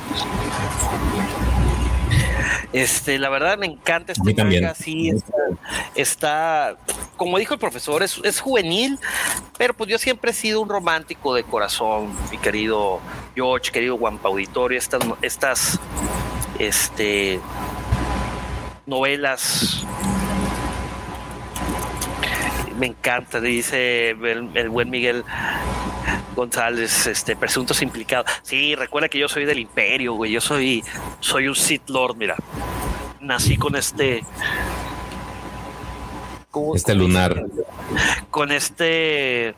[2.76, 5.34] Este, la verdad me encanta este manga, sí, está,
[5.96, 6.78] está,
[7.16, 9.00] como dijo el profesor, es, es juvenil,
[9.58, 13.00] pero pues yo siempre he sido un romántico de corazón, mi querido
[13.34, 15.80] George, querido Guampa Auditorio, estas, estas,
[16.60, 17.40] este,
[18.86, 19.86] novelas.
[22.78, 25.24] Me encanta, dice el, el buen Miguel
[26.36, 28.30] González, este, presuntos implicados.
[28.44, 30.32] Sí, recuerda que yo soy del imperio, güey.
[30.32, 30.84] Yo soy,
[31.20, 32.36] soy un Sith Lord, mira.
[33.20, 34.24] Nací con este.
[36.52, 37.36] ¿cómo- Este cómo lunar.
[37.46, 37.62] dice?
[38.30, 39.56] Con este.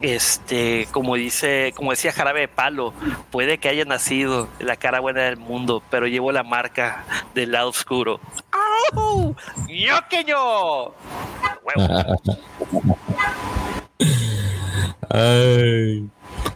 [0.00, 2.92] este, como dice, como decía Jarabe de Palo,
[3.30, 7.04] puede que haya nacido la cara buena del mundo, pero llevo la marca
[7.34, 8.20] del lado oscuro.
[8.92, 9.34] ¡Au!
[9.68, 10.94] ¡Yo que yo!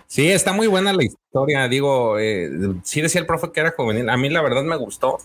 [0.07, 1.69] Sí, está muy buena la historia.
[1.69, 2.51] Digo, eh,
[2.85, 4.11] sí decía el profe que era juvenil.
[4.11, 5.19] A mí la verdad me gustó.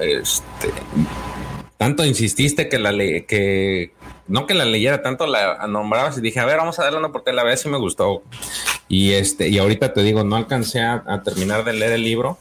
[0.00, 0.68] Este,
[1.76, 3.92] tanto insististe que la le que
[4.28, 7.08] no que la leyera, tanto la nombrabas y dije, a ver, vamos a darle una
[7.08, 8.22] oportunidad, la verdad sí me gustó.
[8.88, 12.38] Y este, y ahorita te digo, no alcancé a, a terminar de leer el libro,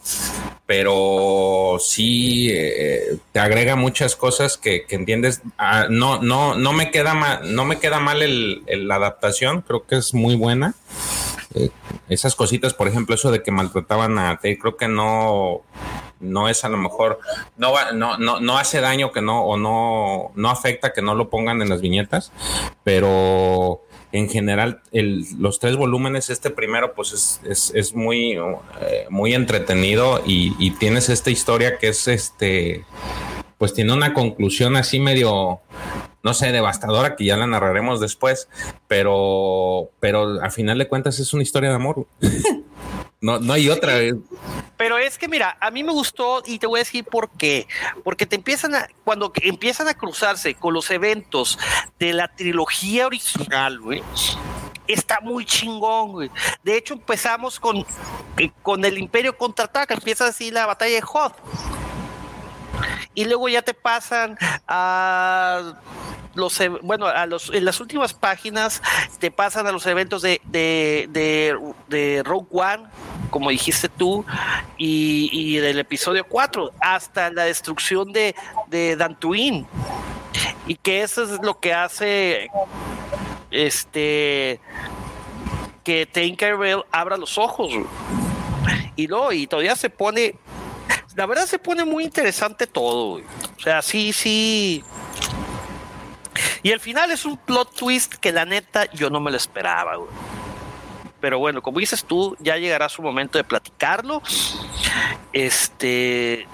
[0.66, 5.42] pero sí eh, te agrega muchas cosas que, que entiendes.
[5.58, 9.62] Ah, no, no, no me queda mal, no me queda mal el, el- la adaptación,
[9.62, 10.76] creo que es muy buena.
[11.54, 11.70] Eh,
[12.10, 15.62] esas cositas, por ejemplo, eso de que maltrataban a Tate, creo que no,
[16.22, 17.20] no es a lo mejor,
[17.58, 21.16] no, va- no, no, no hace daño que no, o no, no afecta que no
[21.16, 22.32] lo pongan en las viñetas,
[22.84, 23.82] pero
[24.12, 29.34] en general el- los tres volúmenes, este primero pues es, es, es muy, eh, muy
[29.34, 32.84] entretenido y, y tienes esta historia que es este,
[33.58, 35.60] pues tiene una conclusión así medio,
[36.24, 38.50] no sé, devastadora que ya la narraremos después,
[38.88, 42.06] pero, pero al final de cuentas es una historia de amor.
[43.22, 43.94] No, no hay otra.
[44.78, 47.68] Pero es que mira, a mí me gustó y te voy a decir por qué.
[48.04, 51.60] Porque te empiezan a, cuando empiezan a cruzarse con los eventos
[52.00, 54.02] de la trilogía original, güey.
[54.88, 56.32] Está muy chingón, güey.
[56.64, 57.86] De hecho, empezamos con,
[58.38, 61.36] eh, con el Imperio contraataca, empieza así la batalla de Hoth.
[63.14, 64.38] Y luego ya te pasan
[64.68, 65.74] a
[66.34, 68.82] los e- bueno a los en las últimas páginas
[69.20, 71.10] te pasan a los eventos de de,
[71.90, 72.84] de, Rogue One
[73.30, 74.26] como dijiste tú
[74.78, 78.36] y, y del episodio 4 hasta la destrucción de
[78.68, 79.66] de Dantooine.
[80.68, 82.50] Y que eso es lo que hace
[83.50, 84.60] este
[85.84, 87.72] que Tinkerbell abra los ojos.
[88.96, 90.36] Y luego y todavía se pone
[91.16, 93.24] la verdad se pone muy interesante todo güey.
[93.58, 94.84] o sea sí sí
[96.64, 99.96] y el final es un plot twist que la neta yo no me lo esperaba,
[99.98, 100.10] güey.
[101.20, 104.22] Pero bueno, como dices tú, ya llegará su momento de platicarlo.
[105.34, 106.48] Este,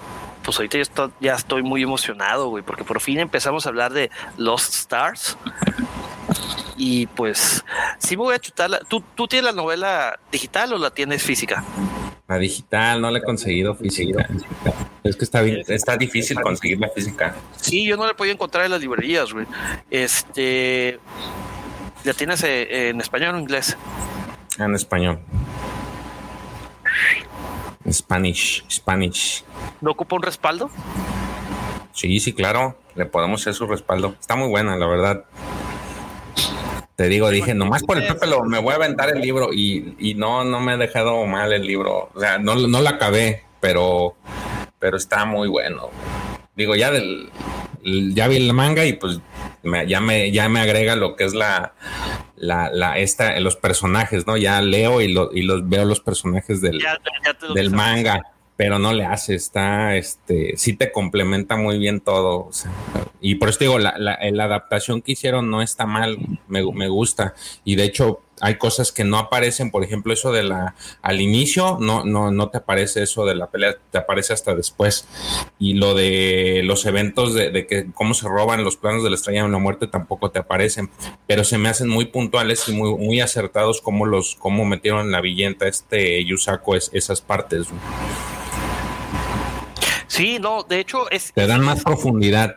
[0.43, 4.09] pues ahorita estoy, ya estoy muy emocionado, güey, porque por fin empezamos a hablar de
[4.37, 5.37] Lost Stars.
[6.75, 7.63] Y pues,
[7.99, 8.69] sí me voy a chutar.
[8.69, 11.63] la- ¿Tú, ¿Tú tienes la novela digital o la tienes física?
[12.27, 14.27] La digital no la he conseguido física.
[15.03, 17.33] Es que está bien, está difícil conseguir la física.
[17.55, 19.45] Sí, yo no la he podido encontrar en las librerías, güey.
[19.89, 20.99] Este,
[22.03, 23.77] ¿la tienes eh, en español o en inglés?
[24.59, 25.19] En español.
[27.89, 29.45] Spanish, Spanish.
[29.79, 30.69] ¿No ocupa un respaldo?
[31.93, 32.77] Sí, sí, claro.
[32.95, 34.15] Le podemos hacer su respaldo.
[34.19, 35.23] Está muy buena, la verdad.
[36.97, 39.95] Te digo, dije, nomás por el Pepe lo, me voy a aventar el libro y,
[39.99, 42.09] y no, no me ha dejado mal el libro.
[42.15, 44.15] O sea, no, no la acabé, pero,
[44.79, 45.91] pero está muy bueno.
[46.55, 47.29] Digo, ya del,
[48.15, 49.19] ya vi el manga y pues
[49.61, 51.75] me- ya me, ya me agrega lo que es la,
[52.35, 54.35] la, la, esta, los personajes, ¿no?
[54.35, 57.69] Ya leo y, lo- y los veo los personajes del, Ya- ya te lo del
[57.69, 58.23] manga,
[58.57, 62.47] pero no le hace, está, este, sí te complementa muy bien todo.
[62.47, 62.71] o sea,
[63.21, 66.17] y por eso digo, la, la, la adaptación que hicieron no está mal,
[66.47, 67.35] me, me gusta.
[67.63, 71.77] Y de hecho, hay cosas que no aparecen, por ejemplo, eso de la, al inicio,
[71.79, 75.07] no, no, no te aparece eso de la pelea, te aparece hasta después.
[75.59, 79.15] Y lo de los eventos de, de que cómo se roban los planos de la
[79.15, 80.89] estrella de la muerte tampoco te aparecen,
[81.27, 85.21] pero se me hacen muy puntuales y muy, muy acertados como los, cómo metieron la
[85.21, 87.67] villenta este Yusako es, esas partes.
[90.17, 92.55] Sí, no, de hecho es, Te dan más profundidad.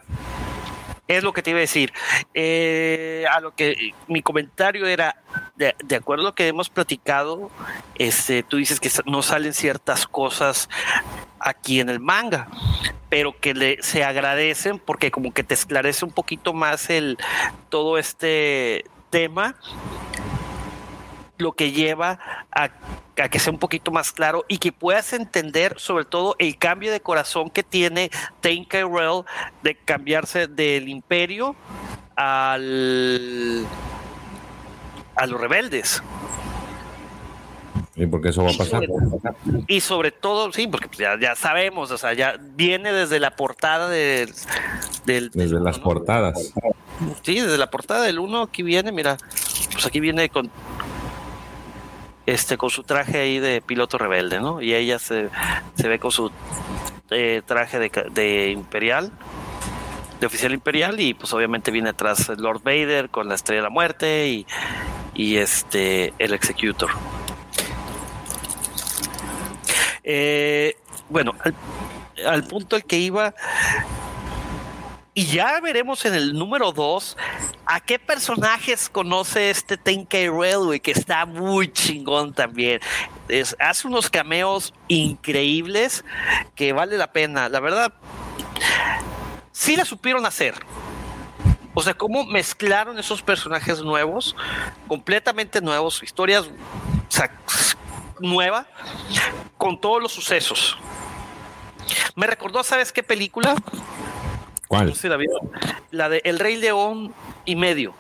[1.07, 1.93] es lo que te iba a decir.
[2.33, 5.23] Eh, a lo que mi comentario era,
[5.57, 7.51] de, de acuerdo a lo que hemos platicado,
[7.97, 10.71] este, tú dices que no salen ciertas cosas
[11.39, 12.49] aquí en el manga,
[13.11, 17.19] pero que le, se agradecen porque como que te esclarece un poquito más el
[17.69, 19.55] todo este tema
[21.41, 22.19] lo que lleva
[22.53, 22.71] a,
[23.17, 26.93] a que sea un poquito más claro y que puedas entender sobre todo el cambio
[26.93, 28.11] de corazón que tiene
[28.41, 29.25] Tinkerbell
[29.63, 31.57] de cambiarse del imperio
[32.17, 33.67] al
[35.17, 36.03] a los rebeldes
[37.97, 38.83] ¿Y porque eso va a pasar?
[39.67, 43.33] y sobre todo sí porque pues, ya, ya sabemos o sea ya viene desde la
[43.37, 44.33] portada del,
[45.05, 45.85] del Desde las ¿no?
[45.85, 46.53] portadas.
[47.23, 49.17] Sí, desde la portada del 1 aquí viene, mira,
[49.73, 50.51] pues aquí viene con
[52.33, 54.61] este con su traje ahí de piloto rebelde, ¿no?
[54.61, 55.29] Y ella se,
[55.75, 56.31] se ve con su
[57.11, 59.11] eh, traje de, imperial,
[60.21, 63.71] de oficial imperial y pues obviamente viene atrás Lord Vader con la estrella de la
[63.71, 64.47] muerte y,
[65.15, 66.91] y este el Executor.
[70.05, 70.77] Eh,
[71.09, 71.55] bueno, al,
[72.27, 73.35] al punto al que iba,
[75.13, 77.17] y ya veremos en el número 2
[77.67, 82.81] a qué personajes conoce este Tenkei Railway, que está muy chingón también.
[83.59, 86.05] Hace unos cameos increíbles
[86.55, 87.49] que vale la pena.
[87.49, 87.93] La verdad,
[89.53, 90.55] sí la supieron hacer.
[91.75, 94.37] O sea, cómo mezclaron esos personajes nuevos,
[94.87, 98.67] completamente nuevos, historias o nueva,
[99.57, 100.77] con todos los sucesos.
[102.15, 103.55] Me recordó, ¿sabes qué película?
[104.71, 104.87] ¿Cuál?
[104.87, 105.51] No sé si la vieron.
[105.91, 107.13] La de El Rey León
[107.45, 107.93] y medio.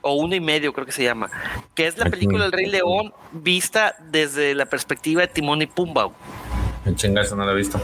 [0.00, 1.28] O uno y medio, creo que se llama.
[1.74, 6.08] Que es la película El Rey León vista desde la perspectiva de Timón y Pumba.
[6.86, 7.78] En chinga, eso no lo he visto.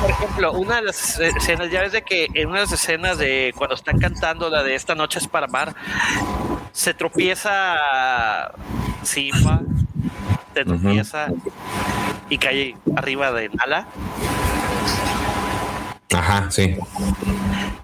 [0.00, 3.16] Por ejemplo, una de las escenas, ya ves de que en una de las escenas
[3.16, 5.76] de cuando están cantando la de Esta noche es para amar,
[6.72, 8.50] se tropieza
[9.04, 9.60] Simba,
[10.54, 11.28] se tropieza
[12.28, 13.86] y cae arriba de Nala.
[16.12, 16.76] Ajá, sí.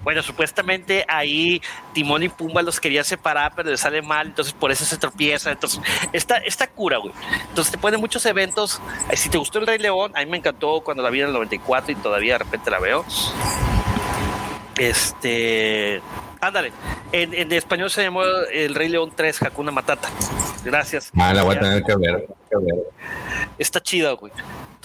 [0.03, 1.61] Bueno, supuestamente ahí
[1.93, 5.51] Timón y Pumba los quería separar, pero les sale mal, entonces por eso se tropieza.
[5.53, 5.81] Entonces,
[6.13, 7.13] esta, esta cura, güey.
[7.49, 8.81] Entonces te ponen muchos eventos.
[9.11, 11.29] Eh, Si te gustó el Rey León, a mí me encantó cuando la vi en
[11.29, 13.05] el 94 y todavía de repente la veo.
[14.79, 16.03] Este.
[16.41, 16.73] Ándale.
[17.13, 18.23] En, en español se llamó
[18.53, 20.09] El Rey León 3, Hakuna Matata.
[20.65, 21.11] Gracias.
[21.17, 22.27] Ah, la voy a tener que ver.
[22.51, 22.85] que ver.
[23.59, 24.33] está chida, güey.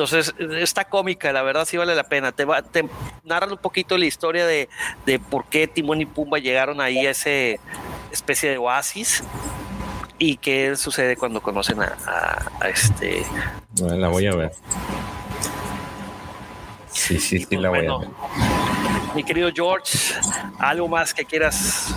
[0.03, 2.31] Entonces, está cómica, la verdad sí vale la pena.
[2.31, 2.85] Te, va, te
[3.23, 4.67] narran un poquito la historia de,
[5.05, 7.59] de por qué Timón y Pumba llegaron ahí a ese
[8.11, 9.23] especie de oasis
[10.17, 13.23] y qué sucede cuando conocen a, a- a este.
[13.79, 14.51] Bueno, La voy a ver.
[16.91, 18.15] Sí, sí, sí, pues, la voy a bueno.
[19.15, 19.97] Mi querido George,
[20.59, 21.93] algo más que quieras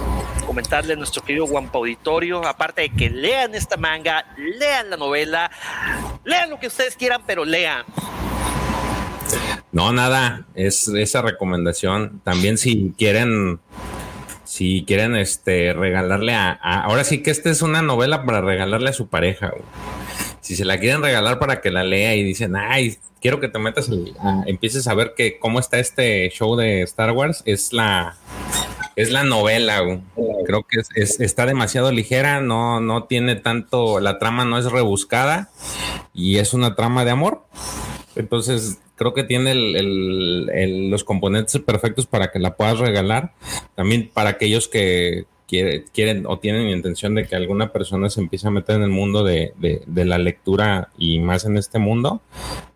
[0.46, 5.50] comentarle a nuestro querido Guampa Auditorio, aparte de que lean esta manga, lean la novela,
[6.24, 7.84] lean lo que ustedes quieran, pero lean.
[9.72, 12.20] No, nada, es esa recomendación.
[12.24, 13.58] También si quieren,
[14.44, 18.90] si quieren este regalarle a, a- ahora sí que esta es una novela para regalarle
[18.90, 19.48] a su pareja.
[19.50, 19.62] güey.
[20.40, 23.58] Si se la quieren regalar para que la lea y dicen, ay, quiero que te
[23.58, 23.88] metas,
[24.46, 28.16] empieces a ver que cómo está este show de Star Wars, es la
[28.96, 29.80] es la novela,
[30.44, 34.70] creo que es- es- está demasiado ligera, no, no tiene tanto, la trama no es
[34.70, 35.48] rebuscada
[36.12, 37.44] y es una trama de amor.
[38.14, 39.54] Entonces, creo que tiene
[40.90, 43.32] los componentes perfectos para que la puedas regalar.
[43.74, 45.24] También para aquellos que
[45.54, 48.90] quiere- quieren o tienen intención de que alguna persona se empiece a meter en el
[48.90, 52.20] mundo de, de- de la lectura y más en este mundo.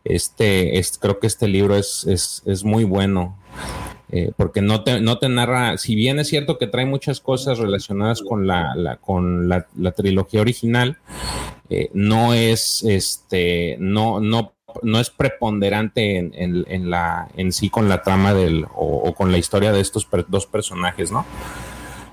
[0.05, 3.37] Este, es, creo que este libro es, es, es muy bueno.
[4.11, 7.59] eh, porque no te, no te narra, si bien es cierto que trae muchas cosas
[7.59, 10.97] relacionadas con la, la- con la, la trilogía original,
[11.69, 17.69] eh, no es este, no, no, no es preponderante en, en- en la, en sí
[17.69, 21.27] con la trama del, o, o con la historia de estos per- dos personajes, ¿no?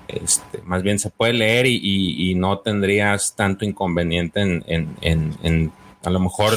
[0.08, 4.96] Este, más bien se puede leer y, y- y no tendrías tanto inconveniente en, en-
[5.00, 5.72] en- en-
[6.04, 6.52] a lo mejor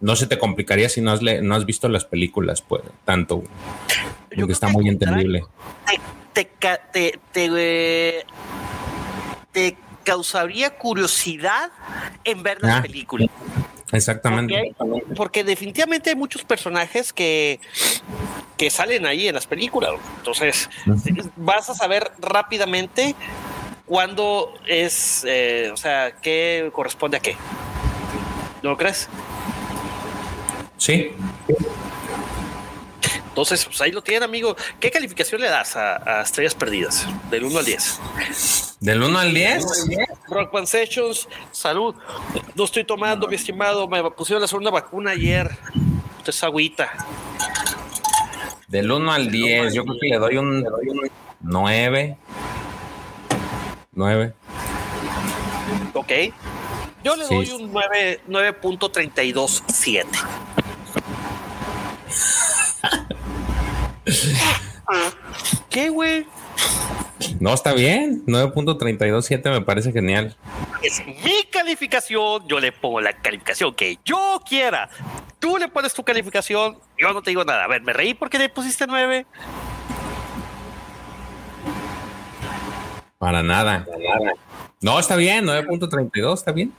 [0.00, 3.42] no se te complicaría si no has, le- no has visto las películas, pues, tanto,
[4.36, 5.44] porque está muy entendible.
[6.32, 8.24] te, ca- te, te, eh,
[9.52, 11.70] te causaría curiosidad
[12.24, 13.26] en ver la Ah, película.
[13.92, 14.74] Exactamente.
[15.16, 17.60] Porque definitivamente hay muchos personajes que,
[18.56, 19.92] que salen ahí en las películas.
[20.18, 20.68] Entonces,
[21.36, 23.14] vas a saber rápidamente
[23.86, 27.36] cuándo es, eh, o sea, qué corresponde a qué.
[28.62, 29.08] ¿No lo crees?
[30.76, 31.10] Sí.
[33.30, 34.54] Entonces, pues ahí lo tienen, amigo.
[34.78, 37.06] ¿Qué calificación le das a, a Estrellas Perdidas?
[37.30, 38.00] Del 1 al 10.
[38.80, 39.64] Del 1 al 10.
[40.28, 41.94] Rockman Sessions, salud.
[42.54, 43.86] No estoy tomando, mi estimado.
[43.88, 45.48] Me pusieron la segunda vacuna ayer.
[46.18, 46.90] Usted es agüita.
[48.66, 50.66] Del 1 al 10, yo creo que le doy un
[51.40, 52.16] 9.
[53.92, 54.34] 9.
[55.94, 56.12] Ok.
[57.04, 57.34] Yo le Sí.
[57.34, 60.06] doy un 9 9.327.
[65.68, 66.26] ¿Qué, güey?
[67.38, 68.24] No, está bien.
[68.26, 70.36] 9.327 me parece genial.
[70.82, 72.46] Es mi calificación.
[72.48, 74.88] Yo le pongo la calificación que yo quiera.
[75.38, 76.78] Tú le pones tu calificación.
[76.98, 77.64] Yo no te digo nada.
[77.64, 79.26] A ver, me reí porque le pusiste 9.
[83.18, 83.86] Para nada.
[84.80, 85.46] No, está bien.
[85.46, 86.72] 9.32, está bien.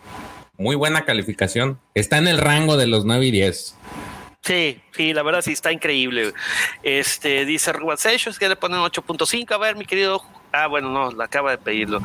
[0.58, 1.80] Muy buena calificación.
[1.94, 3.76] Está en el rango de los 9 y 10.
[4.44, 6.34] Sí, sí, la verdad sí está increíble.
[6.82, 9.52] Este dice Ruben Sessions que le ponen 8.5.
[9.54, 12.02] A ver, mi querido Ah, bueno, no, la acaba de pedirlo.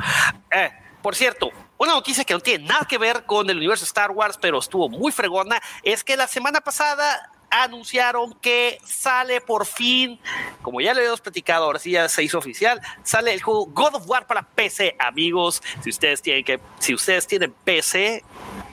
[0.51, 0.71] Eh,
[1.03, 4.39] por cierto, una noticia que no tiene nada que ver con el universo Star Wars,
[4.41, 10.21] pero estuvo muy fregona, es que la semana pasada anunciaron que sale por fin,
[10.63, 13.97] como ya le habíamos platicado, ahora sí ya se hizo oficial, sale el juego God
[13.97, 15.63] of War para PC, amigos.
[15.83, 18.25] Si ustedes tienen si ustedes tienen PC,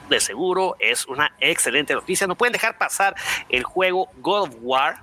[0.08, 2.26] de seguro es una excelente noticia.
[2.26, 3.14] No pueden dejar pasar
[3.48, 5.00] el juego God of War.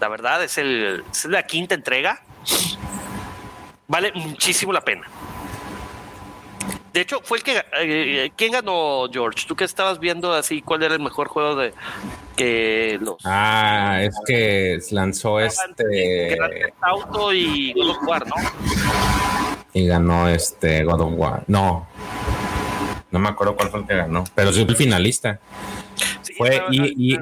[0.00, 2.22] La verdad es, el, es la quinta entrega.
[3.86, 5.06] Vale muchísimo la pena.
[6.92, 7.64] De hecho, fue el que.
[7.80, 9.46] Eh, ¿Quién ganó, George?
[9.46, 11.72] Tú que estabas viendo así, ¿cuál era el mejor juego de
[12.36, 13.16] que los.
[13.24, 16.36] Ah, es que lanzó este.
[16.80, 18.34] Auto y God of War, ¿no?
[19.72, 21.44] Y ganó este God of War.
[21.46, 21.86] No.
[23.10, 25.40] No me acuerdo cuál fue el que ganó, pero sí fue el finalista.
[26.36, 27.18] fue y,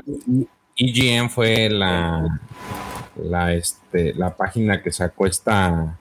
[0.76, 2.40] EGM fue la,
[3.16, 5.98] la, este, la página que sacó esta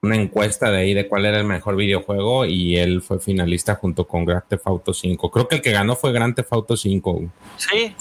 [0.00, 4.06] una encuesta de ahí de cuál era el mejor videojuego y él fue finalista junto
[4.06, 5.30] con Grand Theft Auto 5.
[5.30, 7.22] Creo que el que ganó fue Grand Theft Auto 5.
[7.56, 7.94] Sí.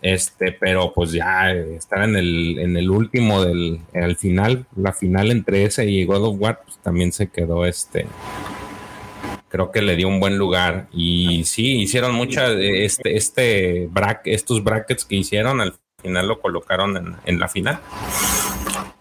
[0.00, 5.30] Este, pero pues ya estar en el, en el último del al final, la final
[5.30, 8.06] entre ese y God of War, pues también se quedó este.
[9.52, 13.88] Creo que le dio un buen lugar y sí hicieron muchas este este
[14.24, 17.78] estos brackets que hicieron al final lo colocaron en, en la final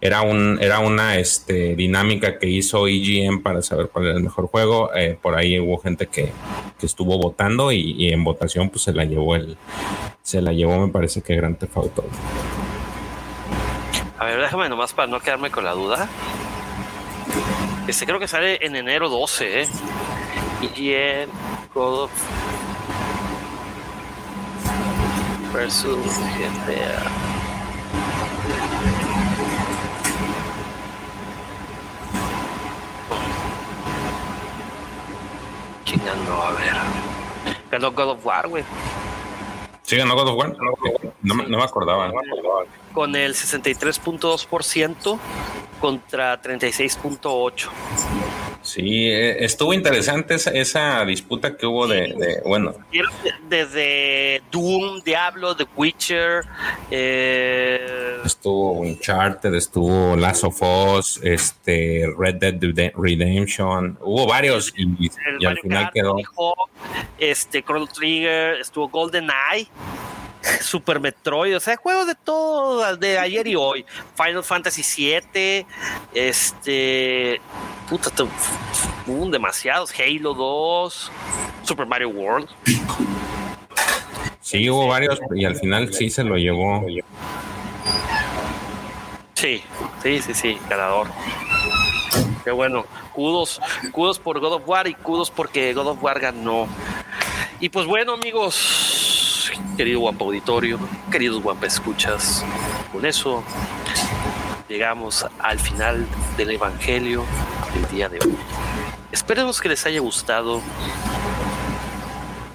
[0.01, 4.47] era, un, era una este, dinámica que hizo EGM para saber cuál era el mejor
[4.47, 4.89] juego.
[4.95, 6.33] Eh, por ahí hubo gente que,
[6.81, 9.55] estuvo votando y, en votación pues se la llevó el,
[10.23, 12.03] se la llevó me parece que Grand Theft Auto.
[14.17, 16.09] A ver, déjame nomás para no quedarme con la duda.
[17.87, 19.67] Este creo que sale en enero 12, ¿eh?
[20.61, 21.29] EGM
[21.73, 22.11] God of
[25.51, 27.09] versus GTA.
[35.83, 36.75] Chingando, a ver.
[37.71, 38.63] Ganó God of War, güey.
[39.81, 40.55] Sí, ganó God of War.
[41.23, 42.11] No, no me acordaba.
[42.93, 45.19] Con el 63.2%
[45.79, 48.50] contra 36.8%.
[48.61, 52.75] Sí, eh, estuvo interesante esa, disputa que hubo de, bueno.
[53.49, 56.45] Desde Doom, Diablo, The Witcher.
[56.91, 58.19] Eh...
[58.23, 63.97] Estuvo Uncharted, estuvo Last of Us, este, Red Dead Redemption.
[64.01, 65.09] Hubo varios y,
[65.45, 66.15] al final quedó.
[67.17, 69.67] Este, Chrono Trigger, estuvo Golden Eye.
[70.61, 73.85] Super Metroid, o sea, juegos de todo, de ayer y hoy.
[74.15, 75.65] Final Fantasy VII,
[76.13, 77.41] este.
[77.89, 78.09] Puta,
[79.07, 79.91] hubo demasiados.
[79.99, 81.11] Halo 2,
[81.63, 82.49] Super Mario World.
[84.39, 86.85] Sí, hubo varios y al final sí se lo llevó.
[89.33, 89.63] Sí,
[90.03, 91.07] sí, sí, sí, ganador.
[92.43, 92.85] Qué bueno.
[93.13, 93.59] Kudos,
[93.91, 96.67] kudos por God of War y kudos porque God of War ganó.
[97.59, 99.10] Y pues bueno, amigos,
[99.77, 100.79] querido guapo auditorio,
[101.11, 102.43] queridos guapa escuchas.
[102.91, 103.43] Con eso
[104.67, 106.07] llegamos al final
[106.37, 107.23] del Evangelio
[107.73, 108.35] del día de hoy.
[109.11, 110.61] Esperemos que les haya gustado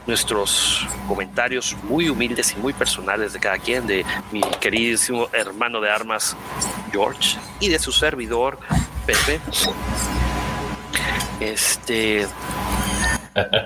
[0.06, 5.90] nuestros comentarios muy humildes y muy personales de cada quien, de mi queridísimo hermano de
[5.90, 6.36] armas
[6.92, 8.58] George y de su servidor
[9.04, 9.40] Pepe.
[11.40, 12.26] Este,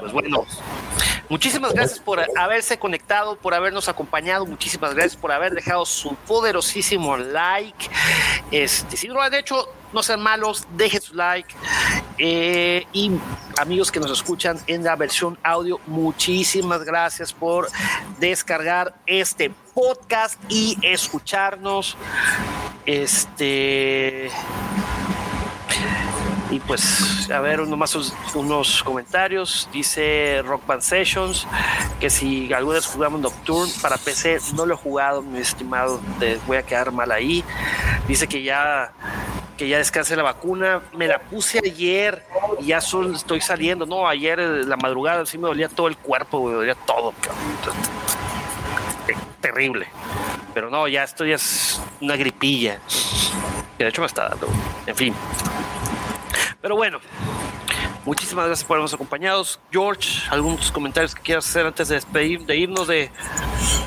[0.01, 0.47] pues bueno,
[1.30, 4.44] Muchísimas gracias por haberse conectado, por habernos acompañado.
[4.47, 7.88] Muchísimas gracias por haber dejado su poderosísimo like.
[8.51, 11.55] Este, si no lo han hecho, no sean malos, dejen su like.
[12.18, 13.12] Eh, y
[13.59, 17.68] amigos que nos escuchan en la versión audio, muchísimas gracias por
[18.18, 21.97] descargar este podcast y escucharnos.
[22.86, 24.32] Este
[26.51, 27.94] y pues, a ver, uno más
[28.35, 29.68] unos comentarios.
[29.72, 31.47] Dice Rock Band Sessions
[32.01, 36.39] que si alguna vez jugamos Nocturne para PC, no lo he jugado, mi estimado, te
[36.47, 37.44] voy a quedar mal ahí.
[38.09, 38.93] Dice que ya
[39.60, 40.81] que ya descanse la vacuna.
[40.97, 42.24] Me la puse ayer
[42.60, 43.85] y ya estoy saliendo.
[43.85, 47.12] No, ayer eh, la madrugada sí me dolía todo el cuerpo, me dolía todo.
[49.43, 49.86] Terrible.
[50.55, 52.81] Pero no, ya esto ya es una gripilla.
[53.78, 54.48] De hecho me está dando.
[54.86, 55.14] En fin.
[56.62, 57.01] Pero bueno,
[58.05, 59.45] muchísimas gracias por habernos acompañado.
[59.70, 63.11] George, algunos comentarios que quieras hacer antes de despedir, de irnos de,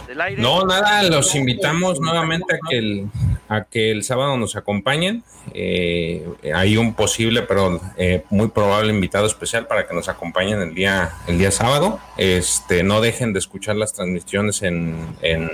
[0.07, 0.41] del aire.
[0.41, 3.07] No, nada, los invitamos nuevamente a que el,
[3.47, 5.23] a que el sábado nos acompañen.
[5.53, 10.73] Eh, hay un posible, pero eh, muy probable invitado especial para que nos acompañen el
[10.73, 11.99] día, el día sábado.
[12.17, 15.51] Este, no dejen de escuchar las transmisiones en, en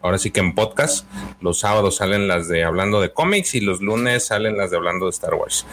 [0.00, 1.06] ahora sí que en podcast.
[1.40, 5.06] Los sábados salen las de hablando de cómics y los lunes salen las de hablando
[5.06, 5.66] de Star Wars.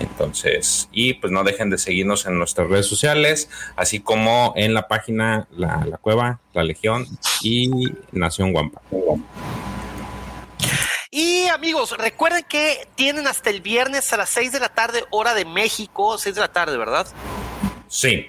[0.00, 4.88] Entonces, y pues no dejen de seguirnos en nuestras redes sociales, así como en la
[4.88, 7.06] página La, la Cueva, La Legión
[7.42, 7.70] y
[8.12, 8.82] Nación Guampa.
[11.16, 15.32] Y amigos, recuerden que tienen hasta el viernes a las 6 de la tarde, hora
[15.32, 17.06] de México, 6 de la tarde, ¿verdad?
[17.86, 18.26] Sí.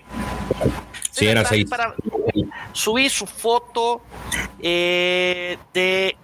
[1.16, 1.70] Sí, era 6.
[1.70, 1.96] Para
[2.74, 4.02] subir su foto
[4.60, 6.18] eh, de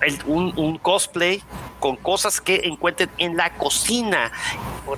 [0.00, 1.42] el- un, un cosplay
[1.78, 4.32] con cosas que encuentren en la cocina.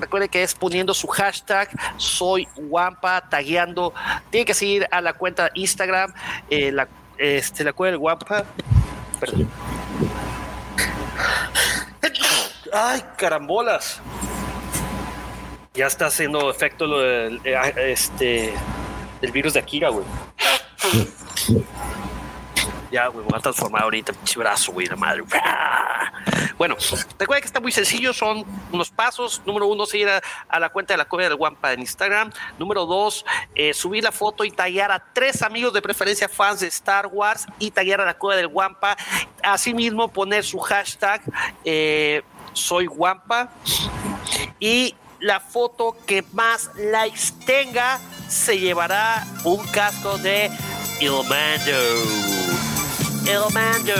[0.01, 1.68] Recuerden que es poniendo su hashtag
[1.98, 3.93] soy guampa, tagueando.
[4.30, 6.14] Tienen que seguir a la cuenta de Instagram,
[6.48, 8.44] eh, la, este, la cueva del.
[9.20, 9.48] Perdón.
[12.72, 14.01] Ay, carambolas.
[15.74, 18.52] Ya está haciendo efecto lo del, eh, este,
[19.23, 20.05] el virus de Akira, güey.
[22.90, 25.23] Ya, güey, voy a transformar ahorita, pinche brazo, güey, la madre.
[26.59, 26.77] Bueno,
[27.19, 29.40] recuerda que está muy sencillo, son unos pasos.
[29.47, 32.31] Número uno, seguir a, la cuenta de la Cueva del Guampa en Instagram.
[32.59, 33.24] Número dos,
[33.55, 37.47] eh, subir la foto y tallar a tres amigos de preferencia fans de Star Wars
[37.59, 38.97] y tallar a la Cueva del Guampa.
[39.43, 41.23] Asimismo, poner su hashtag
[41.65, 42.23] eh,
[42.53, 43.51] soy Guampa
[44.61, 47.99] y la foto que más likes tenga
[48.32, 50.46] se llevará un casco de
[51.00, 51.78] El Mando.
[53.26, 53.92] El Mando.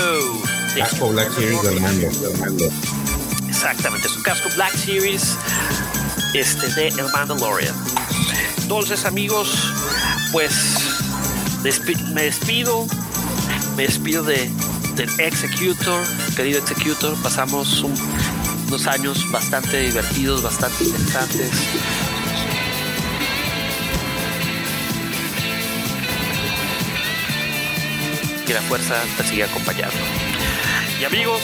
[0.74, 2.66] De- Casco Black Series del mando.
[3.46, 5.36] Exactamente, es un casco Black Series
[6.34, 7.74] este, de El Mandalorian.
[8.62, 9.50] Entonces, amigos,
[10.32, 10.54] pues
[11.62, 12.86] despi- me despido.
[13.76, 14.50] Me despido de,
[14.96, 16.02] del Executor,
[16.36, 17.14] querido Executor.
[17.22, 17.94] Pasamos un-
[18.68, 21.50] unos años bastante divertidos, bastante interesantes.
[28.47, 29.97] Que la fuerza te siga acompañando.
[31.01, 31.40] Y amigos,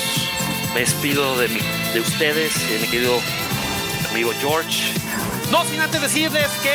[0.75, 1.61] me despido de, mi,
[1.95, 3.21] de ustedes, de mi querido
[4.11, 4.93] amigo George.
[5.51, 6.75] No sin antes decirles que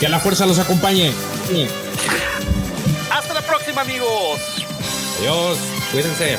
[0.00, 1.12] Que la fuerza los acompañe.
[3.10, 4.38] hasta la próxima, amigos.
[5.18, 5.58] Adiós,
[5.92, 6.38] cuídense.